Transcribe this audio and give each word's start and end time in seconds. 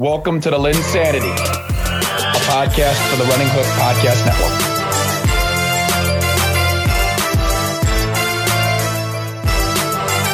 Welcome 0.00 0.40
to 0.42 0.50
the 0.50 0.56
LynnSanity, 0.56 1.32
a 1.32 2.40
podcast 2.46 3.10
for 3.10 3.16
the 3.16 3.24
Running 3.24 3.48
Hook 3.48 3.66
Podcast 3.74 4.24
Network. 4.24 4.54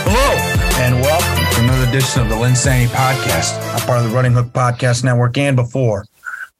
Hello, 0.05 0.85
and 0.85 1.01
welcome 1.01 1.55
to 1.55 1.63
another 1.63 1.89
edition 1.89 2.21
of 2.21 2.29
the 2.29 2.35
LynnSanity 2.35 2.89
Podcast. 2.89 3.59
I'm 3.73 3.81
part 3.87 4.05
of 4.05 4.11
the 4.11 4.15
Running 4.15 4.33
Hook 4.33 4.49
Podcast 4.49 5.03
Network. 5.03 5.39
And 5.39 5.57
before 5.57 6.05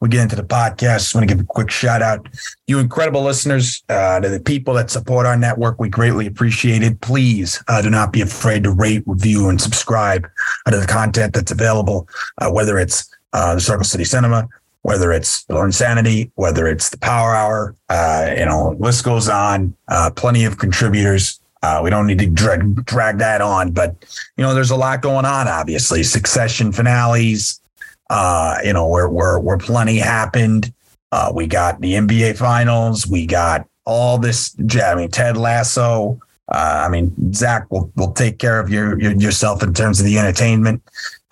we 0.05 0.11
get 0.11 0.21
into 0.21 0.37
the 0.37 0.45
podcast, 0.45 0.99
just 0.99 1.15
want 1.15 1.27
to 1.27 1.35
give 1.35 1.43
a 1.43 1.47
quick 1.47 1.71
shout 1.71 2.03
out, 2.03 2.29
you 2.67 2.79
incredible 2.79 3.23
listeners, 3.23 3.83
uh, 3.89 4.21
to 4.21 4.29
the 4.29 4.39
people 4.39 4.75
that 4.75 4.91
support 4.91 5.25
our 5.25 5.35
network. 5.35 5.81
We 5.81 5.89
greatly 5.89 6.27
appreciate 6.27 6.83
it. 6.83 7.01
Please 7.01 7.65
uh, 7.69 7.81
do 7.81 7.89
not 7.89 8.13
be 8.13 8.21
afraid 8.21 8.65
to 8.65 8.71
rate, 8.71 9.03
review, 9.07 9.49
and 9.49 9.59
subscribe 9.59 10.29
uh, 10.67 10.73
to 10.73 10.77
the 10.77 10.87
content 10.87 11.33
that's 11.33 11.53
available, 11.53 12.07
uh, 12.37 12.51
whether 12.51 12.79
it's 12.79 13.11
uh, 13.33 13.55
the 13.55 13.63
Circle 13.63 13.85
City 13.85 14.05
Cinema, 14.05 14.47
whether 14.83 15.11
it's 15.11 15.47
Insanity, 15.49 16.31
whether 16.35 16.67
it's 16.67 16.91
the 16.91 16.99
Power 16.99 17.35
Hour, 17.35 17.75
uh, 17.89 18.31
you 18.37 18.45
know, 18.45 18.77
list 18.79 19.05
goes 19.05 19.31
on. 19.31 19.75
Plenty 20.17 20.45
of 20.45 20.59
contributors. 20.59 21.41
Uh, 21.63 21.81
we 21.83 21.89
don't 21.89 22.07
need 22.07 22.19
to 22.19 22.27
drag, 22.27 22.85
drag 22.85 23.17
that 23.17 23.41
on, 23.41 23.71
but 23.71 23.97
you 24.37 24.45
know, 24.45 24.53
there's 24.53 24.71
a 24.71 24.77
lot 24.77 25.01
going 25.01 25.25
on. 25.25 25.49
Obviously, 25.49 26.03
succession 26.03 26.73
finales. 26.73 27.63
Uh, 28.11 28.59
you 28.65 28.73
know, 28.73 28.87
where 28.87 29.09
where 29.09 29.39
where 29.39 29.59
plenty 29.59 29.99
happened. 29.99 30.73
Uh, 31.13 31.33
we 31.35 31.47
got 31.47 31.81
the 31.81 31.95
NBA 31.95 32.37
finals. 32.37 33.07
We 33.07 33.27
got 33.27 33.67
all 33.87 34.19
this. 34.19 34.55
I 34.83 34.95
mean, 34.95 35.11
Ted 35.11 35.37
Lasso. 35.37 36.21
Uh, 36.53 36.85
I 36.87 36.89
mean, 36.91 37.33
Zach 37.33 37.71
will 37.71 37.91
will 37.97 38.13
take 38.13 38.39
care 38.39 38.61
of 38.61 38.69
your, 38.69 39.01
your 39.01 39.13
yourself 39.13 39.63
in 39.63 39.73
terms 39.73 39.99
of 39.99 40.05
the 40.05 40.19
entertainment, 40.19 40.83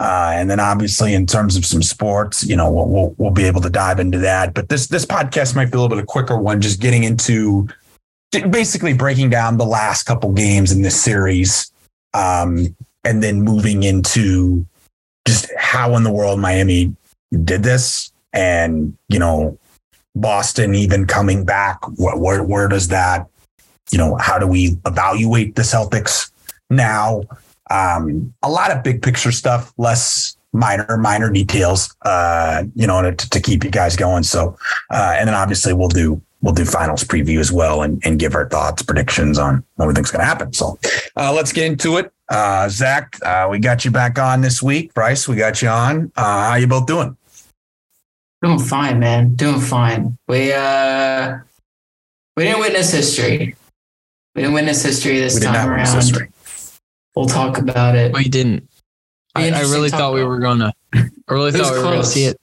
uh, 0.01 0.31
and 0.35 0.49
then 0.49 0.59
obviously 0.59 1.13
in 1.13 1.27
terms 1.27 1.55
of 1.55 1.67
some 1.67 1.83
sports, 1.83 2.43
you 2.43 2.57
know, 2.57 2.73
we'll, 2.73 2.89
we'll 2.89 3.15
we'll 3.19 3.31
be 3.31 3.45
able 3.45 3.61
to 3.61 3.69
dive 3.69 4.01
into 4.01 4.19
that. 4.19 4.55
But 4.55 4.71
this 4.71 4.87
this 4.87 5.05
podcast 5.05 5.55
might 5.55 5.67
be 5.67 5.77
a 5.77 5.81
little 5.81 5.95
bit 5.95 6.03
a 6.03 6.07
quicker 6.07 6.39
one, 6.39 6.63
just 6.63 6.81
getting 6.81 7.05
into 7.05 7.69
basically 8.31 8.95
breaking 8.95 9.29
down 9.29 9.59
the 9.59 9.67
last 9.67 10.05
couple 10.05 10.33
games 10.33 10.73
in 10.73 10.81
this 10.81 10.99
series, 10.99 11.71
um, 12.15 12.75
and 13.05 13.23
then 13.23 13.43
moving 13.43 13.83
into 13.83 14.65
just 15.27 15.51
how 15.57 15.97
in 15.97 16.03
the 16.03 16.13
world 16.13 16.41
Miami 16.41 16.95
did 17.45 17.63
this, 17.63 18.13
and 18.33 18.97
you 19.09 19.19
know, 19.19 19.59
Boston 20.15 20.75
even 20.75 21.07
coming 21.07 21.45
back. 21.45 21.79
Where 21.97 22.17
where, 22.17 22.43
where 22.43 22.69
does 22.69 22.89
that, 22.89 23.29
you 23.91 23.99
know, 23.99 24.17
how 24.17 24.39
do 24.39 24.47
we 24.47 24.77
evaluate 24.87 25.55
the 25.55 25.63
Celtics 25.63 26.31
now? 26.71 27.23
Um, 27.71 28.35
a 28.43 28.51
lot 28.51 28.71
of 28.71 28.83
big 28.83 29.03
picture 29.03 29.33
stuff, 29.33 29.73
less 29.79 30.37
minor 30.53 30.97
minor 30.99 31.31
details 31.31 31.95
uh 32.03 32.63
you 32.75 32.87
know 32.87 33.11
to, 33.11 33.31
to 33.31 33.41
keep 33.41 33.65
you 33.65 33.71
guys 33.71 33.97
going 33.97 34.23
so 34.23 34.57
uh 34.91 35.17
and 35.19 35.29
then 35.29 35.35
obviously 35.35 35.73
we'll 35.73 35.89
do 35.89 36.21
we'll 36.43 36.53
do 36.53 36.65
finals 36.65 37.05
preview 37.05 37.39
as 37.39 37.51
well 37.51 37.83
and, 37.83 38.03
and 38.05 38.19
give 38.19 38.35
our 38.35 38.49
thoughts 38.49 38.83
predictions 38.83 39.39
on 39.39 39.65
what 39.77 39.89
we 39.89 39.95
think's 39.95 40.11
going 40.11 40.21
to 40.21 40.27
happen 40.27 40.53
so 40.53 40.79
uh 41.17 41.33
let's 41.33 41.53
get 41.53 41.65
into 41.65 41.97
it 41.97 42.13
uh 42.33 42.69
zach 42.69 43.17
uh 43.23 43.47
we 43.51 43.59
got 43.59 43.85
you 43.85 43.91
back 43.91 44.19
on 44.19 44.41
this 44.41 44.61
week 44.63 44.93
bryce 44.95 45.29
we 45.29 45.37
got 45.37 45.63
you 45.63 45.69
on 45.69 46.11
uh 46.17 46.51
how 46.51 46.55
you 46.57 46.67
both 46.67 46.87
doing 46.87 47.17
Doing 48.43 48.59
fine, 48.59 48.99
man. 48.99 49.37
Doing 49.37 49.61
fine. 49.61 50.19
We 50.27 50.53
uh 50.53 51.39
we 52.37 52.43
didn't 52.45 52.59
witness 52.59 52.91
history. 52.91 53.55
We 54.35 54.43
didn't 54.43 54.55
witness 54.55 54.83
history 54.83 55.21
this 55.21 55.37
we 55.37 55.47
time 55.47 55.69
around. 55.69 55.95
history. 55.95 56.29
We'll 57.15 57.27
talk 57.27 57.59
about 57.59 57.95
it. 57.95 58.13
We 58.13 58.29
didn't. 58.29 58.69
I, 59.37 59.51
I 59.51 59.61
really 59.61 59.91
thought 59.91 59.99
talk 59.99 60.15
we 60.15 60.25
were 60.25 60.41
gonna. 60.41 60.75
I 60.93 61.09
really 61.29 61.53
thought 61.53 61.73
we 61.73 61.79
were 61.79 61.85
gonna 61.85 62.05
see 62.05 62.25
it. 62.25 62.41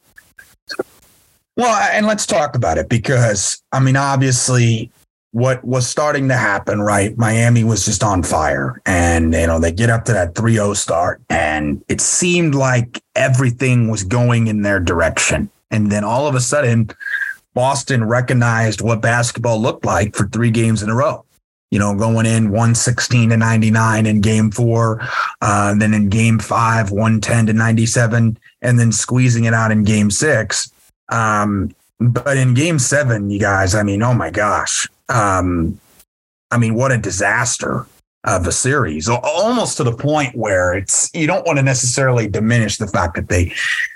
Well, 1.57 1.75
and 1.91 2.05
let's 2.05 2.25
talk 2.25 2.55
about 2.55 2.77
it 2.77 2.87
because 2.87 3.61
I 3.73 3.81
mean, 3.81 3.97
obviously, 3.97 4.91
what 5.31 5.63
was 5.63 5.88
starting 5.88 6.27
to 6.27 6.35
happen, 6.35 6.81
right? 6.81 7.17
Miami 7.17 7.64
was 7.64 7.86
just 7.86 8.03
on 8.03 8.23
fire, 8.23 8.81
and 8.86 9.33
you 9.33 9.48
know 9.48 9.59
they 9.59 9.71
get 9.71 9.89
up 9.89 10.05
to 10.05 10.14
that 10.14 10.33
3-0 10.33 10.76
start, 10.76 11.21
and 11.30 11.83
it 11.87 12.02
seemed 12.02 12.55
like 12.55 13.02
everything 13.15 13.89
was 13.89 14.03
going 14.03 14.48
in 14.48 14.64
their 14.64 14.80
direction, 14.80 15.49
and 15.70 15.92
then 15.92 16.03
all 16.03 16.27
of 16.27 16.36
a 16.36 16.39
sudden, 16.39 16.89
Boston 17.53 18.03
recognized 18.03 18.81
what 18.81 19.02
basketball 19.02 19.61
looked 19.61 19.86
like 19.86 20.15
for 20.15 20.27
three 20.27 20.52
games 20.52 20.81
in 20.81 20.89
a 20.89 20.95
row. 20.95 21.26
You 21.71 21.77
know, 21.77 21.93
going 21.95 22.26
in 22.26 22.45
116 22.49 23.30
to 23.30 23.37
99 23.37 24.08
in 24.08 24.21
game 24.21 24.49
four, 24.49 25.08
uh, 25.42 25.76
then 25.76 25.93
in 25.93 26.09
game 26.09 26.39
five, 26.39 26.89
110 26.89 27.45
to 27.45 27.53
97, 27.53 28.39
and 28.64 28.80
then 28.80 28.92
squeezing 28.92 29.43
it 29.43 29.53
out 29.53 29.71
in 29.71 29.83
game 29.83 30.09
six. 30.09 30.71
Um, 31.09 31.76
but 31.99 32.37
in 32.37 32.54
game 32.54 32.80
seven, 32.80 33.30
you 33.30 33.39
guys, 33.39 33.76
I 33.76 33.83
mean, 33.83 34.02
oh 34.02 34.14
my 34.14 34.30
gosh. 34.30 34.87
Um, 35.10 35.80
I 36.52 36.58
mean, 36.58 36.76
what 36.76 36.92
a 36.92 36.98
disaster 36.98 37.86
of 38.26 38.48
a 38.48 38.52
series, 38.52 39.08
almost 39.08 39.77
to 39.77 39.83
the 39.83 39.95
point 39.95 40.36
where 40.36 40.73
it's, 40.73 41.09
you 41.14 41.26
don't 41.26 41.45
want 41.45 41.58
to 41.58 41.64
necessarily 41.64 42.27
diminish 42.27 42.77
the 42.77 42.88
fact 42.88 43.15
that 43.15 43.30
they 43.30 43.54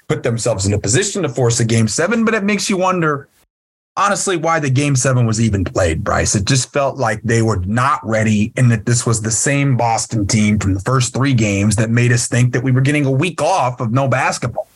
put 0.07 0.23
themselves 0.23 0.65
in 0.65 0.73
a 0.73 0.79
position 0.79 1.23
to 1.23 1.29
force 1.29 1.59
a 1.59 1.65
game 1.65 1.87
seven, 1.87 2.23
but 2.23 2.33
it 2.33 2.43
makes 2.43 2.69
you 2.69 2.77
wonder, 2.77 3.27
honestly, 3.97 4.37
why 4.37 4.59
the 4.59 4.69
game 4.69 4.95
seven 4.95 5.25
was 5.25 5.41
even 5.41 5.63
played, 5.63 6.03
Bryce. 6.03 6.35
It 6.35 6.45
just 6.45 6.71
felt 6.71 6.97
like 6.97 7.21
they 7.23 7.41
were 7.41 7.59
not 7.65 7.99
ready 8.05 8.53
and 8.55 8.71
that 8.71 8.85
this 8.85 9.05
was 9.05 9.21
the 9.21 9.31
same 9.31 9.75
Boston 9.75 10.25
team 10.25 10.57
from 10.57 10.73
the 10.73 10.79
first 10.81 11.13
three 11.13 11.33
games 11.33 11.75
that 11.75 11.89
made 11.89 12.11
us 12.11 12.27
think 12.27 12.53
that 12.53 12.63
we 12.63 12.71
were 12.71 12.81
getting 12.81 13.05
a 13.05 13.11
week 13.11 13.41
off 13.41 13.81
of 13.81 13.91
no 13.91 14.07
basketball. 14.07 14.67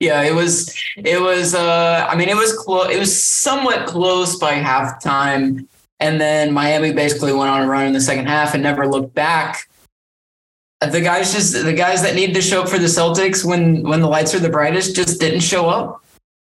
Yeah, 0.00 0.22
it 0.22 0.34
was 0.34 0.74
it 0.96 1.20
was 1.20 1.54
uh 1.54 2.06
I 2.08 2.14
mean 2.16 2.28
it 2.28 2.36
was 2.36 2.52
close 2.52 2.90
it 2.90 2.98
was 2.98 3.22
somewhat 3.22 3.86
close 3.86 4.36
by 4.36 4.52
halftime. 4.52 5.66
And 6.00 6.20
then 6.20 6.52
Miami 6.52 6.92
basically 6.92 7.32
went 7.32 7.50
on 7.50 7.62
a 7.62 7.66
run 7.66 7.86
in 7.86 7.92
the 7.92 8.00
second 8.00 8.26
half 8.26 8.54
and 8.54 8.62
never 8.62 8.86
looked 8.86 9.14
back. 9.14 9.68
The 10.80 11.00
guys 11.00 11.32
just 11.32 11.64
the 11.64 11.72
guys 11.72 12.02
that 12.02 12.14
needed 12.14 12.34
to 12.34 12.42
show 12.42 12.62
up 12.62 12.68
for 12.68 12.78
the 12.78 12.86
Celtics 12.86 13.44
when 13.44 13.82
when 13.82 14.00
the 14.00 14.06
lights 14.06 14.34
are 14.34 14.38
the 14.38 14.48
brightest 14.48 14.94
just 14.94 15.20
didn't 15.20 15.40
show 15.40 15.68
up. 15.68 16.04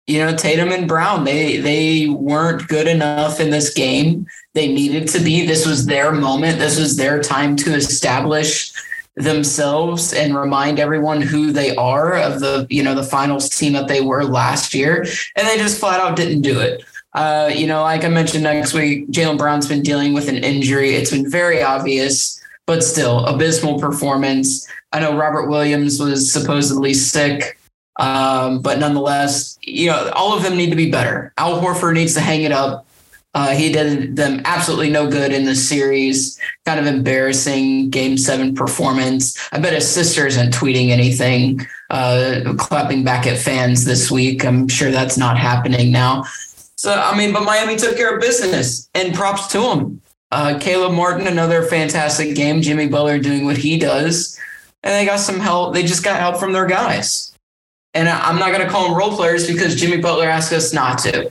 You 0.06 0.18
know, 0.18 0.36
Tatum 0.36 0.72
and 0.72 0.86
Brown, 0.86 1.24
they 1.24 1.56
they 1.56 2.08
weren't 2.08 2.68
good 2.68 2.86
enough 2.86 3.40
in 3.40 3.48
this 3.48 3.72
game. 3.72 4.26
They 4.52 4.70
needed 4.70 5.08
to 5.10 5.20
be. 5.20 5.46
This 5.46 5.66
was 5.66 5.86
their 5.86 6.12
moment. 6.12 6.58
This 6.58 6.78
was 6.78 6.96
their 6.96 7.22
time 7.22 7.56
to 7.56 7.74
establish 7.74 8.72
themselves 9.22 10.12
and 10.12 10.36
remind 10.36 10.78
everyone 10.78 11.20
who 11.20 11.52
they 11.52 11.74
are 11.76 12.16
of 12.16 12.40
the 12.40 12.66
you 12.70 12.82
know 12.82 12.94
the 12.94 13.02
finals 13.02 13.48
team 13.48 13.72
that 13.72 13.88
they 13.88 14.00
were 14.00 14.24
last 14.24 14.74
year. 14.74 15.06
And 15.36 15.46
they 15.46 15.56
just 15.56 15.78
flat 15.78 16.00
out 16.00 16.16
didn't 16.16 16.42
do 16.42 16.60
it. 16.60 16.84
Uh, 17.12 17.50
you 17.52 17.66
know 17.66 17.82
like 17.82 18.04
i 18.04 18.08
mentioned 18.08 18.44
next 18.44 18.72
week 18.72 19.08
jaylen 19.10 19.36
brown's 19.36 19.66
been 19.66 19.82
dealing 19.82 20.12
with 20.12 20.28
an 20.28 20.36
injury. 20.36 20.94
It's 20.94 21.10
been 21.10 21.30
very 21.30 21.62
obvious 21.62 22.40
but 22.66 22.84
still 22.84 23.26
abysmal 23.26 23.80
performance. 23.80 24.68
I 24.92 25.00
know 25.00 25.16
robert 25.16 25.48
williams 25.48 25.98
was 25.98 26.32
supposedly 26.32 26.94
sick 26.94 27.58
um, 27.98 28.62
but 28.62 28.78
nonetheless 28.78 29.58
you 29.62 29.88
know 29.88 30.10
all 30.14 30.36
of 30.36 30.42
them 30.42 30.56
need 30.56 30.70
to 30.70 30.76
be 30.76 30.90
better. 30.90 31.32
Al 31.36 31.60
horford 31.60 31.94
needs 31.94 32.14
to 32.14 32.20
hang 32.20 32.42
it 32.42 32.52
up 32.52 32.86
uh, 33.34 33.50
he 33.50 33.70
did 33.70 34.16
them 34.16 34.42
absolutely 34.44 34.90
no 34.90 35.08
good 35.08 35.32
in 35.32 35.44
the 35.44 35.54
series. 35.54 36.38
Kind 36.66 36.80
of 36.80 36.86
embarrassing 36.86 37.90
game 37.90 38.18
seven 38.18 38.54
performance. 38.54 39.38
I 39.52 39.60
bet 39.60 39.72
his 39.72 39.88
sister 39.88 40.26
isn't 40.26 40.52
tweeting 40.52 40.88
anything, 40.90 41.64
uh, 41.90 42.54
clapping 42.58 43.04
back 43.04 43.26
at 43.26 43.38
fans 43.38 43.84
this 43.84 44.10
week. 44.10 44.44
I'm 44.44 44.66
sure 44.66 44.90
that's 44.90 45.16
not 45.16 45.38
happening 45.38 45.92
now. 45.92 46.24
So, 46.74 46.92
I 46.92 47.16
mean, 47.16 47.32
but 47.32 47.44
Miami 47.44 47.76
took 47.76 47.96
care 47.96 48.14
of 48.14 48.20
business 48.20 48.88
and 48.94 49.14
props 49.14 49.46
to 49.48 49.62
him. 49.62 50.00
Uh, 50.32 50.58
Caleb 50.58 50.92
Martin, 50.92 51.26
another 51.26 51.62
fantastic 51.62 52.34
game. 52.34 52.62
Jimmy 52.62 52.88
Butler 52.88 53.18
doing 53.18 53.44
what 53.44 53.56
he 53.56 53.78
does. 53.78 54.38
And 54.82 54.94
they 54.94 55.04
got 55.04 55.20
some 55.20 55.38
help. 55.38 55.74
They 55.74 55.82
just 55.82 56.02
got 56.02 56.18
help 56.18 56.38
from 56.38 56.52
their 56.52 56.66
guys. 56.66 57.32
And 57.92 58.08
I'm 58.08 58.38
not 58.38 58.52
going 58.52 58.64
to 58.64 58.70
call 58.70 58.88
them 58.88 58.96
role 58.96 59.14
players 59.14 59.46
because 59.46 59.74
Jimmy 59.74 59.98
Butler 59.98 60.26
asked 60.26 60.52
us 60.52 60.72
not 60.72 60.98
to 61.00 61.30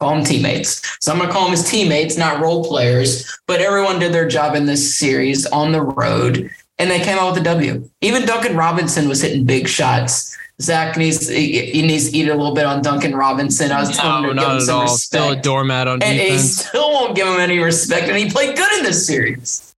call 0.00 0.14
them 0.14 0.24
teammates. 0.24 0.82
So 1.00 1.12
I'm 1.12 1.18
going 1.18 1.28
to 1.28 1.34
call 1.34 1.44
them 1.44 1.52
his 1.52 1.68
teammates, 1.68 2.16
not 2.16 2.40
role 2.40 2.64
players. 2.64 3.38
But 3.46 3.60
everyone 3.60 3.98
did 3.98 4.12
their 4.12 4.28
job 4.28 4.54
in 4.54 4.66
this 4.66 4.96
series 4.96 5.46
on 5.46 5.72
the 5.72 5.82
road, 5.82 6.50
and 6.78 6.90
they 6.90 7.00
came 7.00 7.18
out 7.18 7.32
with 7.32 7.40
a 7.40 7.44
W. 7.44 7.88
Even 8.00 8.26
Duncan 8.26 8.56
Robinson 8.56 9.08
was 9.08 9.22
hitting 9.22 9.44
big 9.44 9.68
shots. 9.68 10.36
Zach 10.60 10.96
needs 10.96 11.28
he 11.28 11.82
needs 11.82 12.10
to 12.10 12.16
eat 12.16 12.28
a 12.28 12.34
little 12.34 12.54
bit 12.54 12.64
on 12.64 12.80
Duncan 12.80 13.14
Robinson. 13.14 13.70
I 13.70 13.80
was 13.80 13.94
telling 13.94 14.22
No, 14.22 14.30
him 14.30 14.36
to 14.36 14.42
give 14.42 14.52
him 14.52 14.60
some 14.60 14.76
all. 14.76 14.82
respect. 14.84 15.00
Still 15.02 15.30
a 15.32 15.36
doormat 15.36 15.86
on 15.86 16.02
and 16.02 16.18
he 16.18 16.38
still 16.38 16.92
won't 16.92 17.14
give 17.14 17.26
him 17.26 17.38
any 17.40 17.58
respect. 17.58 18.08
And 18.08 18.16
he 18.16 18.30
played 18.30 18.56
good 18.56 18.72
in 18.78 18.82
this 18.84 19.06
series. 19.06 19.74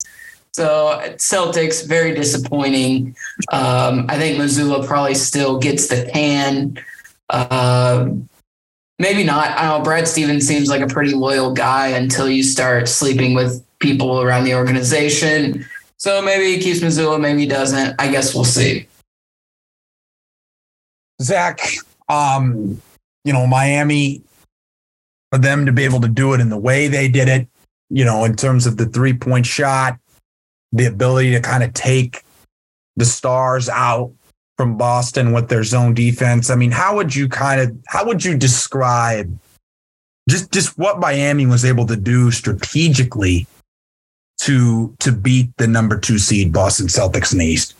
So 0.53 1.00
Celtics 1.17 1.85
very 1.85 2.14
disappointing. 2.14 3.17
Um, 3.53 4.06
I 4.09 4.17
think 4.19 4.38
Mazzulla 4.38 4.87
probably 4.87 5.14
still 5.17 5.59
gets 5.59 5.88
the 5.88 6.09
can. 6.12 6.79
Um, 7.31 8.29
maybe 8.99 9.25
not. 9.25 9.56
I 9.59 9.69
don't 9.69 9.79
know. 9.79 9.85
Brad 9.85 10.09
Stevens 10.09 10.47
seems 10.47 10.69
like 10.69 10.81
a 10.81 10.87
pretty 10.87 11.15
loyal 11.15 11.53
guy 11.53 11.89
until 11.89 12.29
you 12.29 12.43
start 12.43 12.89
sleeping 12.89 13.35
with 13.35 13.65
people 13.79 14.21
around 14.21 14.45
the 14.45 14.55
organization. 14.55 15.65
So 15.97 16.23
maybe 16.23 16.55
he 16.55 16.62
keeps 16.62 16.81
Mazzulla, 16.81 17.21
maybe 17.21 17.41
he 17.41 17.47
doesn't. 17.47 17.97
I 17.99 18.11
guess 18.11 18.35
we'll 18.35 18.45
see. 18.45 18.87
Zach, 21.21 21.61
um, 22.09 22.81
you 23.25 23.33
know, 23.33 23.47
Miami, 23.47 24.23
for 25.33 25.39
them 25.39 25.67
to 25.67 25.73
be 25.73 25.85
able 25.85 26.00
to 26.00 26.09
do 26.09 26.33
it 26.35 26.41
in 26.41 26.49
the 26.49 26.59
way 26.59 26.89
they 26.89 27.09
did 27.09 27.29
it, 27.29 27.49
you 27.91 28.05
know, 28.05 28.25
in 28.25 28.37
terms 28.37 28.67
of 28.67 28.77
the 28.77 28.87
three 28.87 29.12
point 29.12 29.47
shot, 29.47 29.99
the 30.73 30.87
ability 30.87 31.33
to 31.33 31.41
kind 31.41 31.65
of 31.65 31.75
take 31.75 32.23
the 32.97 33.05
stars 33.05 33.69
out 33.69 34.12
from 34.58 34.76
Boston 34.76 35.32
with 35.32 35.49
their 35.49 35.62
zone 35.62 35.94
defense. 35.94 36.50
I 36.50 36.56
mean, 36.56 36.72
how 36.72 36.96
would 36.96 37.14
you 37.14 37.28
kind 37.28 37.60
of 37.60 37.75
how 37.87 38.05
would 38.05 38.25
you 38.25 38.37
describe 38.37 39.38
just 40.28 40.52
just 40.52 40.76
what 40.76 40.99
Miami 40.99 41.46
was 41.46 41.64
able 41.64 41.87
to 41.87 41.96
do 41.96 42.31
strategically 42.32 43.46
to 44.43 44.94
to 44.99 45.12
beat 45.12 45.56
the 45.56 45.69
number 45.69 45.99
two 45.99 46.19
seed 46.19 46.52
Boston 46.52 46.88
Celtics 46.88 47.32
in 47.32 47.38
the 47.38 47.46
East? 47.46 47.75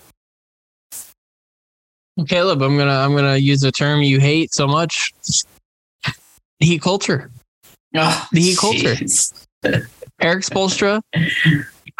Caleb, 2.27 2.63
I'm 2.63 2.79
gonna 2.79 2.93
I'm 2.93 3.15
gonna 3.15 3.37
use 3.37 3.65
a 3.65 3.73
term 3.73 4.03
you 4.03 4.21
hate 4.21 4.55
so 4.55 4.67
much. 4.67 5.13
Heat 6.61 6.81
culture. 6.81 7.31
Oh, 7.95 8.29
The 8.33 8.41
Heat 8.41 8.59
culture. 8.59 8.97
Ah, 9.65 9.71
Erik 10.21 10.45
Spoelstra 10.45 11.01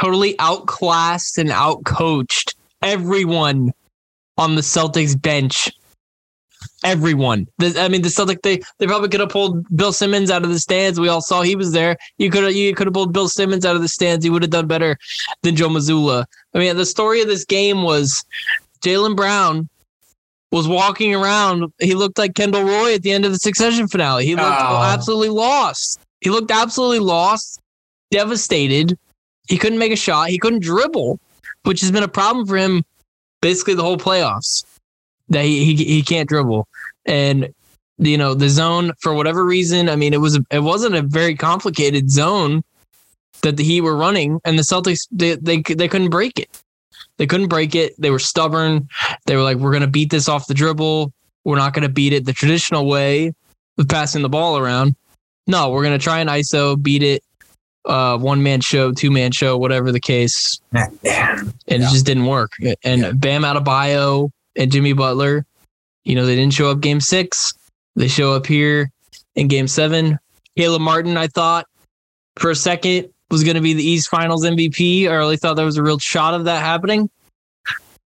totally 0.01 0.37
outclassed 0.39 1.39
and 1.39 1.51
outcoached 1.51 2.55
everyone 2.83 3.73
on 4.39 4.55
the 4.55 4.63
Celtics 4.63 5.21
bench. 5.21 5.71
Everyone. 6.85 7.47
The, 7.59 7.79
I 7.81 7.89
mean, 7.89 8.03
the 8.03 8.09
Celtics 8.09 8.43
they 8.43 8.61
they 8.79 8.87
probably 8.87 9.09
could 9.09 9.21
have 9.21 9.29
pulled 9.29 9.65
Bill 9.77 9.93
Simmons 9.93 10.31
out 10.31 10.45
of 10.45 10.51
the 10.51 10.59
stands. 10.61 10.99
We 10.99 11.09
all 11.09 11.21
saw 11.21 11.43
he 11.43 11.57
was 11.57 11.73
there. 11.73 11.97
You 12.19 12.31
could 12.31 12.45
have 12.45 12.53
you 12.53 12.75
could 12.75 12.87
have 12.87 12.95
pulled 12.95 13.13
Bill 13.13 13.29
Simmons 13.29 13.67
out 13.67 13.77
of 13.77 13.83
the 13.83 13.89
stands. 13.89 14.25
He 14.25 14.31
would 14.31 14.43
have 14.43 14.51
done 14.51 14.67
better 14.67 14.97
than 15.43 15.57
Joe 15.57 15.69
Mazzulla. 15.69 16.25
I 16.55 16.59
mean, 16.59 16.77
the 16.77 16.87
story 16.87 17.21
of 17.21 17.29
this 17.29 17.45
game 17.45 17.83
was 17.83 18.25
Jaylen 18.81 19.17
Brown 19.17 19.69
was 20.51 20.67
walking 20.67 21.15
around. 21.15 21.71
He 21.81 21.95
looked 21.95 22.17
like 22.19 22.35
Kendall 22.35 22.65
Roy 22.65 22.95
at 22.95 23.03
the 23.03 23.13
end 23.13 23.25
of 23.25 23.33
the 23.33 23.39
Succession 23.39 23.87
finale. 23.89 24.25
He 24.25 24.35
looked 24.35 24.47
Oh. 24.49 24.83
absolutely 24.83 25.29
lost. 25.31 26.01
He 26.21 26.31
looked 26.31 26.51
absolutely 26.51 27.01
lost, 27.01 27.61
devastated. 28.11 28.97
He 29.49 29.59
couldn't 29.59 29.79
make 29.79 29.93
a 29.93 29.97
shot. 29.97 30.31
He 30.31 30.39
couldn't 30.39 30.61
dribble, 30.63 31.21
which 31.65 31.81
has 31.83 31.91
been 31.93 32.03
a 32.03 32.09
problem 32.09 32.47
for 32.47 32.57
him 32.57 32.85
basically 33.41 33.75
the 33.75 33.83
whole 33.83 33.99
playoffs. 33.99 34.65
That 35.31 35.45
he 35.45 35.65
he, 35.65 35.85
he 35.85 36.03
can't 36.03 36.29
dribble, 36.29 36.67
and 37.05 37.53
you 37.99 38.17
know 38.17 38.33
the 38.33 38.49
zone 38.49 38.93
for 39.01 39.13
whatever 39.13 39.45
reason. 39.45 39.89
I 39.91 39.97
mean, 39.97 40.15
it 40.15 40.21
was 40.21 40.41
it 40.51 40.61
wasn't 40.61 40.95
a 40.95 41.03
very 41.03 41.35
complicated 41.35 42.11
zone 42.11 42.63
that 43.43 43.57
the 43.57 43.65
Heat 43.65 43.83
were 43.83 43.97
running, 43.97 44.41
and 44.45 44.59
the 44.59 44.63
Celtics 44.63 45.07
they 45.11 45.35
they 45.37 45.61
they 45.61 45.89
couldn't 45.89 46.11
break 46.11 46.39
it. 46.39 46.49
They 47.19 47.27
couldn't 47.27 47.49
break 47.49 47.75
it. 47.75 47.95
They 48.01 48.11
were 48.11 48.19
stubborn. 48.19 48.89
They 49.27 49.37
were 49.37 49.43
like, 49.43 49.59
"We're 49.59 49.73
gonna 49.73 49.87
beat 49.87 50.11
this 50.11 50.29
off 50.29 50.47
the 50.47 50.55
dribble. 50.55 51.13
We're 51.45 51.57
not 51.57 51.75
gonna 51.75 51.89
beat 51.91 52.15
it 52.15 52.25
the 52.25 52.33
traditional 52.33 52.87
way 52.87 53.35
with 53.77 53.89
passing 53.89 54.23
the 54.23 54.29
ball 54.29 54.57
around. 54.57 54.97
No, 55.47 55.71
we're 55.71 55.83
gonna 55.83 55.99
try 55.99 56.21
an 56.21 56.29
ISO, 56.29 56.81
beat 56.81 57.03
it, 57.03 57.23
uh, 57.89 58.19
one 58.19 58.43
man 58.43 58.61
show, 58.61 58.93
two 58.93 59.11
man 59.11 59.33
show, 59.33 59.57
whatever 59.57 59.91
the 59.91 60.01
case, 60.01 60.61
and 60.73 61.53
it 61.67 61.81
just 61.81 62.07
didn't 62.07 62.27
work. 62.27 62.53
And 62.85 63.01
Yeah. 63.03 63.13
Bam 63.13 63.43
Adebayo 63.43 64.31
and 64.57 64.71
Jimmy 64.71 64.93
Butler, 64.93 65.45
you 66.05 66.15
know, 66.15 66.27
they 66.27 66.37
didn't 66.37 66.55
show 66.55 66.71
up 66.71 66.81
game 66.81 67.01
six. 67.01 67.55
They 67.97 68.09
show 68.09 68.35
up 68.35 68.47
here 68.47 68.91
in 69.35 69.49
game 69.49 69.67
seven. 69.69 70.19
Caleb 70.57 70.83
Martin, 70.83 71.17
I 71.17 71.27
thought 71.29 71.67
for 72.37 72.51
a 72.51 72.55
second 72.55 73.09
was 73.31 73.45
going 73.45 73.57
to 73.57 73.61
be 73.61 73.75
the 73.75 73.83
East 73.83 74.09
Finals 74.09 74.45
MVP. 74.45 75.09
I 75.09 75.15
really 75.15 75.37
thought 75.37 75.55
there 75.55 75.67
was 75.67 75.77
a 75.77 75.83
real 75.83 75.99
shot 75.99 76.35
of 76.35 76.45
that 76.45 76.63
happening. 76.63 77.11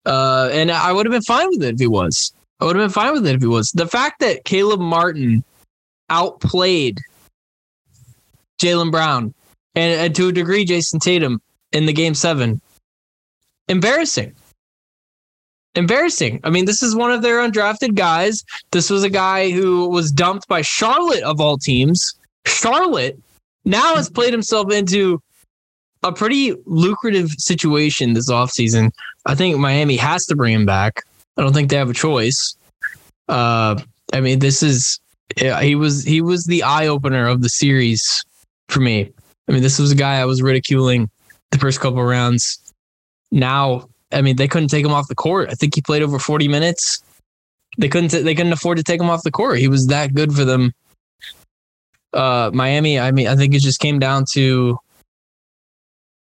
Uh, 0.05 0.49
and 0.51 0.71
I 0.71 0.91
would 0.91 1.05
have 1.05 1.11
been 1.11 1.21
fine 1.21 1.47
with 1.49 1.63
it 1.63 1.75
if 1.75 1.79
he 1.79 1.87
was. 1.87 2.33
I 2.59 2.65
would 2.65 2.75
have 2.75 2.83
been 2.83 2.93
fine 2.93 3.13
with 3.13 3.25
it 3.25 3.35
if 3.35 3.41
he 3.41 3.47
was. 3.47 3.71
The 3.71 3.87
fact 3.87 4.19
that 4.19 4.43
Caleb 4.43 4.79
Martin 4.79 5.43
outplayed 6.09 6.99
Jaylen 8.61 8.91
Brown 8.91 9.33
and, 9.75 9.99
and 9.99 10.15
to 10.15 10.29
a 10.29 10.31
degree 10.31 10.65
Jayson 10.65 10.99
Tatum 10.99 11.41
in 11.71 11.85
the 11.85 11.93
game 11.93 12.13
seven, 12.13 12.61
embarrassing. 13.67 14.35
Embarrassing. 15.75 16.39
I 16.43 16.51
mean, 16.51 16.65
this 16.65 16.83
is 16.83 16.95
one 16.95 17.11
of 17.11 17.23
their 17.23 17.37
undrafted 17.37 17.95
guys. 17.95 18.43
This 18.71 18.89
was 18.89 19.03
a 19.03 19.09
guy 19.09 19.49
who 19.49 19.89
was 19.89 20.11
dumped 20.11 20.47
by 20.47 20.61
Charlotte 20.61 21.23
of 21.23 21.41
all 21.41 21.57
teams. 21.57 22.13
Charlotte 22.45 23.19
now 23.65 23.95
has 23.95 24.09
played 24.09 24.33
himself 24.33 24.71
into 24.71 25.21
a 26.03 26.11
pretty 26.11 26.53
lucrative 26.65 27.31
situation 27.31 28.13
this 28.13 28.29
offseason. 28.29 28.91
I 29.25 29.35
think 29.35 29.57
Miami 29.57 29.95
has 29.95 30.25
to 30.27 30.35
bring 30.35 30.53
him 30.53 30.65
back. 30.65 31.01
I 31.37 31.41
don't 31.41 31.53
think 31.53 31.69
they 31.69 31.77
have 31.77 31.89
a 31.89 31.93
choice. 31.93 32.55
Uh, 33.27 33.79
I 34.11 34.19
mean, 34.19 34.39
this 34.39 34.61
is 34.61 34.99
he 35.37 35.75
was 35.75 36.03
he 36.03 36.21
was 36.21 36.45
the 36.45 36.61
eye 36.61 36.87
opener 36.87 37.27
of 37.27 37.41
the 37.41 37.49
series 37.49 38.23
for 38.69 38.79
me. 38.79 39.11
I 39.47 39.51
mean, 39.51 39.61
this 39.61 39.79
was 39.79 39.91
a 39.91 39.95
guy 39.95 40.19
I 40.19 40.25
was 40.25 40.41
ridiculing 40.41 41.09
the 41.51 41.59
first 41.59 41.79
couple 41.79 42.03
rounds. 42.03 42.59
Now, 43.31 43.87
I 44.11 44.21
mean, 44.21 44.35
they 44.35 44.47
couldn't 44.47 44.69
take 44.69 44.85
him 44.85 44.91
off 44.91 45.07
the 45.07 45.15
court. 45.15 45.49
I 45.49 45.53
think 45.53 45.75
he 45.75 45.81
played 45.81 46.01
over 46.01 46.19
40 46.19 46.47
minutes. 46.47 47.03
They 47.77 47.89
couldn't 47.89 48.11
they 48.11 48.35
couldn't 48.35 48.53
afford 48.53 48.77
to 48.77 48.83
take 48.83 49.01
him 49.01 49.09
off 49.09 49.23
the 49.23 49.31
court. 49.31 49.57
He 49.57 49.67
was 49.67 49.87
that 49.87 50.13
good 50.13 50.33
for 50.33 50.45
them. 50.45 50.73
Uh, 52.13 52.51
Miami, 52.53 52.99
I 52.99 53.11
mean, 53.11 53.27
I 53.27 53.35
think 53.35 53.55
it 53.55 53.59
just 53.59 53.79
came 53.79 53.97
down 53.97 54.25
to 54.33 54.77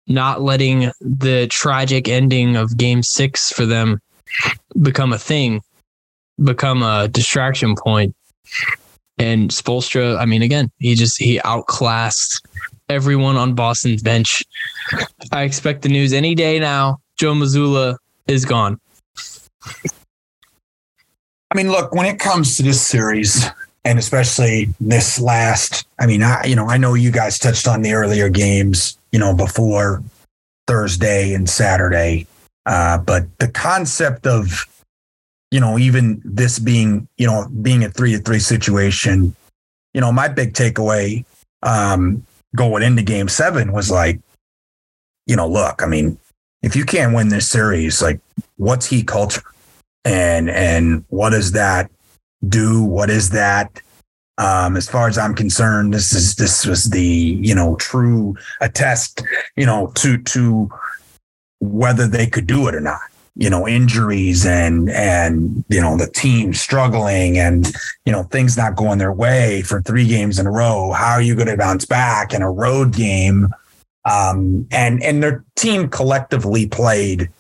not 0.07 0.41
letting 0.41 0.91
the 1.01 1.47
tragic 1.49 2.09
ending 2.09 2.57
of 2.57 2.77
game 2.79 3.03
six 3.03 3.53
for 3.53 3.67
them 3.67 4.01
become 4.81 5.13
a 5.13 5.19
thing, 5.19 5.61
become 6.43 6.83
a 6.83 7.09
distraction 7.09 7.77
point. 7.77 8.15
And 9.19 9.51
Spoelstra, 9.51 10.19
I 10.19 10.25
mean, 10.25 10.41
again, 10.41 10.71
he 10.79 10.95
just 10.95 11.19
he 11.19 11.39
outclassed 11.45 12.41
everyone 12.93 13.37
on 13.37 13.55
Boston's 13.55 14.03
bench. 14.03 14.43
I 15.33 15.43
expect 15.43 15.83
the 15.83 15.89
news 15.89 16.13
any 16.13 16.35
day 16.35 16.59
now. 16.59 16.99
Joe 17.19 17.33
Mazzulla 17.33 17.97
is 18.27 18.45
gone. 18.45 18.79
I 21.51 21.55
mean, 21.55 21.71
look, 21.71 21.95
when 21.95 22.07
it 22.07 22.19
comes 22.19 22.57
to 22.57 22.63
this 22.63 22.81
series, 22.81 23.45
and 23.85 23.99
especially 23.99 24.69
this 24.81 25.21
last, 25.21 25.87
I 25.99 26.07
mean, 26.07 26.23
I 26.23 26.45
you 26.45 26.57
know, 26.57 26.69
I 26.69 26.77
know 26.77 26.95
you 26.95 27.11
guys 27.11 27.39
touched 27.39 27.67
on 27.69 27.83
the 27.83 27.93
earlier 27.93 28.29
games, 28.29 28.97
you 29.11 29.19
know, 29.19 29.35
before 29.35 30.03
Thursday 30.67 31.35
and 31.35 31.49
Saturday, 31.49 32.27
uh, 32.67 32.99
but 32.99 33.25
the 33.39 33.49
concept 33.49 34.27
of, 34.27 34.67
you 35.51 35.61
know, 35.61 35.79
even 35.79 36.23
this 36.25 36.59
being, 36.59 37.09
you 37.19 37.27
know, 37.27 37.49
being 37.61 37.85
a 37.85 37.91
three 37.91 38.13
to 38.13 38.19
three 38.19 38.39
situation, 38.39 39.35
you 39.93 40.01
know, 40.01 40.13
my 40.13 40.29
big 40.29 40.55
takeaway 40.55 41.25
um, 41.63 42.25
going 42.55 42.83
into 42.83 43.03
Game 43.03 43.29
Seven 43.29 43.73
was 43.73 43.91
like, 43.91 44.21
you 45.27 45.37
know, 45.37 45.49
look, 45.49 45.83
I 45.83 45.87
mean, 45.87 46.19
if 46.63 46.77
you 46.77 46.85
can't 46.85 47.15
win 47.15 47.29
this 47.29 47.49
series, 47.49 48.03
like, 48.03 48.21
what's 48.57 48.87
he 48.87 49.03
culture? 49.03 49.43
and 50.05 50.51
and 50.51 51.05
what 51.09 51.31
does 51.31 51.53
that 51.53 51.91
do? 52.49 52.83
What 52.83 53.11
is 53.11 53.31
that? 53.31 53.81
Um 54.39 54.79
as 54.79 54.89
far 54.89 55.09
as 55.09 55.19
i'm 55.19 55.35
concerned 55.35 55.93
this 55.93 56.15
is 56.15 56.37
this 56.37 56.65
was 56.65 56.89
the 56.89 57.03
you 57.03 57.55
know 57.55 57.77
true 57.77 58.35
attest 58.63 59.23
you 59.57 59.67
know 59.67 59.93
to 59.97 60.17
to 60.23 60.71
whether 61.61 62.09
they 62.09 62.27
could 62.27 62.47
do 62.47 62.67
it 62.67 62.75
or 62.75 62.81
not 62.81 63.12
you 63.35 63.49
know 63.49 63.67
injuries 63.67 64.45
and 64.45 64.91
and 64.91 65.65
you 65.69 65.81
know 65.81 65.97
the 65.97 66.07
team 66.07 66.53
struggling 66.53 67.39
and 67.39 67.73
you 68.05 68.13
know 68.13 68.25
things 68.25 68.57
not 68.57 68.77
going 68.77 68.99
their 68.99 69.13
way 69.13 69.63
for 69.63 69.81
three 69.81 70.07
games 70.07 70.39
in 70.39 70.47
a 70.47 70.51
row 70.51 70.93
how 70.93 71.13
are 71.13 71.23
you 71.23 71.35
going 71.35 71.49
to 71.49 71.57
bounce 71.57 71.87
back 71.87 72.35
in 72.35 72.43
a 72.43 72.51
road 72.51 72.93
game 72.93 73.49
um 74.05 74.69
and 74.71 75.03
and 75.03 75.23
their 75.23 75.43
team 75.57 75.89
collectively 75.89 76.67
played 76.67 77.31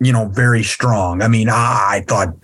you 0.00 0.12
know, 0.12 0.26
very 0.26 0.62
strong. 0.62 1.22
I 1.22 1.28
mean, 1.28 1.48
I, 1.48 1.86
I 1.90 2.04
thought, 2.06 2.34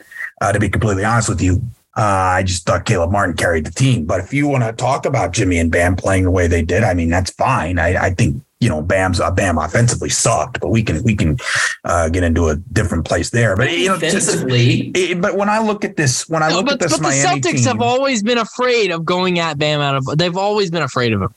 uh, 0.40 0.52
to 0.52 0.58
be 0.58 0.68
completely 0.68 1.04
honest 1.04 1.28
with 1.28 1.40
you, 1.40 1.62
uh, 1.96 2.00
I 2.00 2.42
just 2.42 2.66
thought 2.66 2.86
Caleb 2.86 3.12
Martin 3.12 3.36
carried 3.36 3.66
the 3.66 3.70
team. 3.70 4.04
But 4.04 4.20
if 4.20 4.32
you 4.32 4.48
want 4.48 4.64
to 4.64 4.72
talk 4.72 5.06
about 5.06 5.32
Jimmy 5.32 5.58
and 5.58 5.70
Bam 5.70 5.94
playing 5.94 6.24
the 6.24 6.30
way 6.30 6.48
they 6.48 6.62
did, 6.62 6.82
I 6.82 6.94
mean, 6.94 7.08
that's 7.08 7.30
fine. 7.30 7.78
I, 7.78 8.06
I 8.06 8.10
think 8.10 8.42
you 8.64 8.70
know 8.70 8.80
Bam's 8.80 9.20
uh, 9.20 9.30
Bam 9.30 9.58
offensively 9.58 10.08
sucked, 10.08 10.58
but 10.60 10.70
we 10.70 10.82
can 10.82 11.02
we 11.02 11.14
can 11.14 11.36
uh, 11.84 12.08
get 12.08 12.24
into 12.24 12.48
a 12.48 12.56
different 12.56 13.04
place 13.04 13.28
there. 13.30 13.54
But 13.56 13.70
you 13.70 13.88
know, 13.90 13.98
just, 13.98 14.42
it- 14.48 15.20
but 15.20 15.36
when 15.36 15.50
I 15.50 15.58
look 15.58 15.84
at 15.84 15.96
this, 15.96 16.26
when 16.28 16.42
I 16.42 16.48
No, 16.48 16.56
look 16.56 16.66
but, 16.66 16.74
at 16.74 16.80
this 16.80 16.98
but 16.98 17.02
the 17.02 17.14
Celtics 17.14 17.56
team, 17.58 17.64
have 17.64 17.82
always 17.82 18.22
been 18.22 18.38
afraid 18.38 18.90
of 18.90 19.04
going 19.04 19.38
at 19.38 19.58
Bam 19.58 19.80
out 19.80 19.96
of. 19.96 20.18
They've 20.18 20.36
always 20.36 20.70
been 20.70 20.82
afraid 20.82 21.12
of 21.12 21.20
him. 21.22 21.34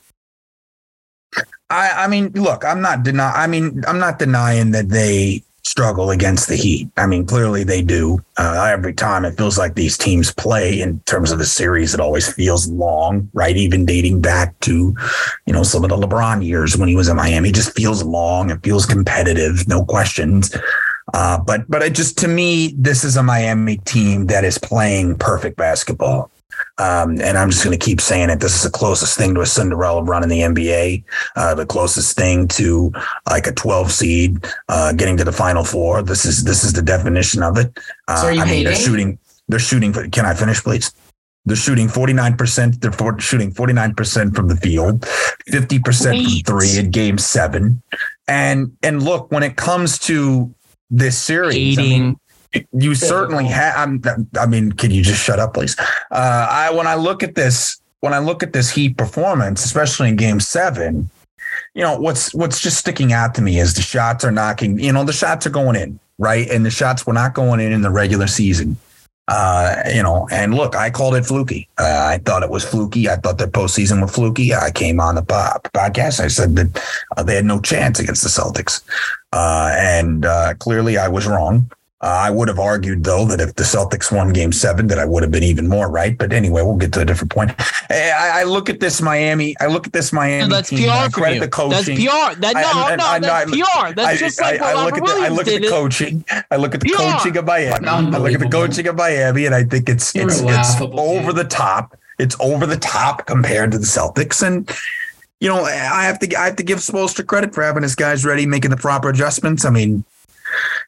I, 1.70 2.04
I 2.04 2.08
mean, 2.08 2.32
look, 2.32 2.64
I'm 2.64 2.80
not 2.80 3.02
denying. 3.02 3.34
I 3.36 3.46
mean, 3.46 3.84
I'm 3.86 3.98
not 3.98 4.18
denying 4.18 4.70
that 4.70 4.88
they 4.88 5.42
struggle 5.68 6.10
against 6.10 6.48
the 6.48 6.56
Heat. 6.56 6.88
I 6.96 7.06
mean, 7.06 7.26
clearly 7.26 7.62
they 7.62 7.82
do. 7.82 8.18
Uh, 8.36 8.68
every 8.72 8.94
time 8.94 9.24
it 9.24 9.36
feels 9.36 9.58
like 9.58 9.74
these 9.74 9.98
teams 9.98 10.32
play 10.32 10.80
in 10.80 11.00
terms 11.00 11.30
of 11.30 11.38
the 11.38 11.44
series, 11.44 11.94
it 11.94 12.00
always 12.00 12.32
feels 12.32 12.68
long, 12.68 13.28
right? 13.34 13.56
Even 13.56 13.84
dating 13.84 14.20
back 14.20 14.58
to, 14.60 14.94
you 15.46 15.52
know, 15.52 15.62
some 15.62 15.84
of 15.84 15.90
the 15.90 15.96
LeBron 15.96 16.44
years 16.44 16.76
when 16.76 16.88
he 16.88 16.96
was 16.96 17.08
in 17.08 17.16
Miami, 17.16 17.50
it 17.50 17.54
just 17.54 17.76
feels 17.76 18.02
long. 18.02 18.50
It 18.50 18.62
feels 18.62 18.86
competitive, 18.86 19.68
no 19.68 19.84
questions. 19.84 20.56
Uh, 21.14 21.38
but 21.38 21.68
but 21.70 21.82
it 21.82 21.94
just 21.94 22.18
to 22.18 22.28
me, 22.28 22.74
this 22.76 23.04
is 23.04 23.16
a 23.16 23.22
Miami 23.22 23.78
team 23.78 24.26
that 24.26 24.44
is 24.44 24.58
playing 24.58 25.16
perfect 25.16 25.56
basketball. 25.56 26.30
Um, 26.78 27.20
and 27.20 27.36
I'm 27.36 27.50
just 27.50 27.64
going 27.64 27.78
to 27.78 27.84
keep 27.84 28.00
saying 28.00 28.30
it. 28.30 28.40
This 28.40 28.54
is 28.54 28.62
the 28.62 28.70
closest 28.70 29.16
thing 29.18 29.34
to 29.34 29.40
a 29.40 29.46
Cinderella 29.46 30.02
run 30.02 30.22
in 30.22 30.28
the 30.28 30.40
NBA, 30.40 31.04
uh, 31.36 31.54
the 31.54 31.66
closest 31.66 32.16
thing 32.16 32.48
to 32.48 32.92
like 33.28 33.46
a 33.46 33.52
12 33.52 33.90
seed 33.90 34.46
uh, 34.68 34.92
getting 34.92 35.16
to 35.16 35.24
the 35.24 35.32
Final 35.32 35.64
Four. 35.64 36.02
This 36.02 36.24
is 36.24 36.44
this 36.44 36.64
is 36.64 36.72
the 36.72 36.82
definition 36.82 37.42
of 37.42 37.58
it. 37.58 37.76
Uh, 38.06 38.16
So 38.16 38.26
are 38.28 38.32
you 38.32 38.42
I 38.42 38.44
mean, 38.44 38.64
they're 38.64 38.74
shooting. 38.74 39.18
They're 39.48 39.58
shooting. 39.58 39.92
For, 39.92 40.08
can 40.08 40.26
I 40.26 40.34
finish, 40.34 40.62
please? 40.62 40.92
They're 41.46 41.56
shooting 41.56 41.88
49%. 41.88 42.80
They're 42.80 42.92
for, 42.92 43.18
shooting 43.18 43.52
49% 43.52 44.36
from 44.36 44.48
the 44.48 44.56
field, 44.56 45.00
50% 45.48 46.44
from 46.44 46.60
three 46.60 46.78
in 46.78 46.90
game 46.90 47.16
seven. 47.16 47.82
And 48.26 48.76
and 48.82 49.02
look, 49.02 49.32
when 49.32 49.42
it 49.42 49.56
comes 49.56 49.98
to 50.00 50.54
this 50.90 51.16
series, 51.16 51.78
I 51.78 51.82
mean, 51.82 51.90
Hating. 51.90 52.20
You 52.72 52.94
certainly 52.94 53.46
have. 53.46 53.74
I'm, 53.76 54.28
mean, 54.48 54.72
can 54.72 54.90
you 54.90 55.02
just 55.02 55.22
shut 55.22 55.38
up, 55.38 55.54
please? 55.54 55.76
Uh, 56.10 56.46
I 56.50 56.70
when 56.72 56.86
I 56.86 56.94
look 56.94 57.22
at 57.22 57.34
this, 57.34 57.80
when 58.00 58.12
I 58.12 58.18
look 58.18 58.42
at 58.42 58.52
this 58.52 58.70
Heat 58.70 58.96
performance, 58.96 59.64
especially 59.64 60.08
in 60.08 60.16
Game 60.16 60.40
Seven, 60.40 61.10
you 61.74 61.82
know 61.82 61.98
what's 61.98 62.34
what's 62.34 62.60
just 62.60 62.78
sticking 62.78 63.12
out 63.12 63.34
to 63.34 63.42
me 63.42 63.58
is 63.58 63.74
the 63.74 63.82
shots 63.82 64.24
are 64.24 64.32
knocking. 64.32 64.78
You 64.78 64.92
know, 64.92 65.04
the 65.04 65.12
shots 65.12 65.46
are 65.46 65.50
going 65.50 65.76
in, 65.76 66.00
right, 66.18 66.48
and 66.48 66.64
the 66.64 66.70
shots 66.70 67.06
were 67.06 67.12
not 67.12 67.34
going 67.34 67.60
in 67.60 67.72
in 67.72 67.82
the 67.82 67.90
regular 67.90 68.26
season. 68.26 68.76
Uh, 69.28 69.82
you 69.94 70.02
know, 70.02 70.26
and 70.30 70.54
look, 70.54 70.74
I 70.74 70.88
called 70.88 71.14
it 71.14 71.26
fluky. 71.26 71.68
Uh, 71.78 72.12
I 72.12 72.18
thought 72.24 72.42
it 72.42 72.48
was 72.48 72.64
fluky. 72.64 73.10
I 73.10 73.16
thought 73.16 73.36
their 73.36 73.46
postseason 73.46 74.00
was 74.00 74.14
fluky. 74.14 74.54
I 74.54 74.70
came 74.70 75.00
on 75.00 75.16
the 75.16 75.22
po- 75.22 75.60
podcast. 75.74 76.18
I 76.18 76.28
said 76.28 76.56
that 76.56 76.82
uh, 77.14 77.22
they 77.22 77.36
had 77.36 77.44
no 77.44 77.60
chance 77.60 78.00
against 78.00 78.22
the 78.22 78.30
Celtics, 78.30 78.82
uh, 79.34 79.70
and 79.76 80.24
uh, 80.24 80.54
clearly 80.54 80.96
I 80.96 81.08
was 81.08 81.26
wrong. 81.26 81.70
Uh, 82.00 82.06
I 82.06 82.30
would 82.30 82.46
have 82.46 82.60
argued, 82.60 83.02
though, 83.02 83.24
that 83.24 83.40
if 83.40 83.56
the 83.56 83.64
Celtics 83.64 84.12
won 84.12 84.32
Game 84.32 84.52
Seven, 84.52 84.86
that 84.86 85.00
I 85.00 85.04
would 85.04 85.24
have 85.24 85.32
been 85.32 85.42
even 85.42 85.66
more 85.66 85.90
right. 85.90 86.16
But 86.16 86.32
anyway, 86.32 86.62
we'll 86.62 86.76
get 86.76 86.92
to 86.92 87.00
a 87.00 87.04
different 87.04 87.32
point. 87.32 87.52
I, 87.90 88.40
I 88.40 88.42
look 88.44 88.70
at 88.70 88.78
this 88.78 89.02
Miami. 89.02 89.56
I 89.60 89.66
look 89.66 89.84
at 89.84 89.92
this 89.92 90.12
Miami. 90.12 90.48
No, 90.48 90.54
that's 90.54 90.68
team, 90.68 90.82
and 90.82 90.90
I 90.92 91.08
PR 91.08 91.20
for 91.20 91.28
you. 91.28 91.40
the 91.40 91.48
coaching. 91.48 91.96
That's 91.96 92.34
PR. 92.36 92.40
That, 92.40 92.56
I- 92.56 92.62
no, 92.62 92.68
I- 92.68 92.96
no, 92.96 93.04
I- 93.04 93.18
that's 93.18 93.52
I- 93.52 93.56
PR. 93.88 93.94
That's 93.94 94.08
I, 94.08 94.16
just 94.16 94.40
like 94.40 94.60
I, 94.60 94.74
what 94.74 94.76
I 94.76 94.84
look 94.84 94.94
Robert 94.94 95.10
at 95.10 95.16
the, 95.16 95.24
I 95.24 95.28
look 95.28 95.48
at 95.48 95.60
the 95.62 95.68
coaching. 95.68 96.24
I 96.52 96.56
look 96.56 96.74
at 96.76 96.80
the 96.82 96.88
PR. 96.88 96.96
coaching 96.96 97.36
of 97.36 97.44
Miami. 97.44 97.88
I 97.88 98.00
look 98.00 98.32
at 98.32 98.40
the 98.40 98.48
coaching 98.48 98.86
of 98.86 98.94
Miami, 98.96 99.46
and 99.46 99.54
I 99.56 99.64
think 99.64 99.88
it's 99.88 100.14
You're 100.14 100.28
it's 100.28 100.40
it's 100.40 100.80
over 100.80 101.32
the 101.32 101.44
top. 101.44 101.98
It's 102.20 102.36
over 102.38 102.64
the 102.64 102.76
top 102.76 103.26
compared 103.26 103.72
to 103.72 103.78
the 103.78 103.86
Celtics, 103.86 104.40
and 104.46 104.70
you 105.40 105.48
know 105.48 105.64
I 105.64 106.04
have 106.04 106.20
to 106.20 106.36
I 106.38 106.44
have 106.46 106.56
to 106.56 106.62
give 106.62 106.78
Spoelstra 106.78 107.26
credit 107.26 107.54
for 107.54 107.64
having 107.64 107.82
his 107.82 107.96
guys 107.96 108.24
ready, 108.24 108.46
making 108.46 108.70
the 108.70 108.76
proper 108.76 109.08
adjustments. 109.08 109.64
I 109.64 109.70
mean, 109.70 110.04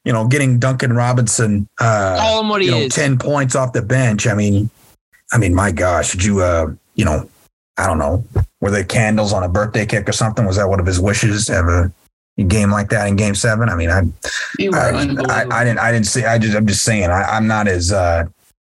you 0.05 0.13
know, 0.13 0.27
getting 0.27 0.59
Duncan 0.59 0.93
Robinson, 0.95 1.69
uh, 1.81 2.19
Call 2.19 2.41
him 2.41 2.49
what 2.49 2.61
he 2.63 2.67
you 2.69 2.73
know, 2.73 2.79
is. 2.79 2.93
ten 2.95 3.19
points 3.19 3.55
off 3.55 3.73
the 3.73 3.83
bench. 3.83 4.27
I 4.27 4.35
mean, 4.35 4.71
I 5.33 5.39
mean, 5.39 5.55
my 5.55 5.71
gosh, 5.71 6.13
did 6.13 6.25
you, 6.25 6.41
uh, 6.41 6.73
you 6.95 7.05
know, 7.05 7.29
I 7.77 7.87
don't 7.87 7.99
know, 7.99 8.25
were 8.61 8.71
there 8.71 8.85
candles 8.85 9.33
on 9.33 9.43
a 9.43 9.49
birthday 9.49 9.87
cake 9.87 10.09
or 10.09 10.13
something? 10.13 10.45
Was 10.47 10.57
that 10.57 10.69
one 10.69 10.81
of 10.81 10.87
his 10.87 11.01
wishes? 11.01 11.47
to 11.47 11.55
Have 11.55 11.67
a 11.69 11.93
game 12.45 12.71
like 12.71 12.89
that 12.91 13.07
in 13.09 13.17
Game 13.17 13.35
Seven? 13.35 13.69
I 13.69 13.75
mean, 13.77 13.91
I, 13.91 14.01
I. 14.73 14.91
I, 15.29 15.47
I 15.51 15.65
didn't, 15.65 15.79
I 15.79 15.93
didn't 15.93 16.07
see. 16.07 16.25
I 16.25 16.39
just, 16.39 16.57
I'm 16.57 16.67
just 16.67 16.85
saying, 16.85 17.05
I, 17.11 17.23
I'm 17.23 17.47
not 17.47 17.69
as. 17.69 17.93
uh 17.93 18.25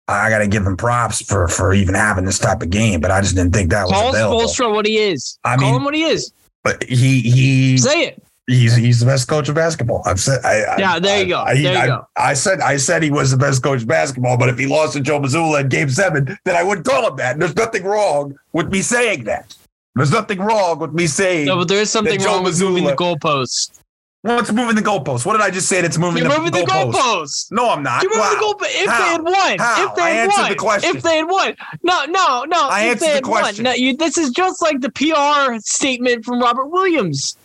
I 0.10 0.30
got 0.30 0.38
to 0.40 0.48
give 0.48 0.66
him 0.66 0.78
props 0.78 1.22
for 1.22 1.50
for 1.50 1.74
even 1.74 1.94
having 1.94 2.24
this 2.24 2.40
type 2.40 2.62
of 2.62 2.70
game, 2.70 3.02
but 3.02 3.12
I 3.12 3.20
just 3.20 3.36
didn't 3.36 3.52
think 3.54 3.72
that 3.72 3.88
was 3.88 3.92
available. 4.10 4.40
Spoelstra 4.40 4.74
what 4.74 4.86
he 4.86 4.98
is. 4.98 5.38
I 5.44 5.58
Call 5.58 5.66
mean- 5.66 5.76
him 5.76 5.84
what 5.84 5.94
he 5.96 6.04
is. 6.04 6.32
But 6.64 6.82
he 6.84 7.20
he 7.20 7.78
Say 7.78 8.04
it. 8.06 8.24
He's 8.48 8.76
he's 8.76 9.00
the 9.00 9.06
best 9.06 9.28
coach 9.28 9.50
of 9.50 9.56
basketball. 9.56 10.02
I've 10.06 10.20
said. 10.20 10.44
I, 10.44 10.64
I- 10.64 10.78
Yeah, 10.78 11.00
there 11.00 11.20
you 11.22 11.28
go. 11.28 11.42
I, 11.42 11.54
There 11.62 11.74
you 11.74 11.80
I, 11.80 11.88
go. 11.88 12.08
I 12.16 12.34
said 12.34 12.62
I 12.62 12.78
said 12.78 13.04
he 13.04 13.12
was 13.12 13.32
the 13.32 13.38
best 13.38 13.62
coach 13.62 13.82
of 13.82 13.88
basketball, 13.88 14.38
but 14.38 14.50
if 14.50 14.58
he 14.58 14.66
lost 14.68 14.94
to 14.94 15.02
Joe 15.02 15.20
Mazzulla 15.20 15.62
in 15.62 15.70
Game 15.70 15.90
Seven, 15.90 16.38
then 16.46 16.56
I 16.56 16.64
wouldn't 16.64 16.86
call 16.88 17.08
him 17.08 17.16
that. 17.18 17.34
And 17.34 17.42
there's 17.42 17.56
nothing 17.56 17.84
wrong 17.84 18.38
with 18.54 18.72
me 18.72 18.82
saying 18.82 19.26
that. 19.26 19.56
There's 19.96 20.12
nothing 20.12 20.40
wrong 20.40 20.80
with 20.80 20.94
me 20.94 21.08
saying 21.08 21.48
No, 21.48 21.58
but 21.58 21.68
there 21.68 21.82
is 21.82 21.90
something 21.90 22.22
wrong 22.22 22.44
with 22.44 22.60
moving 22.62 22.84
the 22.84 22.96
goalposts. 22.96 23.80
what's 24.22 24.52
moving 24.52 24.76
the 24.76 24.82
goalposts. 24.84 25.26
What 25.26 25.34
did 25.34 25.42
I 25.42 25.50
just 25.50 25.68
say? 25.68 25.82
That's 25.82 25.98
moving 25.98 26.22
You're 26.24 26.32
the, 26.32 26.38
moving 26.38 26.52
the 26.52 26.60
goalposts. 26.72 26.94
goalposts. 26.94 27.52
No, 27.52 27.70
I'm 27.72 27.82
not. 27.82 28.04
You're 28.04 28.12
moving 28.12 28.22
Wow. 28.24 28.56
the 28.58 28.66
goalposts. 28.66 28.84
If 28.84 28.90
How? 28.90 29.00
they 29.00 29.12
had 29.12 29.24
won, 29.24 29.58
How? 29.58 29.90
if 29.90 29.96
they 29.96 30.02
I 30.04 30.10
had 30.10 30.24
answered 30.30 30.42
won, 30.44 30.50
the 30.52 30.56
question. 30.58 30.96
if 30.98 31.04
they 31.04 31.18
had 31.18 31.28
won, 31.28 31.56
no, 31.82 32.06
no, 32.06 32.44
no. 32.44 32.68
I 32.70 32.82
if 32.84 32.92
answered 32.92 33.06
the 33.08 33.14
had 33.14 33.26
won. 33.28 33.42
question. 33.42 33.64
No, 33.64 33.72
you, 33.74 33.98
this 33.98 34.18
is 34.20 34.30
just 34.30 34.62
like 34.62 34.82
the 34.82 34.92
PR 34.92 35.58
statement 35.62 36.26
from 36.26 36.40
Robert 36.42 36.68
Williams. 36.68 37.36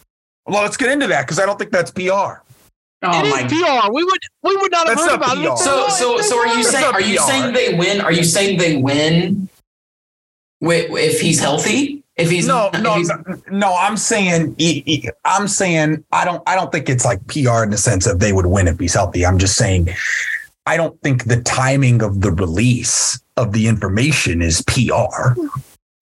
Well, 0.47 0.63
let's 0.63 0.77
get 0.77 0.91
into 0.91 1.07
that 1.09 1.23
because 1.27 1.39
I 1.39 1.47
don't 1.47 1.59
think 1.59 1.71
that's 1.71 1.91
PR. 1.91 2.01
oh 2.03 2.41
it 3.03 3.31
my 3.31 3.45
is 3.47 3.53
PR. 3.53 3.93
We 3.93 4.05
would 4.05 4.21
we 4.43 4.57
would 4.57 4.73
not 4.73 4.89
have 4.89 4.97
That's 4.97 5.11
heard 5.11 5.21
not 5.21 5.35
about 5.35 5.39
it. 5.39 5.47
PR. 5.47 5.53
if 5.53 5.59
they 5.59 5.65
So 5.65 5.89
so 5.89 6.21
so 6.21 6.39
are 6.41 6.47
you 6.49 6.55
won. 6.55 6.65
saying 6.65 6.85
are 6.87 7.01
you 7.01 7.19
PR. 7.19 7.23
saying 7.25 7.53
they 7.55 7.75
win? 7.75 8.01
Are 8.01 8.13
you 8.13 8.25
saying 8.25 8.59
they 8.59 8.77
win 8.77 9.49
if 10.61 11.21
he's 11.21 11.41
healthy? 11.41 12.03
If 12.17 12.31
he's 12.31 12.47
No, 12.47 12.69
if 12.75 12.83
no, 12.83 12.95
he's- 12.97 13.09
no, 13.09 13.37
no. 13.51 13.75
I'm 13.75 13.97
saying, 13.97 14.55
I'm 15.25 15.49
saying, 15.49 16.05
I 16.13 16.27
don't, 16.27 16.43
I 16.47 16.55
don't 16.55 16.71
think 16.71 16.91
it's 16.91 17.07
like 17.07 17.27
PR 17.27 17.63
in 17.63 17.71
the 17.71 17.79
sense 17.79 18.07
of 18.07 18.19
they 18.21 18.35
would 18.35 18.45
win 18.45 18.69
if 18.69 18.79
he's 18.79 18.93
healthy. 18.93 19.25
I'm 19.25 19.39
just 19.39 19.57
saying, 19.57 19.89
I 20.67 20.77
don't 20.77 21.01
think 21.01 21.25
the 21.25 21.41
timing 21.41 22.03
of 22.03 22.21
the 22.21 22.31
release 22.31 23.19
of 23.39 23.53
the 23.53 23.67
information 23.67 24.43
is 24.43 24.61
PR. 24.67 25.33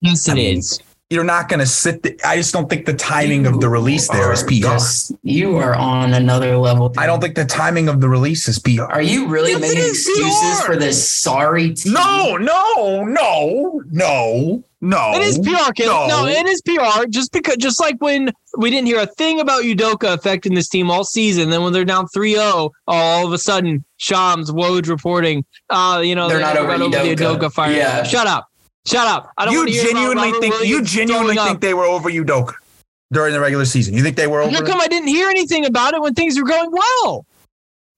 Yes, 0.01 0.27
I 0.27 0.33
mean, 0.33 0.57
is. 0.57 0.79
You're 1.11 1.25
not 1.25 1.49
going 1.49 1.59
to 1.59 1.65
sit. 1.65 2.03
The, 2.03 2.17
I 2.25 2.37
just 2.37 2.53
don't 2.53 2.69
think 2.69 2.85
the 2.85 2.93
timing 2.93 3.45
of 3.45 3.59
the 3.59 3.67
release 3.67 4.07
there 4.07 4.31
is 4.31 4.43
are 4.43 4.45
PR. 4.47 4.53
just- 4.53 5.11
you 5.23 5.57
are 5.57 5.75
on 5.75 6.13
another 6.13 6.55
level. 6.55 6.87
dude. 6.87 7.03
I 7.03 7.05
don't 7.05 7.19
think 7.19 7.35
the 7.35 7.43
timing 7.45 7.89
of 7.89 7.99
the 7.99 8.07
release 8.07 8.47
is 8.47 8.59
PR. 8.59 8.83
Are 8.83 9.01
you 9.01 9.27
really 9.27 9.51
Yes, 9.51 9.59
making 9.61 9.89
excuses 9.89 10.59
PR. 10.61 10.65
for 10.65 10.75
this 10.77 11.09
sorry 11.09 11.73
team? 11.73 11.93
No, 11.93 12.37
no, 12.37 13.03
no, 13.03 13.81
no, 13.91 14.63
no. 14.79 15.11
It 15.15 15.21
is 15.23 15.37
PR, 15.39 15.73
Caleb. 15.73 16.07
No. 16.09 16.23
no. 16.23 16.27
it 16.27 16.45
is 16.47 16.61
PR. 16.61 17.05
Just 17.09 17.33
because, 17.33 17.57
just 17.57 17.81
like 17.81 17.97
when 17.99 18.31
we 18.57 18.69
didn't 18.69 18.87
hear 18.87 18.99
a 19.01 19.05
thing 19.05 19.41
about 19.41 19.63
Udoka 19.63 20.13
affecting 20.13 20.53
this 20.53 20.69
team 20.69 20.89
all 20.89 21.03
season, 21.03 21.49
then 21.49 21.61
when 21.61 21.73
they're 21.73 21.83
down 21.85 22.07
3-0, 22.15 22.69
all 22.87 23.25
of 23.27 23.33
a 23.33 23.37
sudden, 23.37 23.83
Shams, 23.97 24.49
Woj 24.49 24.87
reporting, 24.87 25.43
uh, 25.69 26.01
you 26.03 26.15
know, 26.15 26.29
They're 26.29 26.37
they 26.37 26.43
not 26.43 26.55
never 26.55 26.71
over 26.71 26.89
got 26.89 27.03
the 27.03 27.15
Udoka. 27.15 27.37
Udoka 27.37 27.51
fire. 27.51 27.71
Yeah. 27.73 28.03
Shut 28.03 28.27
up. 28.27 28.47
Shut 28.87 29.07
up. 29.07 29.31
I 29.37 29.45
don't 29.45 29.53
You 29.53 29.59
want 29.59 29.69
to 29.69 29.73
hear 29.73 29.83
about 29.83 29.93
genuinely 29.93 30.31
Robert 30.31 30.41
think 30.41 30.65
you 30.65 30.83
genuinely 30.83 31.35
think 31.35 31.55
up. 31.55 31.61
they 31.61 31.73
were 31.73 31.85
over 31.85 32.09
Udoka 32.09 32.53
during 33.11 33.33
the 33.33 33.39
regular 33.39 33.65
season? 33.65 33.93
You 33.93 34.01
think 34.03 34.15
they 34.15 34.27
were 34.27 34.41
over? 34.41 34.51
How 34.51 34.61
him? 34.61 34.65
come 34.65 34.81
I 34.81 34.87
didn't 34.87 35.09
hear 35.09 35.29
anything 35.29 35.65
about 35.65 35.93
it 35.93 36.01
when 36.01 36.13
things 36.13 36.39
were 36.39 36.47
going 36.47 36.71
well? 36.71 37.25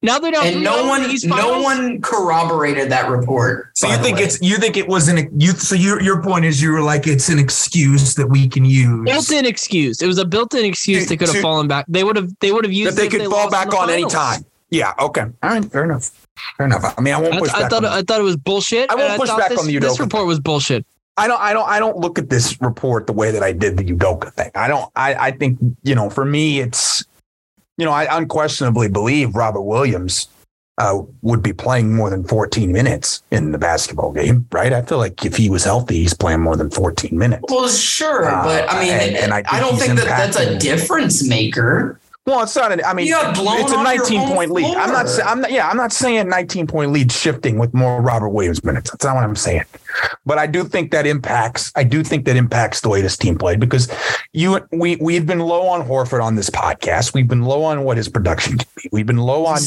Now 0.01 0.19
they're 0.19 0.33
down 0.33 0.45
And 0.45 0.63
no 0.65 0.85
one, 0.85 1.09
East 1.09 1.25
no 1.25 1.61
one 1.61 2.01
corroborated 2.01 2.91
that 2.91 3.09
report. 3.09 3.69
So 3.75 3.87
you 3.87 3.95
think 3.99 4.17
way. 4.17 4.23
it's 4.23 4.41
you 4.41 4.57
think 4.57 4.75
it 4.75 4.89
was 4.89 5.07
an 5.07 5.29
you 5.39 5.53
so 5.53 5.75
your 5.75 6.01
your 6.01 6.21
point 6.21 6.43
is 6.43 6.61
you 6.61 6.73
were 6.73 6.81
like 6.81 7.07
it's 7.07 7.29
an 7.29 7.39
excuse 7.39 8.13
that 8.15 8.27
we 8.27 8.49
can 8.49 8.65
use 8.65 9.05
built-in 9.05 9.45
excuse. 9.45 10.01
It 10.01 10.07
was 10.07 10.17
a 10.17 10.25
built-in 10.25 10.65
excuse 10.65 11.03
To- 11.03 11.09
they 11.09 11.15
could 11.15 11.29
have 11.29 11.41
fallen 11.41 11.69
back. 11.69 11.85
They 11.87 12.03
would 12.03 12.17
have. 12.17 12.37
They 12.41 12.51
would 12.51 12.65
have 12.65 12.71
that 12.71 12.77
used 12.77 12.97
they 12.97 13.07
it 13.07 13.11
could 13.11 13.21
they 13.21 13.25
fall 13.27 13.49
back 13.49 13.69
the 13.69 13.77
on 13.77 13.89
any 13.89 14.05
time. 14.05 14.43
Yeah, 14.69 14.93
okay. 14.99 15.21
All 15.21 15.49
right, 15.49 15.63
fair 15.71 15.85
enough. 15.85 16.22
Fair 16.57 16.65
enough. 16.65 16.93
I 16.97 17.01
mean, 17.01 17.13
I 17.13 17.19
won't 17.19 17.35
I, 17.35 17.39
push 17.39 17.53
I 17.53 17.61
back. 17.61 17.69
thought 17.69 17.85
on 17.85 17.91
I 17.91 18.01
thought 18.01 18.19
it 18.19 18.23
was 18.23 18.37
bullshit. 18.37 18.89
I 18.91 18.95
won't 18.95 19.11
and 19.11 19.19
push 19.19 19.29
thought 19.29 19.39
back 19.39 19.49
this, 19.49 19.59
on 19.59 19.67
the 19.67 19.77
This 19.77 19.97
Udoka 19.97 19.99
report 20.01 20.27
was 20.27 20.39
bullshit. 20.39 20.85
I 21.17 21.27
don't 21.27 21.39
I 21.39 21.53
don't 21.53 21.67
I 21.69 21.79
don't 21.79 21.97
look 21.97 22.17
at 22.17 22.29
this 22.29 22.59
report 22.61 23.05
the 23.07 23.13
way 23.13 23.31
that 23.31 23.43
I 23.43 23.51
did 23.51 23.77
the 23.77 23.83
Udoka 23.83 24.31
thing. 24.33 24.51
I 24.55 24.67
don't 24.67 24.89
I 24.95 25.13
I 25.15 25.31
think, 25.31 25.59
you 25.83 25.95
know, 25.95 26.09
for 26.09 26.25
me 26.25 26.59
it's 26.59 27.03
you 27.77 27.85
know, 27.85 27.91
I 27.91 28.17
unquestionably 28.17 28.87
believe 28.89 29.35
Robert 29.35 29.61
Williams 29.61 30.27
uh, 30.79 30.99
would 31.21 31.43
be 31.43 31.53
playing 31.53 31.93
more 31.95 32.09
than 32.09 32.23
14 32.23 32.71
minutes 32.71 33.21
in 33.31 33.51
the 33.51 33.57
basketball 33.59 34.11
game, 34.11 34.47
right? 34.51 34.73
I 34.73 34.81
feel 34.81 34.97
like 34.97 35.23
if 35.25 35.35
he 35.35 35.49
was 35.49 35.63
healthy, 35.63 35.97
he's 35.97 36.13
playing 36.15 36.39
more 36.41 36.55
than 36.55 36.69
14 36.71 37.15
minutes. 37.17 37.43
Well, 37.49 37.67
sure, 37.67 38.25
Uh, 38.25 38.43
but 38.43 38.71
I 38.73 38.79
mean, 38.79 38.91
and- 38.91 39.15
and 39.15 39.33
I 39.33 39.43
I, 39.51 39.59
don't 39.59 39.77
think 39.77 39.95
that 39.99 40.05
that's 40.07 40.35
a 40.37 40.57
difference 40.57 41.27
maker. 41.27 41.99
Well, 42.25 42.41
it's 42.43 42.55
not. 42.55 42.71
An, 42.71 42.81
I 42.85 42.93
mean, 42.93 43.07
You 43.07 43.13
got 43.15 43.35
blown 43.35 43.59
it's 43.59 43.73
a 43.73 43.83
19 43.83 44.29
point 44.29 44.51
lead. 44.51 44.65
I'm 44.77 44.91
not. 44.93 45.09
floor. 45.09 45.27
I'm 45.27 45.41
not. 45.41 45.51
Yeah, 45.51 45.67
I'm 45.67 45.75
not 45.75 45.91
saying 45.91 46.29
19 46.29 46.67
point 46.67 46.91
lead 46.91 47.11
shifting 47.11 47.57
with 47.59 47.73
more 47.73 48.01
Robert 48.01 48.29
Williams 48.29 48.63
minutes. 48.63 48.91
That's 48.91 49.03
not 49.03 49.15
what 49.15 49.25
I'm 49.25 49.35
saying. 49.35 49.63
But 50.25 50.37
I 50.37 50.47
do 50.47 50.63
think 50.63 50.91
that 50.91 51.05
impacts. 51.05 51.71
I 51.75 51.83
do 51.83 52.01
think 52.01 52.23
that 52.25 52.37
impacts 52.37 52.79
the 52.79 52.87
way 52.87 53.01
this 53.01 53.17
team 53.17 53.37
played 53.37 53.59
because 53.59 53.91
you 54.31 54.65
we 54.71 54.95
we've 54.97 55.25
been 55.27 55.39
low 55.39 55.67
on 55.67 55.85
Horford 55.85 56.23
on 56.23 56.35
this 56.35 56.49
podcast. 56.49 57.13
We've 57.13 57.27
been 57.27 57.43
low 57.43 57.63
on 57.65 57.83
what 57.83 57.97
his 57.97 58.07
production 58.07 58.57
can 58.57 58.67
be. 58.77 58.89
We've 58.93 59.05
been 59.05 59.17
low 59.17 59.45
on 59.45 59.59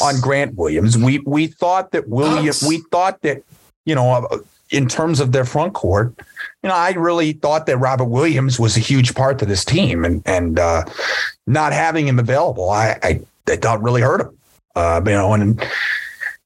on 0.00 0.20
Grant 0.20 0.54
Williams. 0.54 0.96
We 0.96 1.18
we 1.26 1.48
thought 1.48 1.90
that 1.92 2.08
William. 2.08 2.52
Sucks. 2.52 2.68
We 2.68 2.78
thought 2.92 3.20
that 3.22 3.42
you 3.84 3.94
know. 3.96 4.10
uh, 4.12 4.38
In 4.70 4.88
terms 4.88 5.20
of 5.20 5.30
their 5.32 5.44
front 5.44 5.74
court, 5.74 6.14
you 6.64 6.70
know, 6.70 6.76
I 6.76 6.92
really 6.92 7.32
thought 7.32 7.66
that 7.66 7.76
Robert 7.76 8.06
Williams 8.06 8.58
was 8.58 8.74
a 8.78 8.80
huge 8.80 9.14
part 9.14 9.38
to 9.40 9.44
this 9.44 9.66
team, 9.66 10.02
and 10.02 10.22
and 10.24 10.58
uh, 10.58 10.84
not 11.46 11.74
having 11.74 12.08
him 12.08 12.18
available, 12.18 12.70
I 12.70 12.98
I, 13.02 13.20
I 13.46 13.56
thought 13.56 13.82
really 13.82 14.00
hurt 14.00 14.22
him. 14.22 14.38
Uh, 14.74 15.02
you 15.04 15.12
know, 15.12 15.34
and 15.34 15.60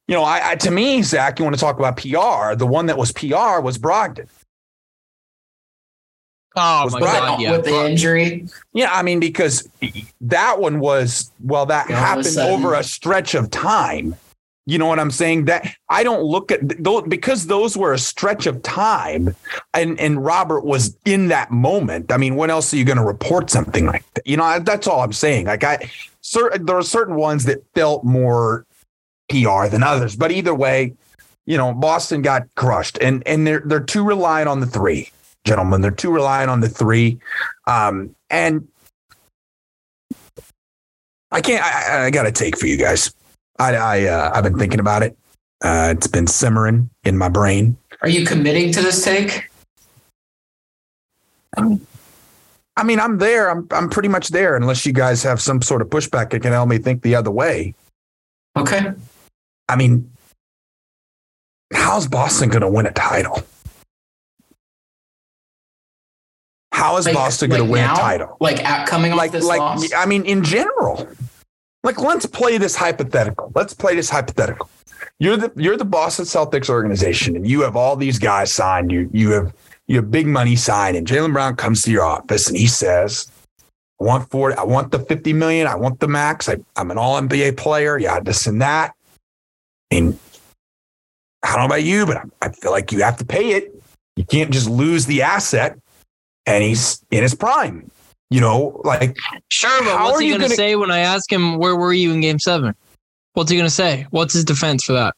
you 0.09 0.17
know, 0.17 0.25
I, 0.25 0.51
I 0.51 0.55
to 0.57 0.73
me, 0.73 1.03
Zach, 1.03 1.39
you 1.39 1.45
want 1.45 1.55
to 1.55 1.61
talk 1.61 1.79
about 1.79 1.99
PR? 1.99 2.57
The 2.57 2.67
one 2.67 2.87
that 2.87 2.99
was 2.99 3.13
PR 3.13 3.61
was 3.61 3.79
Brogdon. 3.79 4.29
Oh 6.57 6.85
Was 6.85 6.95
my 6.95 6.99
Brian 6.99 7.23
god, 7.23 7.41
yeah. 7.41 7.53
with 7.53 7.67
the 7.67 7.89
injury. 7.89 8.49
Yeah, 8.73 8.91
I 8.93 9.03
mean, 9.03 9.21
because 9.21 9.69
that 10.23 10.59
one 10.59 10.81
was 10.81 11.31
well, 11.45 11.67
that 11.67 11.89
Yeah, 11.89 11.97
all 11.97 12.19
of 12.19 12.27
a 12.27 12.29
happened 12.31 12.39
over 12.39 12.75
a 12.75 12.83
stretch 12.83 13.37
of 13.37 13.53
time. 13.53 14.17
You 14.69 14.77
know 14.77 14.87
what 14.87 14.99
I'm 14.99 15.11
saying? 15.11 15.47
That 15.47 15.67
I 15.89 16.03
don't 16.03 16.23
look 16.23 16.53
at 16.53 16.61
those 16.85 17.05
because 17.09 17.47
those 17.47 17.75
were 17.75 17.95
a 17.95 17.99
stretch 17.99 18.47
of 18.47 18.63
time, 18.63 19.35
and 19.73 19.99
and 19.99 20.23
Robert 20.23 20.63
was 20.63 20.95
in 21.07 21.29
that 21.29 21.51
moment. 21.51 22.13
I 22.13 22.19
mean, 22.19 22.37
when 22.37 22.51
else 22.51 22.75
are 22.75 22.77
you 22.77 22.85
going 22.85 22.99
to 22.99 23.05
report 23.05 23.49
something 23.49 23.87
like 23.87 24.05
that? 24.13 24.27
You 24.27 24.37
know, 24.37 24.59
that's 24.59 24.87
all 24.87 25.01
I'm 25.01 25.15
saying. 25.15 25.47
Like 25.47 25.65
I, 25.65 25.91
certain 26.21 26.67
there 26.67 26.77
are 26.77 26.83
certain 26.83 27.15
ones 27.17 27.47
that 27.47 27.65
felt 27.75 28.05
more 28.05 28.67
PR 29.31 29.69
than 29.69 29.83
others, 29.83 30.17
but 30.17 30.33
either 30.33 30.55
way, 30.55 30.93
you 31.47 31.57
know, 31.57 31.73
Boston 31.73 32.21
got 32.21 32.43
crushed, 32.55 32.99
and 33.01 33.23
and 33.27 33.47
they're 33.47 33.63
they're 33.65 33.81
too 33.81 34.05
reliant 34.05 34.51
on 34.51 34.61
the 34.61 34.67
three, 34.67 35.11
gentlemen. 35.47 35.81
They're 35.81 35.91
too 35.93 36.11
reliant 36.11 36.51
on 36.51 36.61
the 36.61 36.69
three, 36.69 37.19
um, 37.67 38.15
and 38.29 38.69
I 41.31 41.41
can't. 41.41 41.65
I, 41.65 42.05
I- 42.05 42.11
got 42.11 42.27
a 42.27 42.33
take 42.33 42.59
for 42.59 42.67
you 42.67 42.77
guys. 42.77 43.15
I, 43.59 43.75
I 43.77 44.05
uh, 44.05 44.33
I've 44.35 44.45
been 44.45 44.59
thinking 44.59 44.81
about 44.81 45.03
it. 45.03 45.17
Uh, 45.63 45.95
it's 45.97 46.07
been 46.07 46.27
simmering 46.27 46.89
in 47.05 47.19
my 47.19 47.29
brain. 47.29 47.77
Are 48.03 48.09
you 48.09 48.25
committing 48.25 48.71
to 48.73 48.81
this 48.83 49.05
take? 49.05 49.51
I 51.57 52.85
mean, 52.85 53.01
I'm 53.01 53.19
there. 53.19 53.51
I'm 53.51 53.67
I'm 53.73 53.91
pretty 53.91 54.09
much 54.09 54.29
there. 54.29 54.55
Unless 54.57 54.87
you 54.87 54.93
guys 54.93 55.23
have 55.25 55.41
some 55.41 55.61
sort 55.63 55.83
of 55.83 55.89
pushback 55.89 56.31
that 56.31 56.41
can 56.43 56.53
help 56.53 56.69
me 56.69 56.79
think 56.79 57.03
the 57.03 57.17
other 57.17 57.31
way. 57.31 57.75
Okay. 58.57 58.93
I 59.69 59.77
mean, 59.77 60.11
how's 61.73 62.07
Boston 62.07 62.49
going 62.49 62.63
to 62.63 62.69
win 62.69 62.87
a 62.87 62.93
title? 62.93 63.43
How 66.73 66.97
is 66.97 67.07
Like- 67.07 67.15
Boston 67.17 67.51
going 67.51 67.63
like 67.63 67.69
to 67.69 67.73
win 67.73 67.83
now? 67.83 67.95
a 67.95 67.97
title? 67.97 68.37
Like 68.41 68.65
at 68.65 68.87
coming 68.87 69.11
off 69.13 69.19
like 69.19 69.33
this 69.33 69.45
like 69.45 69.59
loss? 69.59 69.93
I 69.93 70.07
mean 70.07 70.25
in 70.25 70.45
general. 70.45 71.09
Like 71.89 72.01
let's 72.01 72.27
play 72.27 72.59
this 72.59 72.77
hypothetical. 72.77 73.51
Let's 73.55 73.73
play 73.73 73.95
this 73.95 74.11
hypothetical. 74.11 74.69
You're 75.19 75.39
the 75.39 75.51
you're 75.57 75.79
the 75.79 75.87
Boston 75.87 76.27
Celtics 76.27 76.69
organization 76.69 77.35
and 77.35 77.47
you 77.47 77.63
have 77.63 77.77
all 77.77 77.97
these 77.97 78.19
guys 78.19 78.53
signed. 78.53 78.93
You 78.93 79.09
you 79.11 79.31
have 79.31 79.55
you 79.87 79.97
have 79.97 80.11
big 80.11 80.27
money 80.27 80.55
signed 80.55 80.99
and 80.99 81.07
Jaylen 81.07 81.33
Brown 81.33 81.57
comes 81.57 81.81
to 81.85 81.91
your 81.91 82.05
office 82.05 82.47
and 82.47 82.59
he 82.59 82.67
says, 82.67 83.33
I 83.99 84.05
want 84.05 84.29
40, 84.29 84.57
I 84.57 84.65
want 84.65 84.93
the 84.93 84.99
50 84.99 85.33
million, 85.33 85.67
I 85.67 85.77
want 85.77 85.99
the 86.01 86.09
max. 86.09 86.47
I, 86.47 86.59
I'm 86.77 86.91
an 86.91 86.99
all 86.99 87.19
NBA 87.19 87.57
player, 87.57 87.97
yeah, 87.97 88.21
this 88.21 88.47
and 88.47 88.61
that. 88.61 88.95
And 89.91 90.19
I 91.43 91.53
don't 91.53 91.61
know 91.61 91.75
about 91.75 91.85
you, 91.85 92.05
but 92.05 92.23
I 92.43 92.51
feel 92.51 92.71
like 92.71 92.93
you 92.93 93.03
have 93.03 93.17
to 93.17 93.25
pay 93.25 93.53
it. 93.53 93.75
You 94.17 94.27
can't 94.27 94.51
just 94.51 94.69
lose 94.69 95.07
the 95.07 95.23
asset 95.23 95.79
and 96.45 96.63
he's 96.63 97.03
in 97.11 97.23
his 97.23 97.35
prime. 97.35 97.91
You 98.31 98.41
know, 98.41 98.81
like 98.85 99.17
Sure, 99.49 99.83
but 99.85 100.01
what's 100.03 100.21
he 100.21 100.31
gonna, 100.31 100.45
gonna- 100.45 100.55
say 100.55 100.77
when 100.77 100.91
I 100.91 100.99
ask 101.01 101.33
him 101.33 101.59
where 101.59 101.77
were 101.77 101.93
you 101.93 102.13
in 102.13 102.21
game 102.21 102.39
seven? 102.39 102.75
What's 103.33 103.51
he 103.51 103.57
gonna 103.57 103.71
say? 103.71 104.07
What's 104.11 104.35
his 104.35 104.45
defense 104.45 104.85
for 104.85 104.93
that? 104.93 105.15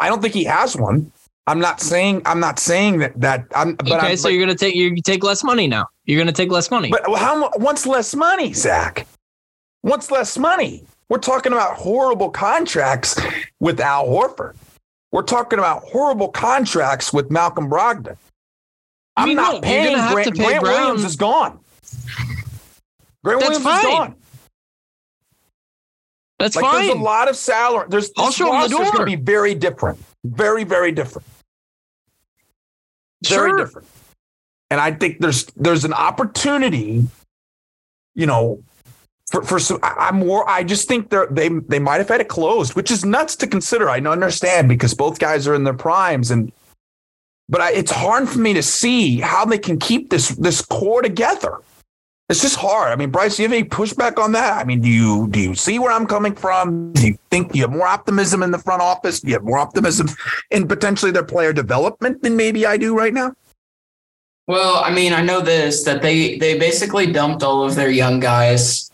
I 0.00 0.08
don't 0.08 0.22
think 0.22 0.34
he 0.34 0.44
has 0.44 0.76
one. 0.76 1.10
I'm 1.46 1.60
not 1.60 1.80
saying 1.80 2.22
I'm 2.24 2.40
not 2.40 2.58
saying 2.58 2.98
that 2.98 3.20
that 3.20 3.44
I'm 3.54 3.74
but 3.76 3.92
okay, 3.92 4.12
I'm, 4.12 4.16
so 4.16 4.28
you're 4.28 4.40
gonna 4.40 4.56
take 4.56 4.74
you 4.74 4.96
take 5.02 5.22
less 5.22 5.44
money 5.44 5.66
now. 5.66 5.86
You're 6.06 6.18
gonna 6.18 6.32
take 6.32 6.50
less 6.50 6.70
money. 6.70 6.90
but, 6.90 7.02
how 7.18 7.50
what's 7.56 7.86
less 7.86 8.14
money, 8.14 8.54
Zach? 8.54 9.06
What's 9.82 10.10
less 10.10 10.38
money? 10.38 10.84
We're 11.10 11.18
talking 11.18 11.52
about 11.52 11.76
horrible 11.76 12.30
contracts 12.30 13.20
with 13.60 13.78
Al 13.80 14.06
Horford. 14.06 14.54
We're 15.12 15.22
talking 15.22 15.58
about 15.58 15.82
horrible 15.84 16.28
contracts 16.28 17.12
with 17.12 17.30
Malcolm 17.30 17.68
Brogdon. 17.70 18.16
I 19.16 19.22
I'm 19.22 19.28
mean, 19.28 19.36
not 19.36 19.54
look, 19.54 19.62
paying 19.62 19.96
Grant. 19.96 20.28
to 20.28 20.32
pay 20.32 20.44
Grant 20.46 20.64
Brown. 20.64 20.80
Williams 20.80 21.04
is 21.04 21.16
gone. 21.16 21.60
Grant 23.24 23.40
That's 23.40 23.50
Williams 23.50 23.56
is 23.58 23.62
fine. 23.64 23.82
gone. 23.84 24.14
That's 26.38 26.56
Like 26.56 26.64
fine. 26.64 26.86
there's 26.86 26.98
a 26.98 27.02
lot 27.02 27.28
of 27.28 27.36
salary. 27.36 27.86
There's 27.88 28.10
this 28.10 28.34
show 28.34 28.46
him 28.46 28.50
the 28.52 28.76
roster's 28.76 28.78
door. 28.78 28.92
going 28.92 29.10
to 29.10 29.16
be 29.16 29.22
very 29.22 29.54
different. 29.54 29.98
Very 30.24 30.64
very 30.64 30.92
different. 30.92 31.26
very 33.28 33.50
Sure. 33.50 33.58
different. 33.58 33.88
And 34.70 34.80
I 34.80 34.92
think 34.92 35.20
there's 35.20 35.44
there's 35.56 35.84
an 35.84 35.92
opportunity, 35.92 37.06
you 38.14 38.26
know, 38.26 38.62
for 39.30 39.42
for 39.42 39.58
some. 39.58 39.78
I'm 39.82 40.16
more. 40.18 40.48
I 40.48 40.64
just 40.64 40.88
think 40.88 41.10
they 41.10 41.24
they 41.30 41.48
they 41.48 41.78
might 41.78 41.98
have 41.98 42.08
had 42.08 42.20
it 42.20 42.28
closed, 42.28 42.74
which 42.74 42.90
is 42.90 43.04
nuts 43.04 43.36
to 43.36 43.46
consider. 43.46 43.88
I 43.88 44.00
understand 44.00 44.68
because 44.68 44.92
both 44.94 45.18
guys 45.18 45.46
are 45.46 45.54
in 45.54 45.64
their 45.64 45.74
primes, 45.74 46.30
and 46.30 46.50
but 47.48 47.60
I, 47.60 47.72
it's 47.72 47.90
hard 47.92 48.28
for 48.28 48.38
me 48.40 48.52
to 48.54 48.62
see 48.62 49.20
how 49.20 49.44
they 49.44 49.58
can 49.58 49.78
keep 49.78 50.10
this 50.10 50.30
this 50.30 50.60
core 50.62 51.02
together. 51.02 51.58
It's 52.30 52.40
just 52.40 52.56
hard. 52.56 52.90
I 52.90 52.96
mean, 52.96 53.10
Bryce, 53.10 53.36
do 53.36 53.42
you 53.42 53.48
have 53.48 53.56
any 53.56 53.68
pushback 53.68 54.18
on 54.18 54.32
that? 54.32 54.58
I 54.58 54.64
mean, 54.64 54.80
do 54.80 54.88
you 54.88 55.28
do 55.28 55.40
you 55.40 55.54
see 55.54 55.78
where 55.78 55.92
I'm 55.92 56.06
coming 56.06 56.34
from? 56.34 56.92
Do 56.94 57.08
you 57.08 57.18
think 57.30 57.54
you 57.54 57.62
have 57.62 57.72
more 57.72 57.86
optimism 57.86 58.42
in 58.42 58.50
the 58.50 58.58
front 58.58 58.80
office? 58.80 59.20
Do 59.20 59.28
you 59.28 59.34
have 59.34 59.44
more 59.44 59.58
optimism 59.58 60.08
in 60.50 60.66
potentially 60.66 61.10
their 61.10 61.24
player 61.24 61.52
development 61.52 62.22
than 62.22 62.34
maybe 62.34 62.64
I 62.64 62.78
do 62.78 62.96
right 62.96 63.12
now? 63.12 63.34
Well, 64.46 64.82
I 64.82 64.90
mean, 64.90 65.12
I 65.12 65.22
know 65.22 65.40
this 65.40 65.84
that 65.84 66.00
they 66.00 66.38
they 66.38 66.58
basically 66.58 67.12
dumped 67.12 67.42
all 67.42 67.62
of 67.62 67.74
their 67.74 67.90
young 67.90 68.20
guys. 68.20 68.90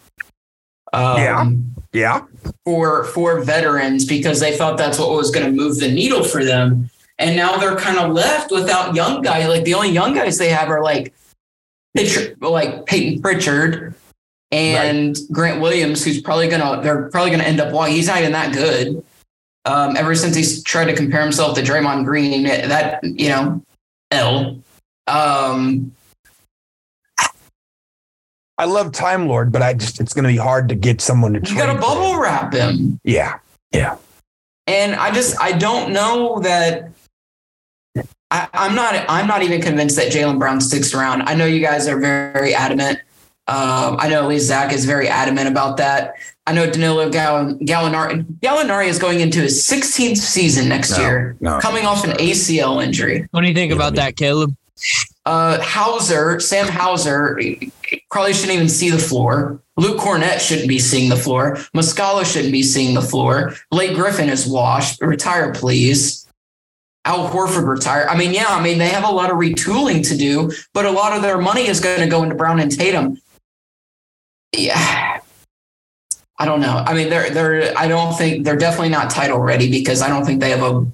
Um, 0.93 1.17
Yeah. 1.19 1.51
Yeah. 1.93 2.23
For 2.65 3.05
for 3.05 3.43
veterans 3.43 4.05
because 4.07 4.41
they 4.41 4.57
thought 4.57 4.77
that's 4.77 4.99
what 4.99 5.11
was 5.11 5.31
going 5.31 5.47
to 5.47 5.53
move 5.53 5.79
the 5.79 5.91
needle 5.91 6.25
for 6.25 6.45
them, 6.45 6.91
and 7.21 7.37
now 7.37 7.57
they're 7.59 7.77
kind 7.77 7.99
of 7.99 8.13
left 8.13 8.51
without 8.51 8.95
young 8.97 9.23
guys. 9.23 9.47
Like 9.47 9.65
the 9.65 9.75
only 9.75 9.91
young 9.91 10.15
guys 10.15 10.37
they 10.39 10.51
have 10.51 10.69
are 10.69 10.83
like 10.83 11.13
Pitcher, 11.95 12.37
like 12.41 12.87
Payton 12.87 13.21
Pritchard 13.23 13.95
and 14.51 15.19
Grant 15.33 15.61
Williams, 15.61 16.05
who's 16.05 16.21
probably 16.21 16.49
gonna 16.49 16.81
they're 16.83 17.09
probably 17.11 17.31
gonna 17.31 17.45
end 17.45 17.61
up 17.61 17.73
walking. 17.73 17.95
He's 17.95 18.07
not 18.07 18.19
even 18.19 18.33
that 18.33 18.53
good. 18.53 19.05
Um, 19.67 19.97
ever 19.97 20.15
since 20.15 20.35
he's 20.35 20.63
tried 20.65 20.87
to 20.87 20.95
compare 20.95 21.21
himself 21.21 21.55
to 21.57 21.63
Draymond 21.63 22.05
Green, 22.05 22.45
that 22.45 23.01
you 23.03 23.29
know, 23.29 23.63
L. 24.11 24.63
Um, 25.07 25.93
I 28.61 28.67
love 28.67 28.93
Time 28.93 29.27
Lord, 29.27 29.53
but 29.53 29.63
I 29.63 29.73
just 29.73 30.01
it's 30.01 30.13
going 30.13 30.25
to 30.25 30.29
be 30.29 30.37
hard 30.37 30.69
to 30.69 30.75
get 30.75 31.01
someone 31.01 31.33
to 31.33 31.51
you 31.51 31.57
got 31.57 31.73
to 31.73 31.81
bubble 31.81 32.19
wrap 32.19 32.53
him. 32.53 33.01
Yeah, 33.05 33.39
yeah. 33.73 33.97
And 34.67 34.95
I 34.95 35.11
just 35.11 35.41
I 35.41 35.53
don't 35.53 35.93
know 35.93 36.41
that 36.41 36.90
I, 38.31 38.49
I'm 38.55 38.75
not 38.75 38.95
I'm 39.09 39.27
not 39.27 39.43
even 39.43 39.61
convinced 39.61 39.97
that 39.97 40.13
Jaylen 40.13 40.39
Brown 40.39 40.61
sticks 40.61 40.95
around. 40.95 41.23
I 41.23 41.35
know 41.35 41.47
you 41.47 41.61
guys 41.61 41.89
are 41.89 41.99
very, 41.99 42.33
very 42.33 42.55
adamant. 42.55 42.99
Um, 43.49 43.97
I 43.99 44.09
know 44.09 44.23
at 44.23 44.29
least 44.29 44.47
Zach 44.47 44.73
is 44.73 44.85
very 44.85 45.09
adamant 45.09 45.49
about 45.49 45.77
that. 45.79 46.15
I 46.47 46.53
know 46.53 46.71
Danilo 46.71 47.11
Gall- 47.11 47.55
Gallinari 47.57 48.25
Gallinari 48.41 48.87
is 48.87 48.99
going 48.99 49.21
into 49.21 49.41
his 49.41 49.65
16th 49.65 50.19
season 50.19 50.69
next 50.69 50.93
No, 50.93 50.99
year, 50.99 51.37
no. 51.41 51.59
coming 51.59 51.85
off 51.85 52.05
an 52.05 52.13
ACL 52.13 52.83
injury. 52.85 53.27
what 53.33 53.41
do 53.41 53.49
you 53.49 53.55
think 53.55 53.73
about 53.73 53.95
that, 53.97 54.17
Caleb? 54.17 54.55
Uh, 55.27 55.61
Hauser, 55.61 56.39
Sam 56.41 56.67
Hauser, 56.69 57.39
probably 58.11 58.33
shouldn't 58.33 58.53
even 58.55 58.69
see 58.69 58.91
the 58.91 58.99
floor. 58.99 59.61
Luke 59.77 59.99
Kornet 59.99 60.41
shouldn't 60.41 60.69
be 60.69 60.79
seeing 60.79 61.09
the 61.11 61.17
floor. 61.17 61.57
Muscala 61.77 62.25
shouldn't 62.25 62.53
be 62.53 62.63
seeing 62.63 62.95
the 62.95 63.03
floor. 63.03 63.55
Blake 63.71 63.95
Griffin 63.95 64.29
is 64.29 64.47
washed. 64.47 65.01
Retire, 65.03 65.53
please. 65.53 66.27
Al 67.05 67.31
Horford 67.31 67.67
retire. 67.67 68.07
I 68.09 68.17
mean, 68.17 68.33
yeah, 68.33 68.49
I 68.49 68.63
mean, 68.63 68.79
they 68.79 68.89
have 68.89 69.05
a 69.05 69.11
lot 69.13 69.31
of 69.31 69.37
retooling 69.37 70.07
to 70.09 70.17
do, 70.17 70.51
but 70.75 70.85
a 70.85 70.91
lot 70.91 71.17
of 71.17 71.23
their 71.23 71.39
money 71.39 71.67
is 71.67 71.81
going 71.81 72.01
to 72.01 72.07
go 72.07 72.23
into 72.23 72.35
Brown 72.35 72.61
and 72.61 72.71
Tatum. 72.71 73.19
Yeah. 74.55 75.21
I 76.39 76.45
don't 76.47 76.61
know. 76.61 76.83
I 76.87 76.95
mean, 76.95 77.11
they're 77.11 77.31
they're 77.31 77.77
I 77.77 77.87
don't 77.87 78.15
think 78.15 78.45
they're 78.45 78.57
definitely 78.57 78.89
not 78.89 79.11
title 79.11 79.39
ready 79.39 79.71
because 79.71 80.01
I 80.01 80.09
don't 80.09 80.25
think 80.25 80.41
they 80.41 80.51
have 80.51 80.63
a 80.63 80.87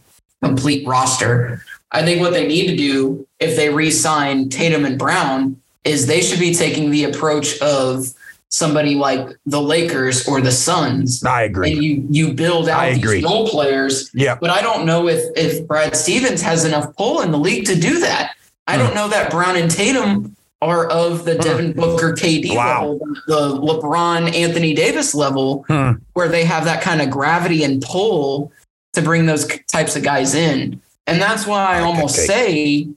complete 0.42 0.87
roster. 0.87 1.62
I 1.92 2.03
think 2.03 2.21
what 2.21 2.33
they 2.33 2.49
need 2.49 2.66
to 2.66 2.77
do 2.77 3.27
if 3.38 3.55
they 3.55 3.73
re-sign 3.73 4.49
Tatum 4.49 4.85
and 4.85 4.99
Brown 4.99 5.61
is 5.85 6.07
they 6.07 6.21
should 6.21 6.40
be 6.40 6.53
taking 6.53 6.90
the 6.90 7.05
approach 7.05 7.61
of 7.61 8.12
somebody 8.50 8.94
like 8.94 9.28
the 9.46 9.61
Lakers 9.61 10.26
or 10.28 10.40
the 10.40 10.52
Suns. 10.52 11.22
I 11.24 11.42
agree. 11.42 11.72
And 11.72 11.82
you 11.85 12.06
you 12.11 12.32
build 12.32 12.68
out 12.68 12.80
I 12.80 12.87
agree. 12.88 13.16
these 13.16 13.24
role 13.24 13.48
players. 13.48 14.11
Yeah. 14.14 14.37
But 14.40 14.50
I 14.50 14.62
don't 14.62 14.87
know 14.87 15.09
if 15.09 15.22
if 15.37 15.66
Brad 15.66 15.96
Stevens 15.96 16.40
has 16.42 16.64
enough 16.64 16.94
pull 16.96 17.20
in 17.22 17.30
the 17.32 17.38
league 17.38 17.66
to 17.66 17.74
do 17.78 18.00
that. 18.00 18.32
I 18.66 18.74
Hmm. 18.74 18.78
don't 18.85 18.94
know 18.94 19.09
that 19.09 19.30
Brown 19.30 19.56
and 19.56 19.70
Tatum 19.70 20.37
are 20.62 20.87
of 20.87 21.24
the 21.24 21.35
Devin 21.35 21.72
Booker 21.74 22.12
KD 22.14 22.56
Wow. 22.56 22.82
level, 22.92 22.98
the 23.26 23.61
LeBron 23.61 24.35
Anthony 24.35 24.74
Davis 24.74 25.14
level, 25.14 25.64
Hmm. 25.68 25.92
where 26.14 26.28
they 26.28 26.44
have 26.44 26.64
that 26.64 26.80
kind 26.82 27.02
of 27.02 27.11
gravity 27.11 27.62
and 27.62 27.82
pull 27.82 28.52
to 28.94 29.02
bring 29.02 29.26
those 29.26 29.46
types 29.70 29.96
of 29.96 30.02
guys 30.02 30.35
in. 30.35 30.80
And 31.06 31.20
that's 31.20 31.46
why 31.46 31.76
I 31.76 31.80
that 31.80 31.85
almost 31.87 32.14
say 32.26 32.88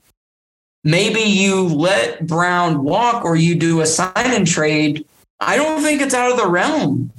maybe 0.84 1.20
you 1.20 1.64
let 1.68 2.26
Brown 2.26 2.82
walk 2.82 3.24
or 3.24 3.36
you 3.36 3.54
do 3.54 3.80
a 3.82 3.86
sign 3.86 4.10
and 4.16 4.46
trade. 4.46 5.04
I 5.40 5.56
don't 5.56 5.82
think 5.82 6.02
it's 6.02 6.14
out 6.14 6.30
of 6.30 6.36
the 6.36 6.46
realm. 6.46 7.12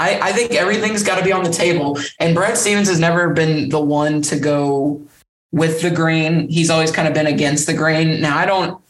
I, 0.00 0.20
I 0.20 0.32
think 0.32 0.52
everything's 0.52 1.02
got 1.02 1.18
to 1.18 1.24
be 1.24 1.32
on 1.32 1.42
the 1.42 1.50
table. 1.50 1.98
And 2.20 2.34
Brad 2.34 2.56
Stevens 2.56 2.88
has 2.88 3.00
never 3.00 3.30
been 3.30 3.68
the 3.68 3.80
one 3.80 4.22
to 4.22 4.38
go 4.38 5.02
with 5.50 5.82
the 5.82 5.90
grain. 5.90 6.48
He's 6.48 6.70
always 6.70 6.92
kind 6.92 7.08
of 7.08 7.14
been 7.14 7.26
against 7.26 7.66
the 7.66 7.74
grain. 7.74 8.20
Now, 8.20 8.36
I 8.36 8.46
don't 8.46 8.80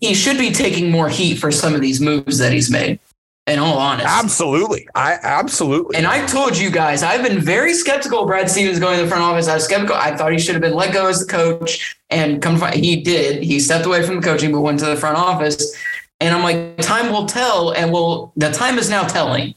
he 0.00 0.14
should 0.14 0.38
be 0.38 0.50
taking 0.50 0.90
more 0.90 1.08
heat 1.08 1.36
for 1.36 1.52
some 1.52 1.74
of 1.74 1.80
these 1.80 2.00
moves 2.00 2.38
that 2.38 2.52
he's 2.52 2.70
made. 2.70 2.98
In 3.46 3.58
all 3.58 3.78
honesty, 3.78 4.06
Absolutely. 4.08 4.86
I 4.94 5.18
absolutely. 5.22 5.96
and 5.96 6.06
I 6.06 6.24
told 6.26 6.56
you 6.56 6.70
guys, 6.70 7.02
I've 7.02 7.22
been 7.24 7.40
very 7.40 7.74
skeptical 7.74 8.20
of 8.20 8.28
Brad 8.28 8.48
Stevens 8.48 8.78
going 8.78 8.98
to 8.98 9.02
the 9.02 9.08
front 9.08 9.24
office. 9.24 9.48
I 9.48 9.54
was 9.54 9.64
skeptical. 9.64 9.96
I 9.96 10.14
thought 10.14 10.30
he 10.30 10.38
should 10.38 10.54
have 10.54 10.62
been 10.62 10.74
let 10.74 10.92
go 10.92 11.08
as 11.08 11.20
the 11.20 11.26
coach, 11.26 11.98
and 12.10 12.40
come. 12.40 12.60
He 12.72 13.00
did. 13.00 13.42
He 13.42 13.58
stepped 13.58 13.86
away 13.86 14.04
from 14.04 14.16
the 14.16 14.22
coaching, 14.22 14.52
but 14.52 14.60
went 14.60 14.78
to 14.80 14.86
the 14.86 14.94
front 14.94 15.16
office. 15.16 15.74
And 16.20 16.34
I'm 16.34 16.42
like, 16.42 16.76
time 16.78 17.10
will 17.12 17.26
tell, 17.26 17.70
and 17.72 17.90
well, 17.92 18.32
the 18.36 18.50
time 18.50 18.78
is 18.78 18.90
now 18.90 19.04
telling 19.06 19.54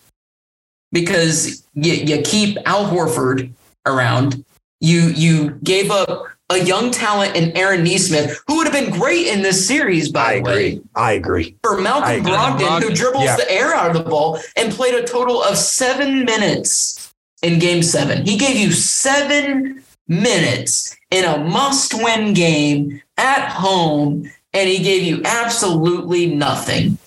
because 0.91 1.65
you, 1.73 1.93
you 1.93 2.21
keep 2.21 2.58
Al 2.65 2.86
Horford 2.86 3.52
around. 3.86 4.43
You 4.80 5.02
you 5.10 5.52
gave 5.63 5.91
up 5.91 6.26
a 6.49 6.60
young 6.60 6.91
talent 6.91 7.36
in 7.36 7.56
Aaron 7.58 7.84
Nesmith, 7.84 8.41
who 8.47 8.58
would 8.58 8.67
have 8.67 8.73
been 8.73 8.91
great 8.91 9.28
in 9.28 9.41
this 9.41 9.65
series, 9.65 10.12
by 10.12 10.21
I 10.34 10.36
the 10.36 10.41
way 10.43 10.52
agree. 10.73 10.82
I 10.95 11.12
agree. 11.13 11.56
for 11.63 11.80
Malcolm 11.82 12.19
agree. 12.19 12.32
Brogdon, 12.32 12.84
who 12.84 12.93
dribbles 12.93 13.23
Yeah. 13.26 13.38
the 13.38 13.52
air 13.52 13.73
out 13.73 13.95
of 13.95 14.04
the 14.04 14.10
ball 14.10 14.39
and 14.56 14.71
played 14.71 14.93
a 14.93 15.04
total 15.04 15.41
of 15.41 15.58
seven 15.58 16.26
minutes 16.26 17.13
in 17.41 17.60
game 17.60 17.82
seven. 17.82 18.26
He 18.26 18.38
gave 18.38 18.56
you 18.58 18.71
seven 18.71 19.84
minutes 20.08 20.95
in 21.12 21.23
a 21.26 21.38
must 21.39 21.93
win 21.93 22.34
game 22.34 23.02
at 23.17 23.49
home, 23.49 24.30
and 24.54 24.70
he 24.70 24.84
gave 24.84 25.04
you 25.04 25.22
absolutely 25.26 26.28
nothing. 26.28 26.98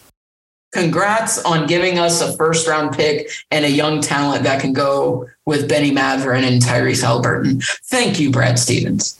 Congrats 0.73 1.43
on 1.45 1.67
giving 1.67 1.99
us 1.99 2.21
a 2.21 2.37
first 2.37 2.67
round 2.67 2.95
pick 2.95 3.31
and 3.51 3.65
a 3.65 3.71
young 3.71 4.01
talent 4.01 4.43
that 4.43 4.61
can 4.61 4.73
go 4.73 5.27
with 5.47 5.69
Benny 5.69 5.91
Mathurin 5.91 6.45
and 6.45 6.61
Tyrese 6.61 7.03
Halliburton. 7.03 7.61
Thank 7.85 8.21
you, 8.21 8.31
Brad 8.31 8.59
Stevens. 8.59 9.19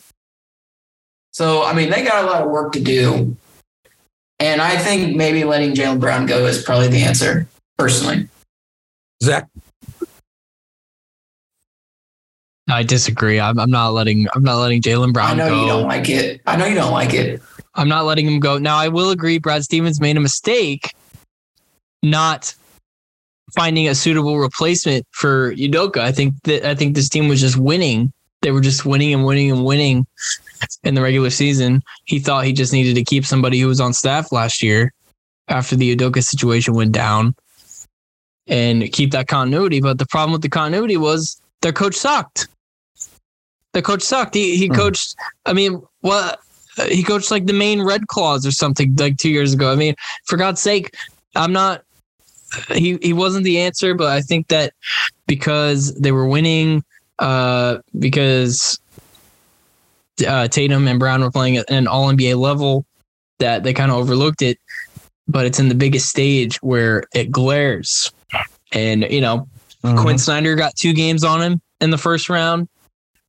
So, 1.33 1.65
I 1.65 1.73
mean, 1.73 1.91
they 1.91 2.03
got 2.03 2.25
a 2.25 2.27
lot 2.27 2.43
of 2.43 2.51
work 2.51 2.73
to 2.73 2.81
do. 2.81 3.37
And 4.39 4.61
I 4.61 4.77
think 4.77 5.17
maybe 5.17 5.45
letting 5.45 5.75
Jaylen 5.75 6.01
Brown 6.01 6.27
go 6.27 6.45
is 6.47 6.63
probably 6.63 6.89
the 6.89 7.03
answer, 7.03 7.47
personally. 7.79 8.29
Zach. 9.23 9.49
I 12.69 12.83
disagree. 12.83 13.39
I'm, 13.39 13.59
I'm 13.59 13.71
not 13.71 13.91
letting 13.91 14.27
I'm 14.35 14.43
not 14.43 14.57
letting 14.57 14.83
Jaylen 14.83 15.13
Brown. 15.13 15.31
I 15.31 15.35
know 15.35 15.49
go. 15.49 15.61
you 15.61 15.67
don't 15.69 15.87
like 15.87 16.09
it. 16.09 16.41
I 16.47 16.57
know 16.57 16.67
you 16.67 16.75
don't 16.75 16.93
like 16.93 17.15
it. 17.15 17.41
I'm 17.77 17.89
not 17.89 18.05
letting 18.05 18.27
him 18.27 18.41
go. 18.41 18.59
Now 18.59 18.77
I 18.77 18.89
will 18.89 19.11
agree 19.11 19.39
Brad 19.39 19.63
Stevens 19.63 20.01
made 20.01 20.17
a 20.17 20.21
mistake 20.21 20.95
not 22.03 22.55
finding 23.55 23.89
a 23.89 23.95
suitable 23.95 24.39
replacement 24.39 25.07
for 25.13 25.55
Udoka. 25.55 25.99
I 25.99 26.13
think 26.13 26.35
that 26.45 26.69
I 26.69 26.75
think 26.75 26.95
this 26.95 27.09
team 27.09 27.29
was 27.29 27.41
just 27.41 27.57
winning. 27.57 28.13
They 28.43 28.51
were 28.51 28.61
just 28.61 28.85
winning 28.85 29.13
and 29.13 29.25
winning 29.25 29.51
and 29.51 29.65
winning 29.65 30.07
in 30.85 30.95
the 30.95 31.03
regular 31.03 31.31
season. 31.31 31.83
He 32.05 32.19
thought 32.19 32.45
he 32.45 32.53
just 32.53 32.73
needed 32.73 32.95
to 32.95 33.05
keep 33.05 33.25
somebody 33.27 33.61
who 33.61 33.69
was 33.69 33.81
on 33.81 33.93
staff 33.93 34.33
last 34.33 34.63
year 34.63 34.93
after 35.49 35.77
the 35.77 35.95
Udoka 35.95 36.23
situation 36.23 36.75
went 36.75 36.93
down 36.93 37.35
and 38.47 38.91
keep 38.93 39.11
that 39.13 39.29
continuity. 39.29 39.81
But 39.81 39.99
the 39.99 40.07
problem 40.07 40.33
with 40.33 40.43
the 40.43 40.49
continuity 40.49 40.97
was 40.97 41.41
their 41.63 41.73
coach 41.73 41.95
sucked. 41.95 42.49
The 43.73 43.83
coach 43.83 44.03
sucked. 44.03 44.35
He 44.35 44.57
he 44.57 44.67
Hmm. 44.69 44.75
coached. 44.75 45.15
I 45.45 45.53
mean, 45.53 45.83
what 46.01 46.41
he 46.89 47.03
coached 47.03 47.31
like 47.31 47.47
the 47.47 47.53
Maine 47.53 47.83
Red 47.83 48.09
Claws 48.09 48.47
or 48.47 48.51
something 48.51 48.95
like 48.97 49.17
two 49.17 49.31
years 49.31 49.53
ago. 49.53 49.73
I 49.73 49.77
mean, 49.77 49.95
for 50.25 50.37
God's 50.37 50.61
sake, 50.61 50.95
I'm 51.35 51.53
not. 51.53 51.83
He 52.73 52.99
he 53.03 53.13
wasn't 53.13 53.45
the 53.45 53.61
answer, 53.61 53.95
but 53.95 54.09
I 54.09 54.21
think 54.21 54.49
that 54.49 54.73
because 55.27 55.95
they 55.95 56.13
were 56.13 56.27
winning, 56.27 56.85
uh, 57.19 57.79
because 57.99 58.79
uh, 60.27 60.49
Tatum 60.49 60.87
and 60.87 60.99
Brown 60.99 61.23
were 61.23 61.31
playing 61.31 61.57
at 61.57 61.71
an 61.71 61.87
All 61.87 62.13
NBA 62.13 62.39
level, 62.39 62.85
that 63.39 63.65
they 63.65 63.73
kind 63.73 63.91
of 63.91 63.99
overlooked 63.99 64.43
it. 64.43 64.59
But 65.29 65.45
it's 65.45 65.59
in 65.59 65.69
the 65.69 65.75
biggest 65.75 66.09
stage 66.09 66.57
where 66.63 67.03
it 67.13 67.33
glares, 67.33 68.13
and 68.73 69.03
you 69.11 69.21
know 69.21 69.49
Mm-hmm. 69.87 70.03
Quin 70.03 70.19
Snyder 70.19 70.55
got 70.57 70.75
two 70.75 70.93
games 70.93 71.23
on 71.23 71.41
him 71.41 71.61
in 71.81 71.91
the 71.91 71.99
first 71.99 72.29
round. 72.29 72.69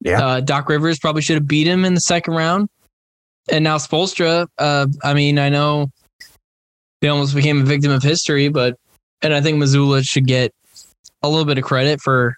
Yeah. 0.02 0.26
Uh, 0.26 0.40
Doc 0.40 0.70
Rivers 0.70 1.00
probably 1.00 1.22
should 1.22 1.36
have 1.36 1.48
beat 1.48 1.68
him 1.68 1.86
in 1.86 1.94
the 1.94 2.02
second 2.02 2.34
round. 2.34 2.70
And 3.50 3.64
now 3.64 3.78
Spoelstra, 3.78 4.48
uh, 4.58 4.88
I 5.04 5.14
mean, 5.14 5.40
I 5.40 5.50
know 5.50 5.92
they 7.02 7.08
almost 7.08 7.36
became 7.36 7.62
a 7.62 7.66
victim 7.66 7.92
of 7.92 8.04
history, 8.04 8.50
but 8.50 8.78
and 9.22 9.34
I 9.34 9.42
think 9.42 9.62
Mazzulla 9.62 10.08
should 10.08 10.28
get 10.28 10.52
a 11.24 11.30
little 11.30 11.46
bit 11.46 11.58
of 11.58 11.64
credit 11.64 12.02
for 12.02 12.36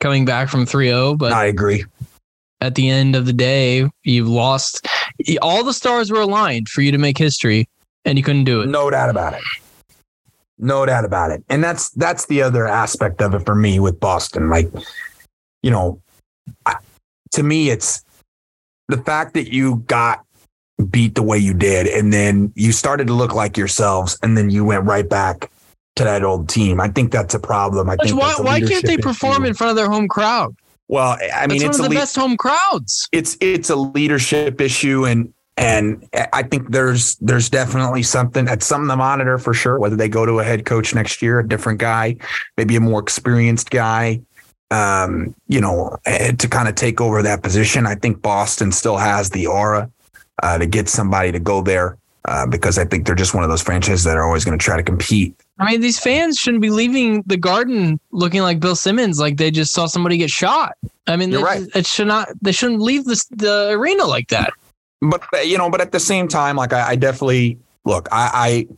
coming 0.00 0.24
back 0.24 0.48
from 0.48 0.66
3-0, 0.66 1.18
but 1.18 1.32
I 1.32 1.46
agree. 1.46 1.84
at 2.60 2.74
the 2.74 2.88
end 2.88 3.14
of 3.14 3.26
the 3.26 3.32
day, 3.32 3.88
you've 4.02 4.28
lost 4.28 4.86
all 5.40 5.62
the 5.62 5.72
stars 5.72 6.10
were 6.10 6.20
aligned 6.20 6.68
for 6.68 6.80
you 6.80 6.90
to 6.90 6.98
make 6.98 7.18
history 7.18 7.68
and 8.04 8.18
you 8.18 8.24
couldn't 8.24 8.44
do 8.44 8.62
it. 8.62 8.66
No 8.66 8.90
doubt 8.90 9.10
about 9.10 9.34
it. 9.34 9.42
No 10.58 10.86
doubt 10.86 11.04
about 11.04 11.30
it. 11.30 11.44
And 11.48 11.62
that's 11.62 11.90
that's 11.90 12.26
the 12.26 12.42
other 12.42 12.66
aspect 12.66 13.20
of 13.20 13.34
it 13.34 13.44
for 13.44 13.54
me 13.54 13.80
with 13.80 13.98
Boston. 13.98 14.48
Like, 14.48 14.70
you 15.62 15.70
know, 15.70 16.00
I, 16.66 16.76
to 17.32 17.42
me, 17.42 17.70
it's 17.70 18.04
the 18.88 18.98
fact 18.98 19.34
that 19.34 19.52
you 19.52 19.76
got 19.86 20.24
beat 20.84 21.14
the 21.14 21.22
way 21.22 21.38
you 21.38 21.54
did, 21.54 21.86
and 21.86 22.12
then 22.12 22.52
you 22.54 22.72
started 22.72 23.06
to 23.08 23.12
look 23.12 23.34
like 23.34 23.56
yourselves, 23.56 24.18
and 24.22 24.36
then 24.36 24.50
you 24.50 24.64
went 24.64 24.84
right 24.84 25.08
back 25.08 25.50
to 25.96 26.04
that 26.04 26.24
old 26.24 26.48
team. 26.48 26.80
I 26.80 26.88
think 26.88 27.12
that's 27.12 27.34
a 27.34 27.40
problem. 27.40 27.90
I 27.90 27.96
think 27.96 28.18
why 28.18 28.34
why 28.38 28.60
can't 28.60 28.84
they 28.84 28.96
perform 28.96 29.42
issue. 29.42 29.50
in 29.50 29.54
front 29.54 29.70
of 29.70 29.76
their 29.76 29.90
home 29.90 30.08
crowd? 30.08 30.54
Well, 30.88 31.16
I 31.34 31.46
mean, 31.46 31.60
That's 31.60 31.70
it's 31.70 31.78
one 31.78 31.86
of 31.86 31.90
the 31.90 31.96
le- 31.96 32.00
best 32.00 32.16
home 32.16 32.36
crowds. 32.36 33.08
it's 33.12 33.36
it's 33.40 33.70
a 33.70 33.76
leadership 33.76 34.60
issue 34.60 35.06
and 35.06 35.32
and 35.56 36.08
I 36.32 36.42
think 36.42 36.70
there's 36.70 37.16
there's 37.16 37.50
definitely 37.50 38.02
something 38.02 38.46
that's 38.46 38.66
something 38.66 38.88
to 38.88 38.96
monitor 38.96 39.38
for 39.38 39.52
sure. 39.52 39.78
Whether 39.78 39.96
they 39.96 40.08
go 40.08 40.24
to 40.24 40.40
a 40.40 40.44
head 40.44 40.64
coach 40.64 40.94
next 40.94 41.20
year, 41.20 41.38
a 41.38 41.48
different 41.48 41.78
guy, 41.78 42.16
maybe 42.56 42.74
a 42.76 42.80
more 42.80 43.00
experienced 43.00 43.70
guy, 43.70 44.22
um, 44.70 45.34
you 45.48 45.60
know, 45.60 45.96
eh, 46.06 46.32
to 46.32 46.48
kind 46.48 46.68
of 46.68 46.74
take 46.74 47.00
over 47.00 47.22
that 47.22 47.42
position. 47.42 47.86
I 47.86 47.94
think 47.96 48.22
Boston 48.22 48.72
still 48.72 48.96
has 48.96 49.30
the 49.30 49.46
aura 49.46 49.90
uh, 50.42 50.58
to 50.58 50.66
get 50.66 50.88
somebody 50.88 51.32
to 51.32 51.38
go 51.38 51.62
there 51.62 51.98
uh, 52.26 52.46
because 52.46 52.78
I 52.78 52.84
think 52.84 53.06
they're 53.06 53.14
just 53.14 53.34
one 53.34 53.42
of 53.42 53.50
those 53.50 53.62
franchises 53.62 54.04
that 54.04 54.16
are 54.16 54.24
always 54.24 54.44
going 54.44 54.56
to 54.56 54.64
try 54.64 54.76
to 54.76 54.82
compete. 54.82 55.34
I 55.58 55.72
mean, 55.72 55.80
these 55.80 55.98
fans 55.98 56.36
shouldn't 56.36 56.62
be 56.62 56.70
leaving 56.70 57.22
the 57.26 57.36
garden 57.36 57.98
looking 58.12 58.42
like 58.42 58.60
Bill 58.60 58.76
Simmons, 58.76 59.18
like 59.18 59.36
they 59.36 59.50
just 59.50 59.72
saw 59.72 59.86
somebody 59.86 60.16
get 60.16 60.30
shot. 60.30 60.76
I 61.06 61.16
mean, 61.16 61.30
You're 61.32 61.42
right. 61.42 61.64
it 61.74 61.86
should 61.86 62.06
not. 62.06 62.28
They 62.40 62.52
shouldn't 62.52 62.80
leave 62.80 63.04
this 63.04 63.24
the 63.26 63.70
arena 63.70 64.04
like 64.04 64.28
that. 64.28 64.52
but 65.00 65.22
uh, 65.34 65.38
you 65.38 65.58
know, 65.58 65.68
but 65.68 65.80
at 65.80 65.92
the 65.92 66.00
same 66.00 66.28
time, 66.28 66.56
like 66.56 66.72
I, 66.72 66.90
I 66.90 66.96
definitely 66.96 67.58
look, 67.84 68.08
I, 68.12 68.30
I, 68.32 68.74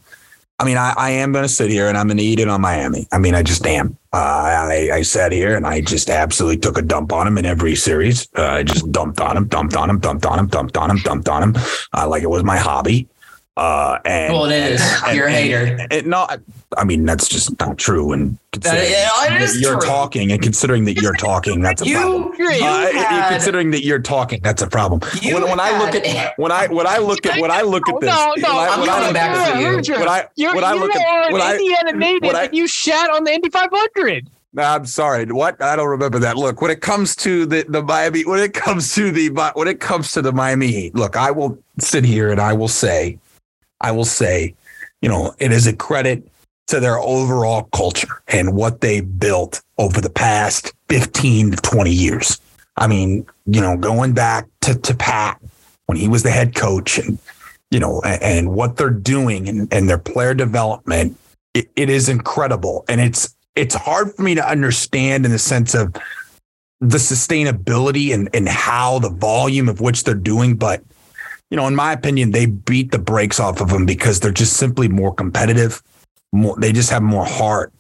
I 0.61 0.65
mean, 0.65 0.77
I, 0.77 0.95
I 0.97 1.11
am 1.11 1.33
going 1.33 1.43
to 1.43 1.49
sit 1.49 1.69
here 1.69 1.89
and 1.89 1.99
I'm 1.99 2.07
going 2.07 2.19
to 2.19 2.23
eat 2.23 2.39
it 2.39 2.49
on 2.49 2.61
Miami. 2.61 3.09
I 3.11 3.19
mean, 3.19 3.35
I 3.35 3.43
just 3.43 3.67
am. 3.67 3.99
Uh, 4.13 4.17
I, 4.17 4.91
I 4.93 5.03
sat 5.03 5.33
here 5.33 5.57
and 5.57 5.67
I 5.67 5.81
just 5.81 6.09
absolutely 6.09 6.59
took 6.59 6.79
a 6.79 6.83
dump 6.83 7.13
on 7.13 7.27
him 7.27 7.39
in 7.39 7.45
every 7.45 7.75
series. 7.75 8.29
Uh, 8.37 8.45
I 8.45 8.63
just 8.63 8.91
dumped 8.93 9.21
on 9.21 9.37
him, 9.37 9.49
dumped 9.49 9.75
on 9.75 9.91
him, 9.91 9.99
dumped 9.99 10.25
on 10.25 10.39
him, 10.39 10.47
dumped 10.47 10.77
on 10.77 10.91
him, 10.91 10.99
dumped 10.99 11.29
on 11.29 11.43
him, 11.43 11.57
uh, 11.93 12.09
like 12.09 12.23
it 12.23 12.31
was 12.31 12.45
my 12.45 12.57
hobby. 12.57 13.09
Uh, 13.57 13.99
and 14.05 14.33
Well, 14.33 14.47
it 14.47 14.53
is. 14.73 14.81
and- 15.07 15.17
You're 15.17 15.27
a 15.29 15.31
and- 15.31 15.37
hater. 15.37 15.87
It, 15.91 16.07
no, 16.07 16.27
I- 16.29 16.39
I 16.77 16.83
mean 16.83 17.05
that's 17.07 17.29
just 17.29 17.57
not 17.61 17.79
true. 17.79 18.11
And 18.11 18.37
considering 18.51 18.91
yeah, 18.91 19.37
it 19.37 19.43
is 19.43 19.55
that 19.55 19.61
you're 19.61 19.79
true. 19.79 19.89
talking, 19.89 20.33
and 20.33 20.43
considering 20.43 20.87
that 20.87 21.01
you're 21.01 21.15
talking, 21.15 21.61
that's 21.61 21.81
a 21.81 21.85
problem. 21.85 22.33
You, 22.37 22.51
you 22.51 22.65
Uh, 22.65 22.91
had, 22.93 23.29
considering 23.31 23.71
that 23.71 23.85
you're 23.85 24.01
talking, 24.01 24.41
that's 24.43 24.61
a 24.61 24.67
problem. 24.67 25.01
when, 25.23 25.43
when 25.49 25.61
I 25.61 25.79
look 25.79 25.95
at 25.95 26.35
when 26.37 26.51
I 26.51 26.67
when 26.67 26.87
I 26.89 26.99
look 26.99 27.25
at 27.27 27.41
when 27.41 27.53
I 27.53 27.63
look 27.63 27.89
at 27.89 28.01
this, 28.01 28.11
No, 28.11 28.35
no, 28.39 28.59
I, 28.59 28.67
I'm 28.75 28.85
coming 28.87 29.13
back 29.13 29.31
at 29.55 29.61
you. 29.61 29.77
this, 29.77 29.89
when 29.89 30.09
I 30.09 30.27
You're, 30.35 30.55
when 30.57 30.65
I 30.65 30.73
look 30.73 30.95
at 30.97 31.33
when 31.33 31.41
an 31.41 31.47
I 31.47 31.53
Indiana 31.55 31.93
native, 31.93 32.23
when 32.27 32.35
I- 32.37 32.45
and 32.47 32.55
you 32.57 32.67
shat 32.67 33.09
on 33.11 33.23
the 33.23 33.33
Indy 33.35 33.51
500. 33.51 34.27
I'm 34.57 34.87
sorry, 34.87 35.27
what 35.27 35.61
I 35.63 35.75
don't 35.77 35.89
remember 35.89 36.19
that. 36.21 36.37
Look, 36.37 36.61
when 36.61 36.71
it 36.73 36.81
comes 36.81 37.15
to 37.17 37.47
the 37.47 37.65
the 37.69 37.83
Miami, 37.85 38.25
when 38.25 38.41
it 38.41 38.53
comes 38.55 38.93
to 38.95 39.13
the 39.13 39.29
when 39.55 39.69
it 39.69 39.79
comes 39.79 40.11
to 40.13 40.23
the 40.23 40.33
Miami 40.33 40.69
Heat, 40.69 40.95
look, 40.97 41.17
I 41.17 41.31
will 41.31 41.57
sit 41.79 42.05
here 42.05 42.31
and 42.33 42.41
I 42.41 42.53
will 42.53 42.69
say, 42.69 43.19
I 43.85 43.91
will 43.91 44.07
say, 44.07 44.55
you 45.03 45.11
know, 45.11 45.35
it 45.39 45.53
is 45.53 45.67
a 45.67 45.77
credit 45.77 46.27
to 46.69 46.81
their 46.81 46.99
overall 46.99 47.65
culture 47.65 48.23
and 48.29 48.57
what 48.57 48.81
they 48.81 49.03
built 49.03 49.61
over 49.77 50.01
the 50.01 50.09
past 50.09 50.73
15 50.89 51.51
to 51.51 51.57
20 51.59 51.91
years. 51.91 52.41
I 52.79 52.87
mean, 52.87 53.27
you 53.45 53.61
know, 53.61 53.77
going 53.77 54.15
back 54.15 54.47
to, 54.63 54.75
to 54.75 54.95
Pat 54.95 55.39
when 55.85 55.99
he 55.99 56.09
was 56.09 56.23
the 56.23 56.31
head 56.31 56.55
coach 56.55 56.97
and, 56.97 57.19
you 57.71 57.79
know, 57.79 58.01
and, 58.01 58.23
and 58.23 58.55
what 58.55 58.79
they're 58.79 58.89
doing 58.89 59.51
and, 59.51 59.71
and 59.71 59.87
their 59.87 59.99
player 59.99 60.33
development, 60.33 61.19
it, 61.53 61.69
it 61.77 61.91
is 61.91 62.09
incredible. 62.09 62.87
And 62.89 63.03
it's, 63.03 63.37
it's 63.55 63.75
hard 63.75 64.15
for 64.15 64.23
me 64.23 64.35
to 64.35 64.49
understand 64.49 65.27
in 65.27 65.31
the 65.31 65.39
sense 65.39 65.75
of 65.75 65.93
the 66.81 66.97
sustainability 66.97 68.15
and, 68.15 68.31
and 68.33 68.49
how 68.49 68.99
the 68.99 69.11
volume 69.11 69.69
of 69.69 69.83
which 69.83 70.05
they're 70.05 70.15
doing. 70.15 70.57
But, 70.57 70.83
you 71.55 71.57
know, 71.57 71.69
in 71.69 71.77
my 71.77 71.93
opinion, 71.93 72.33
they 72.33 72.47
beat 72.47 72.91
the 72.91 72.99
brakes 72.99 73.39
off 73.39 73.61
of 73.61 73.69
them 73.69 73.87
because 73.87 74.19
they're 74.19 74.33
just 74.33 74.57
simply 74.57 74.89
more 74.89 75.15
competitive. 75.15 75.85
More, 76.33 76.57
they 76.59 76.73
just 76.73 76.91
have 76.91 77.01
more 77.01 77.25
heart 77.25 77.73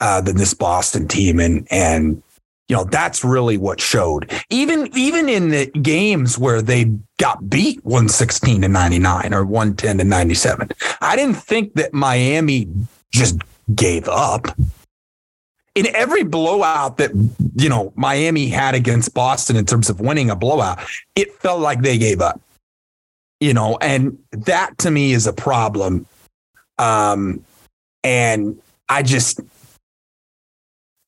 uh, 0.00 0.20
than 0.20 0.36
this 0.36 0.52
Boston 0.52 1.08
team. 1.08 1.40
And, 1.40 1.66
and 1.70 2.22
you 2.68 2.76
know, 2.76 2.84
that's 2.84 3.24
really 3.24 3.56
what 3.56 3.80
showed. 3.80 4.30
Even 4.50 4.86
even 4.94 5.30
in 5.30 5.48
the 5.48 5.64
games 5.80 6.36
where 6.36 6.60
they 6.60 6.92
got 7.18 7.48
beat 7.48 7.82
116 7.86 8.60
to 8.60 8.68
99 8.68 9.32
or 9.32 9.46
110 9.46 9.96
to 9.96 10.04
97. 10.04 10.68
I 11.00 11.16
didn't 11.16 11.36
think 11.36 11.72
that 11.76 11.94
Miami 11.94 12.68
just 13.12 13.38
gave 13.74 14.08
up. 14.08 14.44
In 15.74 15.86
every 15.94 16.22
blowout 16.22 16.98
that 16.98 17.12
you 17.56 17.70
know 17.70 17.94
Miami 17.96 18.48
had 18.48 18.74
against 18.74 19.14
Boston 19.14 19.56
in 19.56 19.64
terms 19.64 19.88
of 19.88 20.00
winning 20.00 20.28
a 20.28 20.36
blowout, 20.36 20.80
it 21.16 21.32
felt 21.36 21.60
like 21.60 21.80
they 21.80 21.96
gave 21.96 22.20
up. 22.20 22.38
You 23.42 23.54
know, 23.54 23.76
and 23.80 24.16
that 24.30 24.78
to 24.78 24.90
me 24.92 25.12
is 25.12 25.26
a 25.26 25.32
problem. 25.32 26.06
Um, 26.78 27.44
and 28.04 28.56
I 28.88 29.02
just 29.02 29.40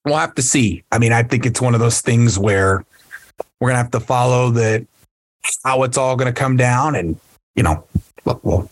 we'll 0.04 0.16
have 0.16 0.34
to 0.34 0.42
see. 0.42 0.82
I 0.90 0.98
mean, 0.98 1.12
I 1.12 1.22
think 1.22 1.46
it's 1.46 1.60
one 1.60 1.74
of 1.74 1.80
those 1.80 2.00
things 2.00 2.36
where 2.36 2.84
we're 3.60 3.68
gonna 3.68 3.78
have 3.78 3.92
to 3.92 4.00
follow 4.00 4.50
the 4.50 4.84
how 5.62 5.84
it's 5.84 5.96
all 5.96 6.16
gonna 6.16 6.32
come 6.32 6.56
down, 6.56 6.96
and 6.96 7.16
you 7.54 7.62
know, 7.62 7.84
we'll 8.24 8.68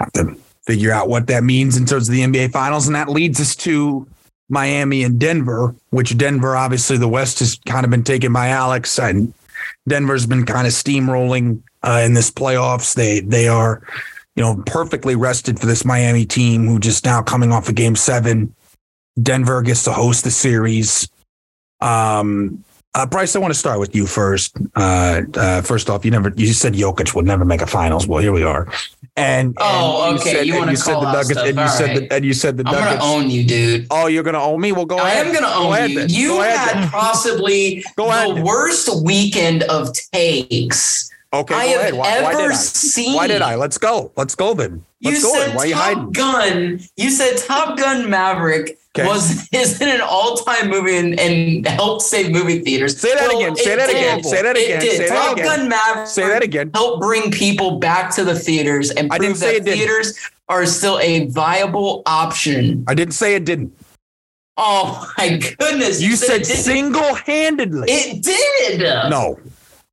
have 0.00 0.12
to 0.14 0.36
figure 0.66 0.90
out 0.90 1.08
what 1.08 1.28
that 1.28 1.44
means 1.44 1.76
in 1.76 1.86
terms 1.86 2.08
of 2.08 2.12
the 2.12 2.22
NBA 2.22 2.50
Finals, 2.50 2.88
and 2.88 2.96
that 2.96 3.08
leads 3.08 3.40
us 3.40 3.54
to 3.54 4.04
Miami 4.48 5.04
and 5.04 5.20
Denver, 5.20 5.76
which 5.90 6.18
Denver 6.18 6.56
obviously 6.56 6.96
the 6.96 7.06
West 7.06 7.38
has 7.38 7.60
kind 7.66 7.84
of 7.84 7.90
been 7.90 8.02
taken 8.02 8.32
by 8.32 8.48
Alex, 8.48 8.98
and 8.98 9.32
Denver's 9.86 10.26
been 10.26 10.44
kind 10.44 10.66
of 10.66 10.72
steamrolling 10.72 11.62
uh, 11.82 12.02
in 12.04 12.14
this 12.14 12.30
playoffs. 12.30 12.94
They 12.94 13.20
they 13.20 13.48
are, 13.48 13.82
you 14.36 14.42
know, 14.42 14.62
perfectly 14.66 15.16
rested 15.16 15.58
for 15.58 15.66
this 15.66 15.84
Miami 15.84 16.24
team 16.24 16.66
who 16.66 16.78
just 16.78 17.04
now 17.04 17.22
coming 17.22 17.52
off 17.52 17.68
a 17.68 17.70
of 17.70 17.74
game 17.74 17.96
seven 17.96 18.54
Denver 19.20 19.62
gets 19.62 19.84
to 19.84 19.92
host 19.92 20.24
the 20.24 20.30
series. 20.30 21.08
Um, 21.80 22.64
uh, 22.94 23.06
Bryce, 23.06 23.34
I 23.34 23.38
want 23.38 23.52
to 23.52 23.58
start 23.58 23.80
with 23.80 23.94
you 23.94 24.06
first. 24.06 24.56
Uh, 24.76 25.22
uh, 25.34 25.62
first 25.62 25.88
off, 25.88 26.04
you 26.04 26.10
never 26.10 26.32
you 26.36 26.52
said 26.52 26.74
Jokic 26.74 27.14
would 27.14 27.24
never 27.24 27.44
make 27.44 27.62
a 27.62 27.66
finals. 27.66 28.06
Well, 28.06 28.20
here 28.20 28.32
we 28.32 28.42
are. 28.42 28.70
And, 29.16 29.54
oh, 29.60 30.10
and 30.10 30.18
okay, 30.18 30.42
you, 30.44 30.56
want 30.56 30.74
to 30.74 30.82
call 30.82 31.02
the 31.02 31.12
Nuggets, 31.12 31.40
and 31.40 31.58
you 31.58 31.68
said 31.68 31.88
right. 31.88 32.08
the, 32.08 32.14
and 32.14 32.24
you 32.24 32.32
said 32.32 32.56
the 32.56 32.64
I'm 32.66 32.72
Nuggets. 32.72 32.92
I'm 32.92 32.98
gonna 32.98 33.24
own 33.24 33.30
you, 33.30 33.44
dude. 33.44 33.86
Oh, 33.90 34.06
you're 34.06 34.22
gonna 34.22 34.42
own 34.42 34.60
me? 34.60 34.72
Well, 34.72 34.86
go 34.86 34.96
I 34.96 35.10
ahead. 35.10 35.26
I 35.26 35.28
am 35.28 35.34
gonna 35.34 35.54
own 35.54 35.90
you. 35.90 36.00
You 36.08 36.28
go 36.28 36.42
had 36.42 36.76
ahead. 36.76 36.90
possibly 36.90 37.84
go 37.96 38.06
the 38.06 38.32
ahead. 38.32 38.42
worst 38.42 39.02
weekend 39.02 39.64
of 39.64 39.90
takes. 40.12 41.10
Okay, 41.34 41.54
I 41.54 41.72
go 41.72 41.80
ahead. 41.80 41.94
Why, 41.94 42.22
why, 42.22 42.32
did 42.32 42.50
I? 42.50 42.54
Seen. 42.54 43.14
Why 43.14 43.26
did 43.26 43.40
I? 43.40 43.54
Let's 43.54 43.78
go. 43.78 44.12
Let's 44.16 44.34
go 44.34 44.52
then. 44.52 44.84
Let's 45.02 45.16
you 45.16 45.22
go 45.22 45.34
said 45.34 45.48
then. 45.48 45.56
Why 45.56 45.62
Top 45.62 45.68
you 45.68 45.74
hiding? 45.74 46.12
Gun. 46.12 46.80
You 46.96 47.10
said 47.10 47.38
Top 47.38 47.78
Gun 47.78 48.10
Maverick 48.10 48.78
Okay. 48.94 49.08
was 49.08 49.48
is 49.52 49.80
in 49.80 49.88
an 49.88 50.02
all 50.02 50.36
time 50.36 50.68
movie 50.68 50.96
and, 50.96 51.18
and, 51.18 51.66
helped 51.66 52.02
save 52.02 52.30
movie 52.30 52.58
theaters. 52.58 53.00
Say 53.00 53.14
that 53.14 53.28
well, 53.28 53.38
again. 53.38 53.56
Say 53.56 53.76
that 53.76 53.88
again. 53.88 54.22
Say 54.22 54.42
that 54.42 54.56
again. 54.56 54.80
Say 54.82 54.98
that 54.98 55.08
Top 55.08 55.32
again. 55.32 55.46
Gun 55.46 55.68
Maverick. 55.70 56.08
Say 56.08 56.28
that 56.28 56.42
again. 56.42 56.70
Help 56.74 57.00
bring 57.00 57.30
people 57.30 57.78
back 57.78 58.14
to 58.16 58.24
the 58.24 58.38
theaters 58.38 58.90
and 58.90 59.08
prove 59.08 59.12
I 59.20 59.24
didn't 59.24 59.36
say 59.38 59.58
that 59.58 59.72
theaters 59.72 60.12
didn't. 60.12 60.30
are 60.50 60.66
still 60.66 60.98
a 60.98 61.26
viable 61.28 62.02
option. 62.04 62.84
I 62.86 62.94
didn't 62.94 63.14
say 63.14 63.34
it 63.34 63.46
didn't. 63.46 63.74
Oh 64.58 65.10
my 65.16 65.38
goodness! 65.58 66.02
You, 66.02 66.10
you 66.10 66.16
said, 66.16 66.44
said 66.44 66.56
single 66.58 67.14
handedly. 67.14 67.86
It 67.88 68.22
did. 68.22 68.80
No. 69.08 69.40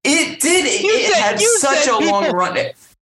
It 0.03 0.39
did. 0.39 0.65
It, 0.65 0.81
it 0.83 1.13
said, 1.13 1.21
had 1.21 1.41
such 1.41 1.87
a 1.87 2.05
long 2.05 2.31
run. 2.31 2.57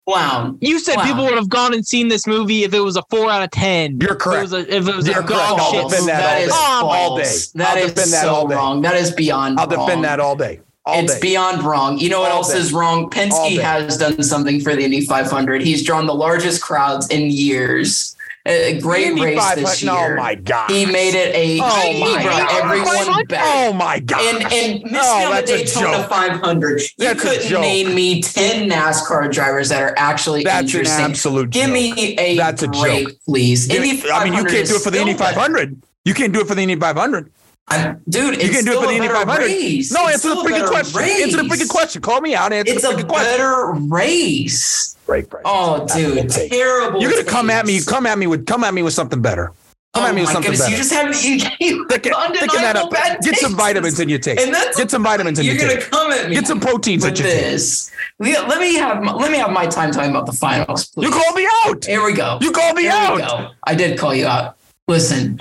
Clown. 0.06 0.56
You 0.62 0.78
said 0.78 0.94
Clown. 0.94 1.06
people 1.06 1.24
would 1.24 1.34
have 1.34 1.50
gone 1.50 1.74
and 1.74 1.86
seen 1.86 2.08
this 2.08 2.26
movie 2.26 2.64
if 2.64 2.72
it 2.72 2.80
was 2.80 2.96
a 2.96 3.02
four 3.10 3.30
out 3.30 3.42
of 3.42 3.50
ten. 3.50 3.98
You're 4.00 4.14
correct. 4.14 4.46
If 4.46 4.52
it 4.52 4.56
was 4.56 4.66
a, 4.68 4.76
if 4.76 4.88
it 4.88 4.96
was 4.96 5.06
You're 5.06 5.20
a 5.20 5.22
correct. 5.22 5.42
I'll 5.42 5.70
shit. 5.72 5.88
defend 5.90 6.08
that, 6.08 6.46
that 6.46 6.50
all, 6.50 6.80
day. 6.92 6.98
all 6.98 7.16
day. 7.18 7.36
That 7.56 7.76
I'll 7.76 7.84
is 7.84 7.92
defend 7.92 8.12
that 8.14 8.22
so 8.22 8.34
all 8.34 8.48
day. 8.48 8.54
wrong. 8.54 8.80
That 8.82 8.94
is 8.96 9.10
beyond. 9.12 9.60
I'll 9.60 9.66
defend 9.66 9.88
wrong. 9.88 10.02
that 10.02 10.18
all 10.20 10.34
day. 10.34 10.60
All 10.86 10.98
it's 11.04 11.14
day. 11.16 11.20
beyond 11.20 11.62
wrong. 11.62 11.98
You 11.98 12.08
know 12.08 12.20
what 12.20 12.30
all 12.30 12.38
else 12.38 12.52
day. 12.54 12.58
is 12.58 12.72
wrong? 12.72 13.10
Penske 13.10 13.60
has 13.60 13.98
done 13.98 14.22
something 14.22 14.62
for 14.62 14.74
the 14.74 14.82
Indy 14.82 15.02
500. 15.04 15.60
He's 15.60 15.84
drawn 15.84 16.06
the 16.06 16.14
largest 16.14 16.62
crowds 16.62 17.06
in 17.08 17.30
years. 17.30 18.16
A 18.48 18.80
great 18.80 19.20
race 19.20 19.54
this 19.56 19.84
oh, 19.86 19.92
year. 19.92 20.14
Oh 20.14 20.16
my 20.16 20.34
god! 20.34 20.70
He 20.70 20.86
made 20.86 21.14
it 21.14 21.34
a. 21.34 21.60
Oh 21.62 21.92
he 21.92 22.00
my 22.00 22.22
brought 22.22 22.48
god! 22.48 22.64
everyone 22.64 23.20
oh, 23.20 23.24
back. 23.28 23.44
Oh 23.44 23.72
my 23.74 24.00
god! 24.00 24.20
And 24.20 24.52
and 24.52 24.82
missing 24.84 24.98
oh, 25.00 25.26
on 25.26 25.30
the 25.30 25.36
that's 25.36 25.50
a 25.50 25.58
Daytona 25.58 25.96
joke. 25.98 26.08
500. 26.08 26.80
You 26.80 26.88
That's 26.96 27.22
couldn't 27.22 27.60
name 27.60 27.94
me 27.94 28.22
ten 28.22 28.70
NASCAR 28.70 29.30
drivers 29.30 29.68
that 29.68 29.82
are 29.82 29.94
actually 29.98 30.44
That's 30.44 30.72
an 30.72 30.80
interesting. 30.80 31.04
absolute 31.04 31.50
Give 31.50 31.66
joke. 31.66 31.74
me 31.74 32.18
a 32.18 32.36
That's 32.38 32.62
a 32.62 32.68
break, 32.68 33.08
joke. 33.08 33.16
please. 33.26 33.66
Give 33.66 33.82
Indy 33.82 34.02
me- 34.02 34.10
I 34.10 34.24
mean, 34.24 34.32
you 34.32 34.44
can't 34.44 34.66
do 34.66 34.76
it 34.76 34.82
for 34.82 34.90
the 34.90 34.98
Indy 34.98 35.12
still 35.12 35.26
better. 35.26 35.34
500. 35.34 35.82
You 36.06 36.14
can't 36.14 36.32
do 36.32 36.40
it 36.40 36.46
for 36.46 36.54
the 36.54 36.62
Indy 36.62 36.76
500. 36.76 37.30
I, 37.70 37.96
dude, 38.08 38.34
it's 38.34 38.44
You 38.44 38.50
can 38.50 38.64
do 38.64 38.70
it 38.70 38.74
still 38.76 38.80
for 38.82 38.86
the 38.88 38.92
a 38.92 38.96
Indy 38.96 39.08
500. 39.08 39.38
race. 39.44 39.92
No, 39.92 40.06
It's 40.06 40.24
answer 40.24 40.28
the 40.30 40.34
freaking 40.36 40.50
better 40.50 40.68
question. 40.68 41.00
Answer 41.02 41.36
the 41.36 41.42
freaking 41.42 41.68
question. 41.68 42.02
Call 42.02 42.20
me 42.20 42.34
out. 42.34 42.52
Answer 42.52 42.72
It's 42.72 42.82
the 42.82 42.90
a 42.90 42.94
freaking 42.94 43.08
question. 43.08 43.30
better 43.36 43.72
race. 44.12 44.96
Break, 45.06 45.28
break. 45.30 45.42
Oh, 45.44 45.86
dude, 45.94 46.30
terrible. 46.30 47.00
You're 47.00 47.10
gonna 47.10 47.24
come 47.24 47.50
at 47.50 47.66
me. 47.66 47.74
takes. 47.74 47.84
Come 47.86 48.06
at 48.06 48.18
me 48.18 48.26
with. 48.26 48.46
Come 48.46 48.64
at 48.64 48.74
me 48.74 48.82
with 48.82 48.92
something 48.94 49.20
better. 49.22 49.52
Come 49.94 50.04
oh 50.04 50.08
at 50.08 50.14
me 50.14 50.20
with 50.20 50.30
something 50.30 50.52
goodness, 50.52 50.60
better. 50.66 50.70
You 50.76 50.76
just 50.76 50.92
have 50.92 51.24
you, 51.24 51.76
you 51.76 51.86
Thicken, 51.88 52.12
thicken 52.12 52.60
that 52.60 52.76
up. 52.76 52.84
undeniable 52.84 52.90
bad 52.90 53.20
Get 53.22 53.36
some 53.36 53.56
vitamins 53.56 53.98
in 54.00 54.08
your 54.10 54.18
take. 54.18 54.38
And 54.38 54.52
that's 54.52 54.76
Get 54.76 54.90
some 54.90 55.02
vitamins 55.02 55.38
in 55.38 55.46
your 55.46 55.54
take. 55.56 55.62
You're 55.62 55.70
gonna 55.78 55.86
come 55.90 56.12
at 56.12 56.28
me. 56.28 56.34
Get 56.34 56.46
some 56.46 56.60
proteins 56.60 57.04
in 57.04 57.10
with 57.10 57.20
your 57.20 57.28
take. 57.28 57.40
this. 57.40 57.90
Let 58.18 58.48
let 58.48 58.60
me 58.60 58.74
have 58.76 59.02
my, 59.02 59.12
let 59.14 59.30
me 59.32 59.38
have 59.38 59.50
my 59.50 59.66
time 59.66 59.90
talking 59.90 60.10
about 60.10 60.26
the 60.26 60.32
finals. 60.32 60.88
Please. 60.88 61.06
You 61.06 61.10
called 61.10 61.34
me 61.34 61.48
out. 61.64 61.84
Here 61.86 62.04
we 62.04 62.12
go. 62.12 62.38
You 62.42 62.52
called 62.52 62.76
me 62.76 62.82
Here 62.82 62.92
out. 62.92 63.16
we 63.16 63.22
go. 63.22 63.50
I 63.64 63.74
did 63.74 63.98
call 63.98 64.14
you 64.14 64.26
out. 64.26 64.56
Listen, 64.88 65.40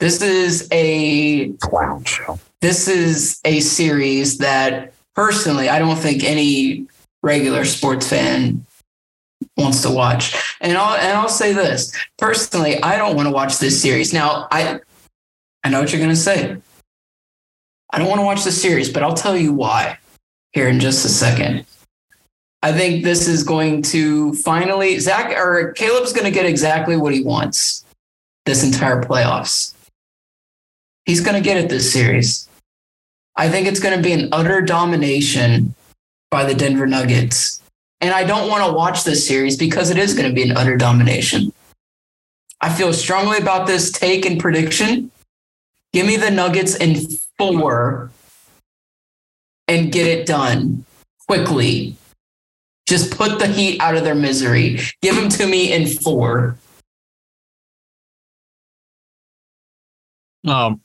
this 0.00 0.20
is 0.22 0.68
a 0.72 1.48
Clown 1.54 2.04
show. 2.04 2.38
this 2.60 2.88
is 2.88 3.40
a 3.44 3.60
series 3.60 4.38
that 4.38 4.92
personally 5.14 5.68
I 5.68 5.78
don't 5.78 5.96
think 5.96 6.24
any 6.24 6.86
regular 7.22 7.64
sports 7.64 8.08
fan 8.08 8.64
wants 9.56 9.82
to 9.82 9.90
watch. 9.90 10.34
And 10.60 10.76
I'll 10.76 10.96
and 10.96 11.16
I'll 11.16 11.28
say 11.28 11.52
this. 11.52 11.92
Personally, 12.18 12.82
I 12.82 12.96
don't 12.96 13.16
want 13.16 13.26
to 13.26 13.32
watch 13.32 13.58
this 13.58 13.80
series. 13.80 14.12
Now, 14.12 14.48
I 14.50 14.80
I 15.62 15.70
know 15.70 15.80
what 15.80 15.92
you're 15.92 16.00
gonna 16.00 16.16
say. 16.16 16.56
I 17.90 17.98
don't 17.98 18.08
want 18.08 18.20
to 18.20 18.24
watch 18.24 18.42
the 18.44 18.52
series, 18.52 18.90
but 18.90 19.02
I'll 19.02 19.14
tell 19.14 19.36
you 19.36 19.52
why 19.52 19.98
here 20.52 20.68
in 20.68 20.80
just 20.80 21.04
a 21.04 21.08
second. 21.08 21.64
I 22.62 22.72
think 22.72 23.04
this 23.04 23.28
is 23.28 23.44
going 23.44 23.82
to 23.82 24.32
finally 24.34 24.98
Zach 24.98 25.30
or 25.36 25.72
Caleb's 25.72 26.12
gonna 26.12 26.30
get 26.30 26.46
exactly 26.46 26.96
what 26.96 27.14
he 27.14 27.22
wants 27.22 27.84
this 28.46 28.64
entire 28.64 29.00
playoffs. 29.00 29.74
He's 31.06 31.20
gonna 31.20 31.40
get 31.40 31.56
it 31.56 31.68
this 31.68 31.92
series. 31.92 32.48
I 33.36 33.48
think 33.48 33.66
it's 33.66 33.80
going 33.80 33.96
to 33.96 34.02
be 34.02 34.12
an 34.12 34.28
utter 34.32 34.60
domination 34.60 35.74
by 36.30 36.44
the 36.44 36.54
Denver 36.54 36.86
Nuggets. 36.86 37.60
And 38.00 38.14
I 38.14 38.24
don't 38.24 38.48
want 38.48 38.64
to 38.64 38.72
watch 38.72 39.04
this 39.04 39.26
series 39.26 39.56
because 39.56 39.90
it 39.90 39.98
is 39.98 40.14
going 40.14 40.28
to 40.28 40.34
be 40.34 40.48
an 40.48 40.56
utter 40.56 40.76
domination. 40.76 41.52
I 42.60 42.72
feel 42.72 42.92
strongly 42.92 43.38
about 43.38 43.66
this 43.66 43.90
take 43.90 44.24
and 44.24 44.40
prediction. 44.40 45.10
Give 45.92 46.06
me 46.06 46.16
the 46.16 46.30
Nuggets 46.30 46.76
in 46.76 46.96
four 47.38 48.10
and 49.68 49.92
get 49.92 50.06
it 50.06 50.26
done 50.26 50.84
quickly. 51.26 51.96
Just 52.86 53.16
put 53.16 53.38
the 53.38 53.46
Heat 53.46 53.80
out 53.80 53.96
of 53.96 54.04
their 54.04 54.14
misery. 54.14 54.78
Give 55.00 55.16
them 55.16 55.28
to 55.30 55.46
me 55.46 55.72
in 55.72 55.86
four. 55.86 56.56
Um, 60.46 60.82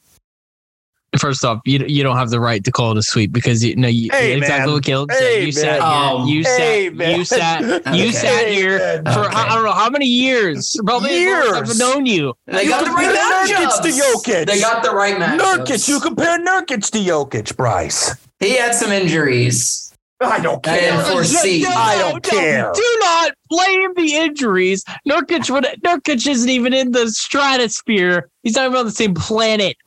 first 1.18 1.44
off, 1.46 1.60
you 1.66 1.80
you 1.88 2.04
don't 2.04 2.18
have 2.18 2.30
the 2.30 2.40
right 2.40 2.64
to 2.64 2.72
call 2.72 2.92
it 2.92 2.98
a 2.98 3.02
sweep 3.04 3.32
because 3.32 3.64
you 3.64 3.76
know 3.76 3.88
you, 3.88 4.10
Hey, 4.12 4.34
exactly 4.38 4.74
what 4.74 4.84
Caleb 4.84 5.12
Hey, 5.12 5.18
said. 5.18 5.40
You 5.40 5.46
man. 5.46 5.52
sat 5.54 5.82
Um, 5.82 6.28
here, 6.28 6.36
you 6.38 6.44
hey, 6.44 6.86
sat, 6.88 6.96
man. 6.96 7.18
you 7.18 7.26
sat, 7.26 7.62
you 7.64 7.70
Okay. 8.08 8.12
sat 8.12 8.48
here 8.50 8.80
Hey, 8.80 9.02
man. 9.02 9.14
for 9.14 9.26
Okay. 9.26 9.36
I 9.36 9.56
don't 9.56 9.64
know 9.64 9.72
how 9.72 9.90
many 9.90 10.06
years, 10.06 10.76
probably 10.86 11.12
as 11.12 11.26
long 11.26 11.42
as 11.42 11.46
Years. 11.70 11.72
I've 11.72 11.78
known 11.80 12.06
you. 12.06 12.34
They 12.48 12.64
You 12.64 12.70
got 12.70 12.86
the 12.86 12.92
right 12.92 13.16
Nurkic 13.16 13.66
matchups. 13.66 13.82
to 13.82 13.90
Jokic. 13.90 14.46
They 14.46 14.60
got 14.60 14.84
the 14.84 14.92
right 14.92 15.16
matchups. 15.16 15.66
Nurkic. 15.66 15.88
You 15.90 16.00
compare 16.00 16.38
Nurkic 16.40 16.92
to 16.92 17.00
Jokic, 17.00 17.56
Bryce. 17.58 18.16
He 18.40 18.56
had 18.58 18.74
some 18.76 18.92
injuries. 18.92 19.86
I 20.22 20.42
don't 20.42 20.66
I 20.68 20.78
care. 20.78 20.92
didn't 20.92 21.06
foresee. 21.14 21.66
I 21.66 21.98
don't 21.98 22.22
care. 22.22 22.72
Do 22.76 22.98
not 23.00 23.32
blame 23.50 23.94
the 23.96 24.16
injuries. 24.16 24.84
Nurkic 25.08 25.50
would 25.50 25.64
Nurkic 25.86 26.28
isn't 26.28 26.50
even 26.50 26.74
in 26.74 26.92
the 26.92 27.10
stratosphere. 27.10 28.30
He's 28.44 28.56
not 28.56 28.66
even 28.66 28.78
on 28.80 28.86
the 28.86 28.92
same 28.92 29.14
planet 29.14 29.78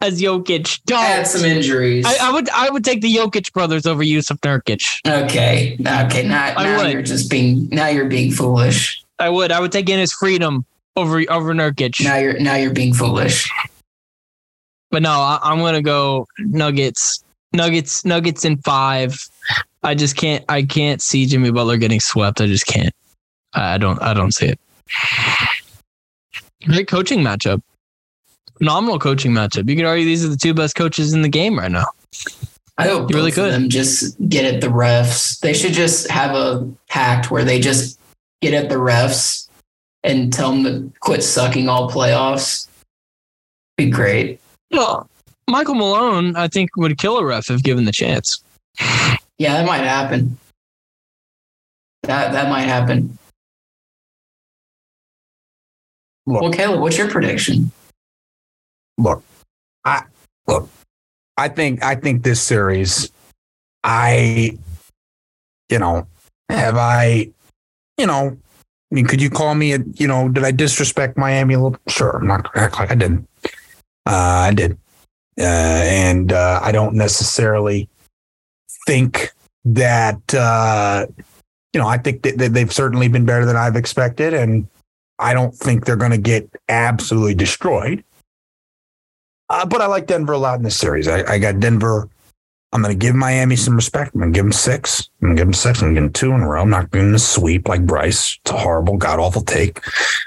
as 0.00 0.20
Jokic. 0.20 0.80
Don't. 0.86 1.02
Had 1.02 1.26
some 1.26 1.44
injuries. 1.44 2.04
I, 2.06 2.28
I 2.28 2.32
would 2.32 2.48
I 2.50 2.70
would 2.70 2.84
take 2.84 3.00
the 3.00 3.14
Jokic 3.14 3.52
brothers 3.52 3.86
over 3.86 4.02
Jusuf 4.02 4.38
Nurkic. 4.40 5.00
Okay. 5.06 5.76
Okay. 5.80 6.26
Now, 6.26 6.86
you're 6.86 7.02
just 7.02 7.30
being. 7.30 7.68
Now 7.70 7.88
you're 7.88 8.06
being 8.06 8.32
foolish. 8.32 9.02
I 9.18 9.28
would. 9.28 9.52
I 9.52 9.60
would 9.60 9.72
take 9.72 9.88
in 9.88 9.98
his 9.98 10.12
freedom 10.12 10.64
over 10.96 11.22
over 11.28 11.54
Nurkic. 11.54 12.02
Now 12.02 12.16
you're. 12.16 12.38
Now 12.38 12.56
you're 12.56 12.72
being 12.72 12.94
foolish. 12.94 13.50
But 14.90 15.02
no, 15.02 15.10
I, 15.10 15.38
I'm 15.42 15.58
gonna 15.58 15.82
go 15.82 16.26
Nuggets. 16.38 17.22
Nuggets. 17.52 18.04
Nuggets 18.04 18.44
in 18.44 18.58
five. 18.58 19.20
I 19.82 19.94
just 19.94 20.16
can't. 20.16 20.44
I 20.48 20.62
can't 20.62 21.02
see 21.02 21.26
Jimmy 21.26 21.50
Butler 21.50 21.76
getting 21.76 22.00
swept. 22.00 22.40
I 22.40 22.46
just 22.46 22.66
can't. 22.66 22.94
I 23.54 23.78
don't. 23.78 24.00
I 24.02 24.14
don't 24.14 24.32
see 24.32 24.46
it. 24.46 24.60
Great 26.64 26.88
coaching 26.88 27.20
matchup. 27.20 27.62
Phenomenal 28.58 28.98
coaching 28.98 29.32
matchup. 29.32 29.68
You 29.68 29.76
could 29.76 29.84
argue 29.84 30.04
these 30.04 30.24
are 30.24 30.28
the 30.28 30.36
two 30.36 30.54
best 30.54 30.74
coaches 30.74 31.12
in 31.14 31.22
the 31.22 31.28
game 31.28 31.58
right 31.58 31.70
now. 31.70 31.86
I 32.76 32.84
hope 32.86 33.10
You 33.10 33.16
really 33.16 33.32
could. 33.32 33.52
them 33.52 33.68
just 33.68 34.16
get 34.28 34.44
at 34.44 34.60
the 34.60 34.68
refs. 34.68 35.40
They 35.40 35.52
should 35.52 35.72
just 35.72 36.08
have 36.10 36.36
a 36.36 36.68
pact 36.88 37.30
where 37.30 37.44
they 37.44 37.60
just 37.60 37.98
get 38.40 38.54
at 38.54 38.68
the 38.68 38.76
refs 38.76 39.48
and 40.04 40.32
tell 40.32 40.52
them 40.52 40.64
to 40.64 40.92
quit 41.00 41.24
sucking 41.24 41.68
all 41.68 41.90
playoffs. 41.90 42.68
Be 43.76 43.90
great. 43.90 44.40
Well, 44.70 45.08
Michael 45.48 45.74
Malone, 45.74 46.36
I 46.36 46.46
think, 46.46 46.70
would 46.76 46.98
kill 46.98 47.18
a 47.18 47.24
ref 47.24 47.50
if 47.50 47.62
given 47.62 47.84
the 47.84 47.92
chance. 47.92 48.42
Yeah, 49.38 49.54
that 49.54 49.66
might 49.66 49.78
happen. 49.82 50.36
That 52.02 52.32
that 52.32 52.48
might 52.48 52.62
happen. 52.62 53.18
Look. 56.26 56.42
Well, 56.42 56.52
Caleb, 56.52 56.80
what's 56.80 56.98
your 56.98 57.08
prediction? 57.08 57.72
Look, 58.98 59.22
I 59.84 60.02
look, 60.46 60.68
I 61.36 61.48
think 61.48 61.82
I 61.82 61.94
think 61.94 62.22
this 62.22 62.42
series, 62.42 63.10
I, 63.84 64.58
you 65.70 65.78
know, 65.78 66.06
have 66.48 66.76
I, 66.76 67.30
you 67.96 68.06
know, 68.06 68.36
I 68.90 68.94
mean, 68.94 69.06
could 69.06 69.22
you 69.22 69.30
call 69.30 69.54
me 69.54 69.72
a, 69.72 69.78
you 69.94 70.06
know, 70.06 70.28
did 70.28 70.44
I 70.44 70.50
disrespect 70.50 71.16
Miami 71.16 71.54
a 71.54 71.60
little? 71.60 71.78
Sure, 71.88 72.18
I'm 72.18 72.26
not 72.26 72.50
act 72.56 72.78
like 72.78 72.90
I 72.90 72.94
didn't. 72.94 73.28
Uh, 74.06 74.48
I 74.50 74.54
did, 74.54 74.72
uh, 75.38 75.42
and 75.42 76.32
uh, 76.32 76.60
I 76.62 76.72
don't 76.72 76.94
necessarily 76.94 77.88
think 78.86 79.30
that, 79.64 80.34
uh, 80.34 81.06
you 81.74 81.80
know, 81.80 81.86
I 81.86 81.98
think 81.98 82.22
that 82.22 82.38
they've 82.38 82.72
certainly 82.72 83.08
been 83.08 83.26
better 83.26 83.44
than 83.44 83.56
I've 83.56 83.76
expected, 83.76 84.32
and 84.32 84.66
I 85.18 85.34
don't 85.34 85.54
think 85.54 85.84
they're 85.84 85.96
going 85.96 86.12
to 86.12 86.18
get 86.18 86.48
absolutely 86.68 87.34
destroyed. 87.34 88.02
Uh, 89.50 89.64
but 89.66 89.80
I 89.80 89.86
like 89.86 90.06
Denver 90.06 90.34
a 90.34 90.38
lot 90.38 90.58
in 90.58 90.62
this 90.64 90.76
series. 90.76 91.08
I, 91.08 91.22
I 91.34 91.38
got 91.38 91.58
Denver. 91.60 92.08
I'm 92.72 92.82
going 92.82 92.92
to 92.92 92.98
give 92.98 93.14
Miami 93.14 93.56
some 93.56 93.76
respect. 93.76 94.14
I'm 94.14 94.20
going 94.20 94.32
to 94.32 94.36
give 94.36 94.44
them 94.44 94.52
six. 94.52 95.08
I'm 95.22 95.28
going 95.28 95.36
to 95.36 95.40
give 95.40 95.46
them 95.46 95.54
six. 95.54 95.80
I'm 95.80 95.86
going 95.86 95.94
to 95.94 96.00
give 96.00 96.04
them 96.04 96.12
two 96.12 96.32
in 96.32 96.40
a 96.42 96.48
row. 96.48 96.60
I'm 96.60 96.68
not 96.68 96.90
going 96.90 97.12
to 97.12 97.18
sweep 97.18 97.66
like 97.66 97.86
Bryce. 97.86 98.38
It's 98.42 98.50
a 98.50 98.58
horrible, 98.58 98.98
god 98.98 99.18
awful 99.18 99.40
take. 99.40 99.80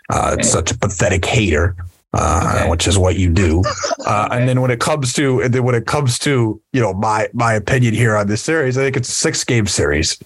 Uh, 0.09 0.37
it's 0.39 0.49
such 0.49 0.71
a 0.71 0.77
pathetic 0.77 1.23
hater, 1.23 1.75
uh, 2.13 2.55
Okay. 2.61 2.69
which 2.71 2.87
is 2.87 2.97
what 2.97 3.15
you 3.17 3.29
do. 3.29 3.63
Uh, 4.03 4.27
and 4.31 4.49
then 4.49 4.59
when 4.61 4.71
it 4.71 4.79
comes 4.79 5.13
to, 5.13 5.41
and 5.41 5.53
then 5.53 5.63
when 5.63 5.75
it 5.75 5.85
comes 5.85 6.17
to, 6.17 6.59
you 6.73 6.81
know, 6.81 6.91
my 6.91 7.29
my 7.33 7.53
opinion 7.53 7.93
here 7.93 8.15
on 8.17 8.25
this 8.27 8.41
series, 8.41 8.75
I 8.75 8.81
think 8.81 8.97
it's 8.97 9.07
a 9.07 9.11
six 9.11 9.43
game 9.43 9.67
series. 9.67 10.17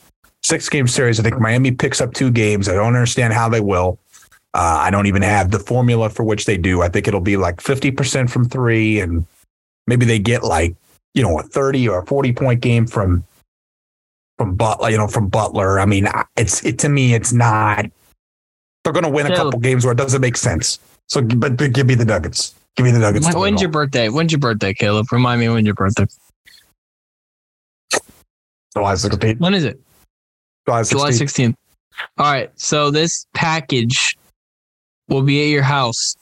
Six 0.44 0.70
game 0.70 0.88
series. 0.88 1.20
I 1.20 1.24
think 1.24 1.40
Miami 1.42 1.72
picks 1.72 2.00
up 2.00 2.14
two 2.14 2.32
games. 2.32 2.70
I 2.70 2.74
don't 2.74 2.88
understand 2.96 3.34
how 3.34 3.50
they 3.50 3.60
will. 3.60 4.00
Uh, 4.56 4.78
I 4.80 4.90
don't 4.90 5.06
even 5.06 5.22
have 5.22 5.52
the 5.52 5.60
formula 5.60 6.10
for 6.10 6.24
which 6.24 6.46
they 6.46 6.56
do. 6.56 6.82
I 6.82 6.88
think 6.88 7.10
it'll 7.10 7.20
be 7.20 7.36
like 7.36 7.58
50% 7.58 8.30
from 8.30 8.48
three, 8.48 9.02
and 9.02 9.26
maybe 9.86 10.06
they 10.06 10.18
get 10.18 10.44
like, 10.44 10.78
you 11.14 11.22
know, 11.22 11.38
a 11.38 11.44
30 11.44 11.90
or 11.90 12.00
a 12.00 12.06
40 12.06 12.32
point 12.32 12.62
game 12.62 12.88
from 12.88 13.26
from 14.38 14.56
Butler, 14.56 14.90
you 14.90 14.98
know, 14.98 15.08
from 15.08 15.28
Butler. 15.28 15.78
I 15.78 15.86
mean, 15.86 16.08
it's 16.38 16.64
it 16.64 16.80
to 16.80 16.90
me, 16.90 17.14
it's 17.14 17.34
not 17.34 17.86
they're 18.86 18.94
gonna 18.94 19.10
win 19.10 19.30
a 19.30 19.36
couple 19.36 19.60
games 19.60 19.84
where 19.84 19.92
it 19.92 19.98
doesn't 19.98 20.22
make 20.22 20.38
sense. 20.38 20.80
So 21.08 21.22
but, 21.22 21.58
but 21.58 21.74
give 21.74 21.88
me 21.88 21.96
the 21.96 22.06
Nuggets. 22.06 22.56
Give 22.78 22.86
me 22.86 22.94
the 22.94 23.00
Nuggets. 23.00 23.28
to 23.28 23.34
win 23.34 23.42
When's 23.42 23.62
your 23.62 23.72
birthday? 23.72 24.08
When's 24.08 24.32
your 24.32 24.40
birthday, 24.40 24.74
Caleb? 24.74 25.12
Remind 25.12 25.42
me 25.42 25.50
when 25.50 25.66
your 25.66 25.76
birthday. 25.76 26.06
July 28.74 28.94
16th. 28.94 29.40
When 29.42 29.54
is 29.54 29.66
it? 29.66 29.82
July 30.66 30.82
16th. 30.82 30.90
July 30.92 31.10
16th. 31.12 31.56
All 32.18 32.32
right. 32.32 32.52
So 32.56 32.90
this 32.90 33.28
package 33.34 34.18
will 35.08 35.22
be 35.22 35.44
at 35.44 35.50
your 35.50 35.64
house 35.64 36.16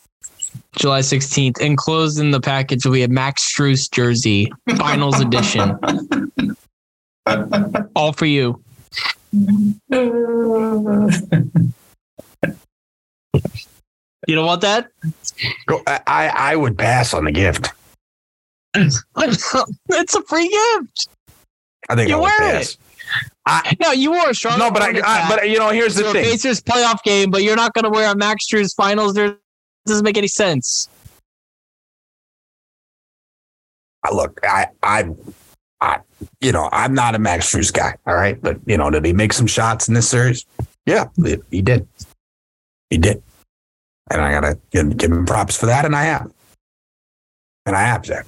July 0.75 0.99
16th. 0.99 1.59
Enclosed 1.59 2.19
in 2.19 2.31
the 2.31 2.39
package 2.39 2.85
will 2.85 2.93
be 2.93 3.03
a 3.03 3.07
Max 3.07 3.53
Strus 3.53 3.89
jersey, 3.91 4.51
finals 4.77 5.19
edition. 5.19 5.77
All 7.95 8.13
for 8.13 8.25
you. 8.25 8.61
You 14.25 14.35
don't 14.35 14.45
want 14.45 14.61
that? 14.61 14.89
I, 15.87 16.27
I 16.35 16.55
would 16.55 16.77
pass 16.77 17.13
on 17.13 17.25
the 17.25 17.31
gift. 17.31 17.71
it's 18.75 20.15
a 20.15 20.21
free 20.23 20.49
gift. 20.49 21.07
I 21.89 21.95
think 21.95 22.09
You 22.09 22.15
I 22.15 22.19
would 22.19 22.23
wear 22.23 22.39
pass. 22.39 22.77
No, 23.79 23.91
you 23.91 24.11
wore 24.11 24.29
a 24.29 24.33
strong. 24.33 24.57
No, 24.57 24.71
but 24.71 24.81
I, 24.81 25.01
I 25.03 25.29
but 25.29 25.49
you 25.49 25.59
know, 25.59 25.69
here's 25.69 25.95
the 25.95 26.03
thing. 26.11 26.23
Pacers 26.23 26.61
playoff 26.61 27.03
game, 27.03 27.29
but 27.29 27.43
you're 27.43 27.55
not 27.55 27.73
going 27.73 27.83
to 27.83 27.89
wear 27.89 28.11
a 28.11 28.15
Max 28.15 28.47
Strus 28.47 28.73
finals. 28.75 29.13
There 29.13 29.37
doesn't 29.85 30.03
make 30.03 30.17
any 30.17 30.27
sense. 30.27 30.87
I- 34.03 34.13
look, 34.13 34.39
I, 34.43 34.67
I, 34.81 35.09
I, 35.81 35.99
you 36.41 36.51
know, 36.51 36.69
I'm 36.71 36.93
not 36.93 37.15
a 37.15 37.19
Max 37.19 37.53
Strus 37.53 37.71
guy. 37.71 37.95
All 38.05 38.15
right, 38.15 38.41
but 38.41 38.57
you 38.65 38.77
know, 38.77 38.89
did 38.89 39.05
he 39.05 39.13
make 39.13 39.33
some 39.33 39.47
shots 39.47 39.87
in 39.87 39.93
this 39.93 40.07
series? 40.09 40.45
Yeah, 40.85 41.07
he, 41.23 41.37
he 41.51 41.61
did. 41.61 41.87
He 42.89 42.97
did, 42.97 43.23
and 44.11 44.21
I 44.21 44.31
gotta 44.31 44.59
give, 44.71 44.95
give 44.97 45.11
him 45.11 45.25
props 45.25 45.57
for 45.57 45.65
that, 45.65 45.83
and 45.85 45.95
I 45.95 46.03
have, 46.03 46.31
and 47.65 47.75
I 47.75 47.81
have, 47.81 48.05
Zach. 48.05 48.25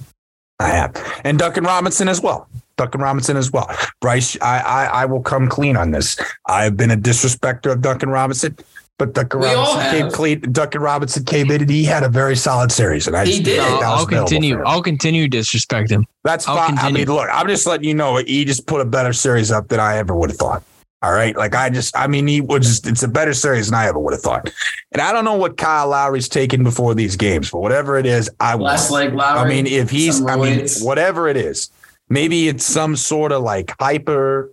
I 0.58 0.68
have, 0.68 1.20
and 1.24 1.38
Duncan 1.38 1.64
Robinson 1.64 2.08
as 2.08 2.20
well. 2.20 2.48
Duncan 2.76 3.00
Robinson 3.00 3.36
as 3.36 3.50
well. 3.52 3.70
Bryce, 4.00 4.36
I, 4.40 4.58
I, 4.60 4.84
I 5.02 5.04
will 5.06 5.22
come 5.22 5.48
clean 5.48 5.76
on 5.76 5.90
this. 5.90 6.16
I've 6.46 6.76
been 6.76 6.90
a 6.90 6.96
disrespecter 6.96 7.72
of 7.72 7.80
Duncan 7.82 8.10
Robinson. 8.10 8.56
But 8.98 9.12
Duncan 9.12 9.40
We 9.40 9.46
Robinson 9.52 9.90
came 9.90 10.10
clean. 10.10 10.40
Duncan 10.52 10.80
Robinson 10.80 11.22
came 11.24 11.50
in 11.50 11.60
and 11.60 11.68
he 11.68 11.84
had 11.84 12.02
a 12.02 12.08
very 12.08 12.34
solid 12.34 12.72
series. 12.72 13.06
And 13.06 13.14
I 13.14 13.26
He 13.26 13.32
did. 13.42 13.44
didn't 13.44 13.80
that 13.80 13.82
I'll 13.82 14.06
continue. 14.06 14.56
for. 14.56 14.66
I'll 14.66 14.80
continue 14.82 15.24
to 15.24 15.28
disrespect 15.28 15.90
him. 15.90 16.06
That's 16.24 16.48
I'll 16.48 16.56
fine. 16.56 16.78
I 16.78 16.82
continue. 16.84 17.06
mean, 17.06 17.14
look, 17.14 17.28
I'm 17.30 17.46
just 17.46 17.66
letting 17.66 17.86
you 17.86 17.92
know 17.92 18.16
he 18.16 18.46
just 18.46 18.66
put 18.66 18.80
a 18.80 18.86
better 18.86 19.12
series 19.12 19.50
up 19.52 19.68
than 19.68 19.80
I 19.80 19.98
ever 19.98 20.14
would 20.16 20.30
have 20.30 20.38
thought. 20.38 20.62
All 21.02 21.12
right. 21.12 21.36
Like 21.36 21.54
I 21.54 21.68
just, 21.68 21.94
I 21.94 22.06
mean, 22.06 22.26
he 22.26 22.40
was 22.40 22.66
just, 22.66 22.86
it's 22.86 23.02
a 23.02 23.08
better 23.08 23.34
series 23.34 23.66
than 23.66 23.74
I 23.78 23.86
ever 23.86 23.98
would 23.98 24.14
have 24.14 24.22
thought. 24.22 24.50
And 24.92 25.02
I 25.02 25.12
don't 25.12 25.26
know 25.26 25.34
what 25.36 25.58
Kyle 25.58 25.88
Lowry's 25.88 26.26
taken 26.26 26.64
before 26.64 26.94
these 26.94 27.16
games, 27.16 27.50
but 27.50 27.60
whatever 27.60 27.98
it 27.98 28.06
is, 28.06 28.30
I 28.40 28.54
Last 28.54 28.90
want. 28.90 29.04
leg 29.10 29.14
Lowry. 29.14 29.40
I 29.40 29.46
mean, 29.46 29.66
if 29.66 29.90
he's, 29.90 30.22
I 30.24 30.36
mean, 30.36 30.60
roids. 30.60 30.82
whatever 30.82 31.28
it 31.28 31.36
is, 31.36 31.68
maybe 32.08 32.48
it's 32.48 32.64
some 32.64 32.96
sort 32.96 33.32
of 33.32 33.42
like 33.42 33.74
hyper 33.80 34.52